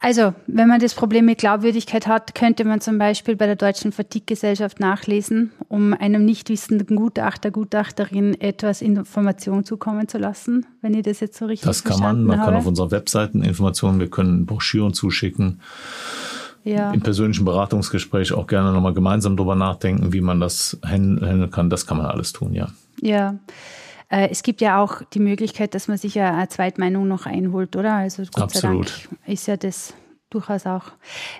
Also, 0.00 0.34
wenn 0.46 0.68
man 0.68 0.80
das 0.80 0.94
Problem 0.94 1.24
mit 1.24 1.38
Glaubwürdigkeit 1.38 2.06
hat, 2.06 2.34
könnte 2.34 2.64
man 2.64 2.80
zum 2.80 2.98
Beispiel 2.98 3.36
bei 3.36 3.46
der 3.46 3.56
Deutschen 3.56 3.92
Fatigue-Gesellschaft 3.92 4.78
nachlesen, 4.78 5.52
um 5.68 5.94
einem 5.94 6.24
nicht 6.24 6.48
wissenden 6.48 6.96
Gutachter, 6.96 7.50
Gutachterin 7.50 8.40
etwas 8.40 8.82
Information 8.82 9.64
zukommen 9.64 10.06
zu 10.08 10.18
lassen, 10.18 10.66
wenn 10.82 10.94
ich 10.94 11.02
das 11.02 11.20
jetzt 11.20 11.38
so 11.38 11.46
richtig 11.46 11.66
Das 11.66 11.82
kann 11.82 12.00
man. 12.00 12.24
Man 12.24 12.38
habe. 12.40 12.50
kann 12.50 12.60
auf 12.60 12.66
unserer 12.66 12.90
Webseite 12.90 13.38
Informationen, 13.38 13.98
wir 13.98 14.10
können 14.10 14.46
Broschüren 14.46 14.92
zuschicken. 14.92 15.60
Ja. 16.62 16.90
Im 16.90 17.00
persönlichen 17.00 17.44
Beratungsgespräch 17.44 18.32
auch 18.32 18.48
gerne 18.48 18.72
nochmal 18.72 18.92
gemeinsam 18.92 19.36
drüber 19.36 19.54
nachdenken, 19.54 20.12
wie 20.12 20.20
man 20.20 20.40
das 20.40 20.78
handeln 20.84 21.48
kann. 21.50 21.70
Das 21.70 21.86
kann 21.86 21.96
man 21.96 22.06
alles 22.06 22.32
tun, 22.32 22.52
ja. 22.52 22.68
Ja. 23.00 23.36
Äh, 24.08 24.28
es 24.30 24.42
gibt 24.42 24.60
ja 24.60 24.80
auch 24.80 25.02
die 25.02 25.20
Möglichkeit, 25.20 25.74
dass 25.74 25.88
man 25.88 25.98
sich 25.98 26.14
ja 26.14 26.34
eine 26.34 26.48
Zweitmeinung 26.48 27.08
noch 27.08 27.26
einholt, 27.26 27.76
oder? 27.76 27.94
Also 27.94 28.22
Gott 28.32 28.44
Absolut. 28.44 28.88
sei 28.88 29.08
Dank 29.08 29.18
ist 29.26 29.46
ja 29.46 29.56
das 29.56 29.94
durchaus 30.30 30.66
auch. 30.66 30.92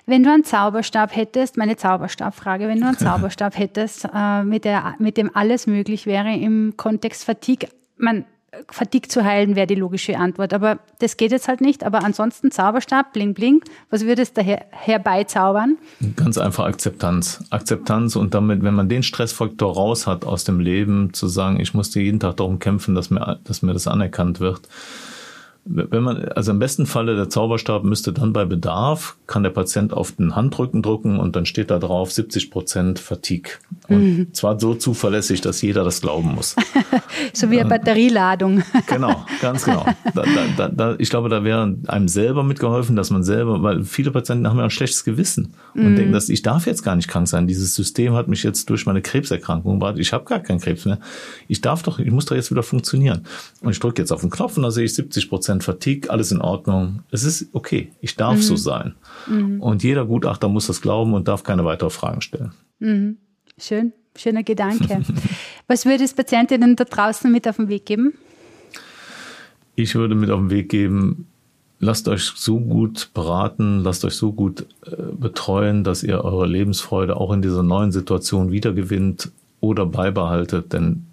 Wenn 0.05 0.23
du 0.23 0.31
einen 0.31 0.43
Zauberstab 0.43 1.15
hättest, 1.15 1.57
meine 1.57 1.75
Zauberstabfrage, 1.75 2.67
wenn 2.67 2.79
du 2.79 2.87
einen 2.87 2.97
Zauberstab 2.97 3.57
hättest, 3.57 4.07
äh, 4.13 4.43
mit, 4.43 4.65
der, 4.65 4.95
mit 4.99 5.17
dem 5.17 5.35
alles 5.35 5.67
möglich 5.67 6.05
wäre 6.05 6.33
im 6.33 6.75
Kontext 6.77 7.23
Fatigue, 7.25 7.69
man, 7.97 8.25
Fatigue 8.69 9.09
zu 9.09 9.23
heilen, 9.25 9.55
wäre 9.55 9.67
die 9.67 9.75
logische 9.75 10.17
Antwort. 10.17 10.53
Aber 10.53 10.79
das 10.99 11.17
geht 11.17 11.31
jetzt 11.31 11.47
halt 11.47 11.61
nicht. 11.61 11.83
Aber 11.83 12.03
ansonsten 12.03 12.49
Zauberstab, 12.49 13.13
bling 13.13 13.33
bling, 13.33 13.61
was 13.89 14.05
würdest 14.05 14.37
du 14.37 14.41
her 14.41 14.65
herbeizaubern? 14.71 15.77
Ganz 16.15 16.37
einfach 16.37 16.65
Akzeptanz. 16.65 17.43
Akzeptanz 17.49 18.15
und 18.15 18.33
damit, 18.33 18.63
wenn 18.63 18.73
man 18.73 18.89
den 18.89 19.03
Stressfaktor 19.03 19.73
raus 19.73 20.07
hat 20.07 20.25
aus 20.25 20.43
dem 20.45 20.59
Leben, 20.59 21.13
zu 21.13 21.27
sagen, 21.27 21.59
ich 21.59 21.73
musste 21.73 21.99
jeden 21.99 22.19
Tag 22.19 22.37
darum 22.37 22.59
kämpfen, 22.59 22.95
dass 22.95 23.09
mir, 23.09 23.39
dass 23.43 23.61
mir 23.61 23.73
das 23.73 23.87
anerkannt 23.87 24.39
wird, 24.39 24.61
wenn 25.69 26.03
man, 26.03 26.25
also 26.29 26.51
im 26.51 26.59
besten 26.59 26.85
Falle 26.85 27.15
der 27.15 27.29
Zauberstab 27.29 27.83
müsste 27.83 28.13
dann 28.13 28.31
bei 28.31 28.45
Bedarf, 28.45 29.17
kann 29.27 29.43
der 29.43 29.49
Patient 29.49 29.93
auf 29.93 30.13
den 30.13 30.35
Handrücken 30.35 30.81
drücken 30.81 31.19
und 31.19 31.35
dann 31.35 31.45
steht 31.45 31.69
da 31.71 31.79
drauf 31.79 32.11
70 32.11 32.51
Prozent 32.51 32.99
Fatigue. 32.99 33.51
Und 33.89 33.99
mhm. 33.99 34.33
zwar 34.33 34.59
so 34.59 34.75
zuverlässig, 34.75 35.41
dass 35.41 35.61
jeder 35.61 35.83
das 35.83 36.01
glauben 36.01 36.35
muss. 36.35 36.55
so 37.33 37.51
wie 37.51 37.59
eine 37.59 37.69
Batterieladung. 37.69 38.63
genau, 38.87 39.25
ganz 39.41 39.65
genau. 39.65 39.85
Da, 40.13 40.23
da, 40.55 40.69
da, 40.69 40.95
ich 40.97 41.09
glaube, 41.09 41.29
da 41.29 41.43
wäre 41.43 41.75
einem 41.87 42.07
selber 42.07 42.43
mitgeholfen, 42.43 42.95
dass 42.95 43.09
man 43.09 43.23
selber, 43.23 43.61
weil 43.61 43.83
viele 43.83 44.11
Patienten 44.11 44.47
haben 44.47 44.57
ja 44.57 44.63
ein 44.63 44.69
schlechtes 44.69 45.03
Gewissen 45.03 45.53
und 45.75 45.91
mhm. 45.91 45.95
denken, 45.95 46.13
dass 46.13 46.29
ich 46.29 46.41
darf 46.41 46.65
jetzt 46.65 46.83
gar 46.83 46.95
nicht 46.95 47.09
krank 47.09 47.27
sein. 47.27 47.47
Dieses 47.47 47.75
System 47.75 48.13
hat 48.13 48.27
mich 48.27 48.43
jetzt 48.43 48.69
durch 48.69 48.85
meine 48.85 49.01
Krebserkrankung, 49.01 49.83
ich 49.97 50.13
habe 50.13 50.25
gar 50.25 50.39
keinen 50.39 50.59
Krebs 50.59 50.85
mehr. 50.85 50.99
Ich 51.47 51.61
darf 51.61 51.83
doch, 51.83 51.99
ich 51.99 52.11
muss 52.11 52.25
doch 52.25 52.35
jetzt 52.35 52.51
wieder 52.51 52.63
funktionieren. 52.63 53.25
Und 53.61 53.71
ich 53.71 53.79
drücke 53.79 54.01
jetzt 54.01 54.11
auf 54.11 54.21
den 54.21 54.29
Knopf 54.29 54.57
und 54.57 54.63
da 54.63 54.71
sehe 54.71 54.85
ich 54.85 54.95
70 54.95 55.29
Prozent 55.29 55.56
Prozent 55.59 55.63
Fatigue, 55.63 56.09
alles 56.09 56.31
in 56.31 56.41
Ordnung. 56.41 57.03
Es 57.11 57.23
ist 57.23 57.49
okay, 57.53 57.91
ich 58.01 58.15
darf 58.15 58.37
mhm. 58.37 58.41
so 58.41 58.55
sein. 58.55 58.95
Mhm. 59.27 59.61
Und 59.61 59.83
jeder 59.83 60.05
Gutachter 60.05 60.49
muss 60.49 60.67
das 60.67 60.81
glauben 60.81 61.13
und 61.13 61.27
darf 61.27 61.43
keine 61.43 61.65
weiteren 61.65 61.89
Fragen 61.89 62.21
stellen. 62.21 62.51
Mhm. 62.79 63.17
Schön, 63.57 63.93
schöner 64.15 64.43
Gedanke. 64.43 65.01
Was 65.67 65.85
würde 65.85 66.03
es 66.03 66.13
Patientinnen 66.13 66.75
da 66.75 66.83
draußen 66.83 67.31
mit 67.31 67.47
auf 67.47 67.57
den 67.57 67.69
Weg 67.69 67.85
geben? 67.85 68.13
Ich 69.75 69.95
würde 69.95 70.15
mit 70.15 70.29
auf 70.31 70.39
den 70.39 70.49
Weg 70.49 70.69
geben, 70.69 71.27
lasst 71.79 72.07
euch 72.07 72.23
so 72.23 72.59
gut 72.59 73.11
beraten, 73.13 73.83
lasst 73.83 74.05
euch 74.05 74.13
so 74.13 74.31
gut 74.31 74.65
äh, 74.85 74.95
betreuen, 75.13 75.83
dass 75.83 76.03
ihr 76.03 76.23
eure 76.23 76.47
Lebensfreude 76.47 77.17
auch 77.17 77.31
in 77.31 77.41
dieser 77.41 77.63
neuen 77.63 77.91
Situation 77.91 78.51
wiedergewinnt 78.51 79.31
oder 79.59 79.85
beibehaltet, 79.85 80.73
denn 80.73 81.06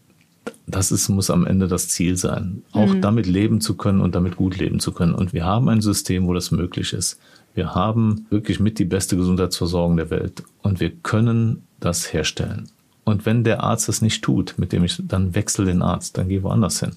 das 0.67 0.93
ist, 0.93 1.09
muss 1.09 1.31
am 1.31 1.47
Ende 1.47 1.69
das 1.69 1.89
Ziel 1.89 2.17
sein, 2.17 2.63
auch 2.73 2.95
mhm. 2.95 3.01
damit 3.01 3.27
leben 3.27 3.61
zu 3.61 3.77
können 3.77 4.01
und 4.01 4.15
damit 4.15 4.37
gut 4.37 4.57
leben 4.59 4.81
zu 4.81 4.93
können. 4.93 5.15
Und 5.15 5.33
wir 5.33 5.45
haben 5.45 5.69
ein 5.69 5.81
System, 5.81 6.27
wo 6.27 6.35
das 6.35 6.51
möglich 6.51 6.93
ist. 6.93 7.19
Wir 7.55 7.75
haben 7.75 8.27
wirklich 8.31 8.61
mit 8.61 8.79
die 8.79 8.85
beste 8.85 9.17
Gesundheitsversorgung 9.17 9.97
der 9.97 10.11
Welt 10.11 10.43
und 10.63 10.81
wir 10.81 10.91
können 10.91 11.63
das 11.81 12.13
herstellen. 12.13 12.69
Und 13.05 13.27
wenn 13.27 13.45
der 13.45 13.63
Arzt 13.63 13.89
es 13.89 14.03
nicht 14.03 14.25
tut, 14.25 14.55
mit 14.57 14.73
dem 14.73 14.85
ich, 14.85 15.01
dann 15.07 15.35
wechsel 15.35 15.67
den 15.67 15.83
Arzt, 15.83 16.17
dann 16.19 16.29
geh 16.29 16.43
woanders 16.43 16.81
hin. 16.81 16.93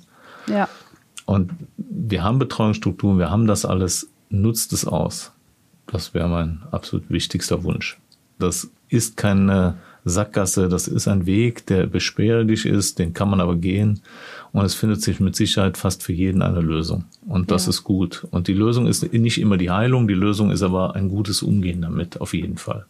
Ja. 0.47 0.67
Und 1.25 1.51
wir 1.77 2.23
haben 2.23 2.39
Betreuungsstrukturen, 2.39 3.19
wir 3.19 3.29
haben 3.29 3.47
das 3.47 3.65
alles, 3.65 4.09
nutzt 4.29 4.71
es 4.71 4.85
aus. 4.85 5.33
Das 5.85 6.13
wäre 6.13 6.29
mein 6.29 6.63
absolut 6.71 7.09
wichtigster 7.09 7.63
Wunsch. 7.63 7.99
Das 8.39 8.69
ist 8.89 9.17
keine 9.17 9.77
Sackgasse, 10.09 10.69
das 10.69 10.87
ist 10.87 11.07
ein 11.07 11.25
Weg, 11.25 11.65
der 11.65 11.87
beschwerlich 11.87 12.65
ist, 12.65 12.99
den 12.99 13.13
kann 13.13 13.29
man 13.29 13.41
aber 13.41 13.55
gehen. 13.55 14.01
Und 14.53 14.65
es 14.65 14.75
findet 14.75 15.01
sich 15.01 15.19
mit 15.19 15.35
Sicherheit 15.35 15.77
fast 15.77 16.03
für 16.03 16.13
jeden 16.13 16.41
eine 16.41 16.61
Lösung. 16.61 17.05
Und 17.27 17.51
das 17.51 17.65
ja. 17.65 17.71
ist 17.71 17.83
gut. 17.83 18.27
Und 18.31 18.47
die 18.47 18.53
Lösung 18.53 18.87
ist 18.87 19.13
nicht 19.13 19.39
immer 19.39 19.57
die 19.57 19.69
Heilung, 19.69 20.07
die 20.07 20.13
Lösung 20.13 20.51
ist 20.51 20.63
aber 20.63 20.95
ein 20.95 21.09
gutes 21.09 21.43
Umgehen 21.43 21.81
damit, 21.81 22.21
auf 22.21 22.33
jeden 22.33 22.57
Fall. 22.57 22.85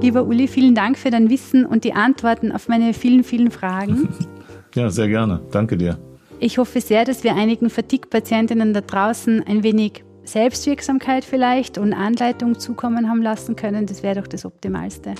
Lieber 0.00 0.24
Uli, 0.24 0.48
vielen 0.48 0.74
Dank 0.74 0.98
für 0.98 1.10
dein 1.10 1.30
Wissen 1.30 1.64
und 1.64 1.82
die 1.84 1.94
Antworten 1.94 2.52
auf 2.52 2.68
meine 2.68 2.92
vielen, 2.92 3.24
vielen 3.24 3.50
Fragen. 3.50 4.08
ja, 4.74 4.90
sehr 4.90 5.08
gerne. 5.08 5.40
Danke 5.50 5.78
dir. 5.78 5.98
Ich 6.40 6.58
hoffe 6.58 6.82
sehr, 6.82 7.06
dass 7.06 7.24
wir 7.24 7.34
einigen 7.34 7.70
Fatigue-Patientinnen 7.70 8.74
da 8.74 8.82
draußen 8.82 9.42
ein 9.46 9.62
wenig 9.62 10.03
Selbstwirksamkeit 10.24 11.24
vielleicht 11.24 11.78
und 11.78 11.92
Anleitung 11.92 12.58
zukommen 12.58 13.08
haben 13.08 13.22
lassen 13.22 13.56
können. 13.56 13.86
Das 13.86 14.02
wäre 14.02 14.20
doch 14.20 14.26
das 14.26 14.44
Optimalste. 14.44 15.14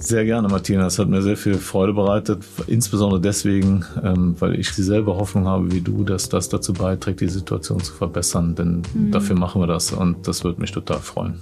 Sehr 0.00 0.24
gerne, 0.24 0.48
Martina. 0.48 0.86
Es 0.86 0.98
hat 0.98 1.08
mir 1.08 1.22
sehr 1.22 1.36
viel 1.36 1.54
Freude 1.54 1.92
bereitet, 1.92 2.42
insbesondere 2.66 3.20
deswegen, 3.20 3.84
ähm, 4.02 4.34
weil 4.38 4.58
ich 4.58 4.74
dieselbe 4.74 5.14
Hoffnung 5.16 5.46
habe 5.46 5.70
wie 5.70 5.80
du, 5.80 6.02
dass 6.02 6.28
das 6.28 6.48
dazu 6.48 6.72
beiträgt, 6.72 7.20
die 7.20 7.28
Situation 7.28 7.80
zu 7.80 7.92
verbessern. 7.92 8.54
Denn 8.56 8.82
mhm. 8.94 9.12
dafür 9.12 9.36
machen 9.36 9.62
wir 9.62 9.68
das 9.68 9.92
und 9.92 10.26
das 10.26 10.42
würde 10.42 10.60
mich 10.60 10.72
total 10.72 10.98
freuen. 10.98 11.40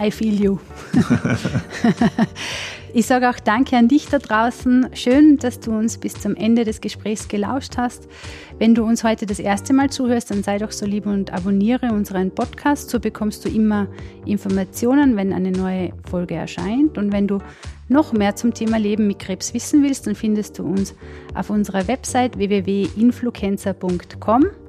I 0.00 0.10
feel 0.10 0.34
you. 0.34 0.58
ich 2.94 3.06
sage 3.06 3.30
auch 3.30 3.38
Danke 3.38 3.76
an 3.76 3.86
dich 3.88 4.08
da 4.08 4.18
draußen. 4.18 4.88
Schön, 4.94 5.36
dass 5.38 5.60
du 5.60 5.72
uns 5.72 5.98
bis 5.98 6.14
zum 6.14 6.34
Ende 6.36 6.64
des 6.64 6.80
Gesprächs 6.80 7.28
gelauscht 7.28 7.76
hast. 7.76 8.08
Wenn 8.58 8.74
du 8.74 8.84
uns 8.84 9.04
heute 9.04 9.26
das 9.26 9.38
erste 9.38 9.72
Mal 9.72 9.90
zuhörst, 9.90 10.30
dann 10.30 10.42
sei 10.42 10.58
doch 10.58 10.72
so 10.72 10.86
lieb 10.86 11.06
und 11.06 11.32
abonniere 11.32 11.92
unseren 11.92 12.34
Podcast. 12.34 12.90
So 12.90 12.98
bekommst 12.98 13.44
du 13.44 13.48
immer 13.48 13.86
Informationen, 14.26 15.16
wenn 15.16 15.32
eine 15.32 15.52
neue 15.52 15.92
Folge 16.10 16.34
erscheint. 16.34 16.98
Und 16.98 17.12
wenn 17.12 17.28
du 17.28 17.38
noch 17.88 18.12
mehr 18.12 18.34
zum 18.34 18.52
Thema 18.54 18.78
Leben 18.78 19.06
mit 19.06 19.20
Krebs 19.20 19.54
wissen 19.54 19.82
willst, 19.82 20.06
dann 20.06 20.14
findest 20.14 20.58
du 20.58 20.64
uns 20.64 20.94
auf 21.34 21.50
unserer 21.50 21.86
Website 21.86 22.38
www.influencer.com. 22.38 24.63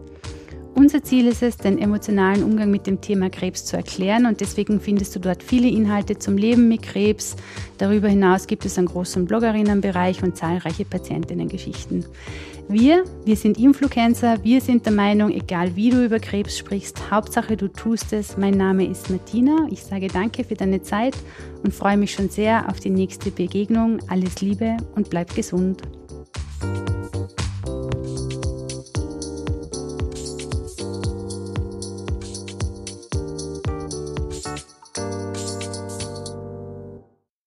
Unser 0.76 1.02
Ziel 1.02 1.28
ist 1.28 1.42
es, 1.42 1.56
den 1.56 1.80
emotionalen 1.80 2.44
Umgang 2.44 2.70
mit 2.70 2.86
dem 2.86 3.00
Thema 3.00 3.30
Krebs 3.30 3.64
zu 3.64 3.78
erklären 3.78 4.26
und 4.26 4.42
deswegen 4.42 4.82
findest 4.82 5.16
du 5.16 5.20
dort 5.20 5.42
viele 5.42 5.70
Inhalte 5.70 6.20
zum 6.20 6.38
Leben 6.38 6.68
mit 6.68 6.82
Krebs. 6.82 7.38
Darüber 7.78 8.10
hinaus 8.10 8.46
gibt 8.46 8.66
es 8.66 8.78
einen 8.78 8.88
großen 8.88 9.26
Bloggerinnenbereich 9.26 10.22
und 10.22 10.36
zahlreiche 10.36 10.84
Patientinnengeschichten. 10.84 12.06
Wir, 12.68 13.06
wir 13.24 13.38
sind 13.38 13.58
Influencer, 13.58 14.44
wir 14.44 14.60
sind 14.60 14.86
der 14.86 14.92
Meinung, 14.92 15.32
egal 15.32 15.78
wie 15.78 15.92
du 15.92 16.04
über 16.04 16.20
Krebs 16.20 16.58
sprichst, 16.58 17.10
Hauptsache 17.10 17.56
du 17.56 17.70
tust 17.70 18.12
es. 18.12 18.36
Mein 18.36 18.58
Name 18.58 18.86
ist 18.86 19.10
Martina, 19.10 19.68
ich 19.72 19.82
sage 19.82 20.08
danke 20.08 20.44
für 20.44 20.56
deine 20.56 20.82
Zeit 20.82 21.16
und 21.64 21.74
freue 21.74 21.96
mich 21.96 22.12
schon 22.12 22.30
sehr 22.30 22.68
auf 22.68 22.82
die 22.82 22.90
nächste 22.90 23.32
Begegnung. 23.32 24.00
Alles 24.10 24.42
Liebe 24.42 24.76
und 24.96 25.10
bleib 25.10 25.34
gesund. 25.34 25.84